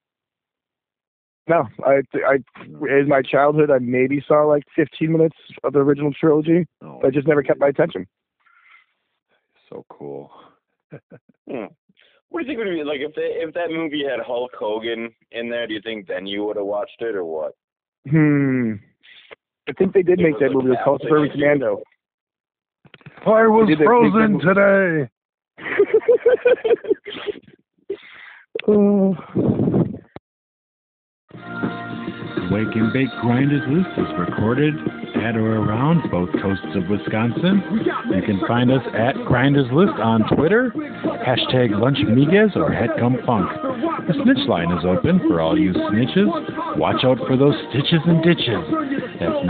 No, 1.47 1.67
I, 1.83 2.01
I, 2.27 2.35
in 2.89 3.07
my 3.07 3.21
childhood, 3.23 3.71
I 3.71 3.79
maybe 3.79 4.23
saw 4.27 4.43
like 4.45 4.63
15 4.75 5.11
minutes 5.11 5.35
of 5.63 5.73
the 5.73 5.79
original 5.79 6.13
trilogy, 6.13 6.67
Oh, 6.83 6.99
but 7.01 7.07
it 7.09 7.13
just 7.15 7.27
never 7.27 7.41
kept 7.41 7.59
my 7.59 7.69
attention. 7.69 8.05
so 9.69 9.83
cool. 9.89 10.31
Hmm. 11.49 11.65
What 12.29 12.41
do 12.41 12.45
you 12.45 12.47
think 12.47 12.59
would 12.59 12.65
be 12.71 12.83
like 12.83 12.99
if 13.01 13.15
they, 13.15 13.41
if 13.43 13.53
that 13.55 13.71
movie 13.71 14.03
had 14.07 14.19
Hulk 14.23 14.51
Hogan 14.57 15.09
in 15.31 15.49
there? 15.49 15.65
Do 15.65 15.73
you 15.73 15.81
think 15.83 16.05
then 16.07 16.27
you 16.27 16.43
would 16.45 16.57
have 16.57 16.65
watched 16.67 17.01
it 17.01 17.15
or 17.15 17.25
what? 17.25 17.53
Hmm. 18.07 18.73
I 19.67 19.71
think 19.73 19.93
they 19.93 20.03
did 20.03 20.19
It 20.19 20.23
make 20.23 20.39
that 20.39 20.51
movie. 20.51 20.67
It 20.67 20.71
was 20.71 20.77
called 20.83 21.01
half 21.01 21.07
Suburban 21.09 21.31
Commando. 21.31 21.81
I 23.25 23.47
was 23.47 23.67
Did 23.67 23.79
they 23.79 23.85
make 23.85 23.87
frozen 23.87 24.39
today. 24.39 25.09
oh. 28.67 29.15
Wake 32.51 32.75
and 32.75 32.91
Bake 32.91 33.09
Grinders 33.21 33.61
List 33.69 33.89
is 33.97 34.07
recorded 34.17 34.73
at 35.21 35.35
or 35.35 35.57
around 35.57 36.09
both 36.09 36.29
coasts 36.41 36.65
of 36.75 36.89
Wisconsin. 36.89 37.61
You 38.09 38.21
can 38.23 38.41
find 38.47 38.71
us 38.71 38.81
at 38.93 39.13
Grinders 39.25 39.71
List 39.71 39.93
on 39.99 40.27
Twitter, 40.35 40.71
hashtag 40.75 41.69
LunchMigas 41.71 42.55
or 42.55 42.71
HeadComeFunk. 42.71 44.07
The 44.07 44.13
snitch 44.23 44.47
line 44.47 44.71
is 44.71 44.83
open 44.83 45.19
for 45.27 45.41
all 45.41 45.59
you 45.59 45.73
snitches. 45.73 46.77
Watch 46.77 47.03
out 47.03 47.19
for 47.27 47.37
those 47.37 47.55
stitches 47.69 48.01
and 48.05 48.23
ditches. 48.23 48.65
That's 49.19 49.45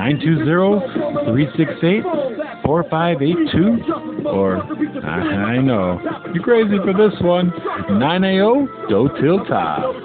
920-368-4582 2.66 4.26
or, 4.26 4.58
I, 5.04 5.56
I 5.56 5.58
know, 5.62 6.00
you're 6.34 6.44
crazy 6.44 6.78
for 6.78 6.94
this 6.94 7.20
one, 7.22 7.52
9AO, 7.90 8.90
go 8.90 9.08
till 9.22 9.46
top. 9.46 9.96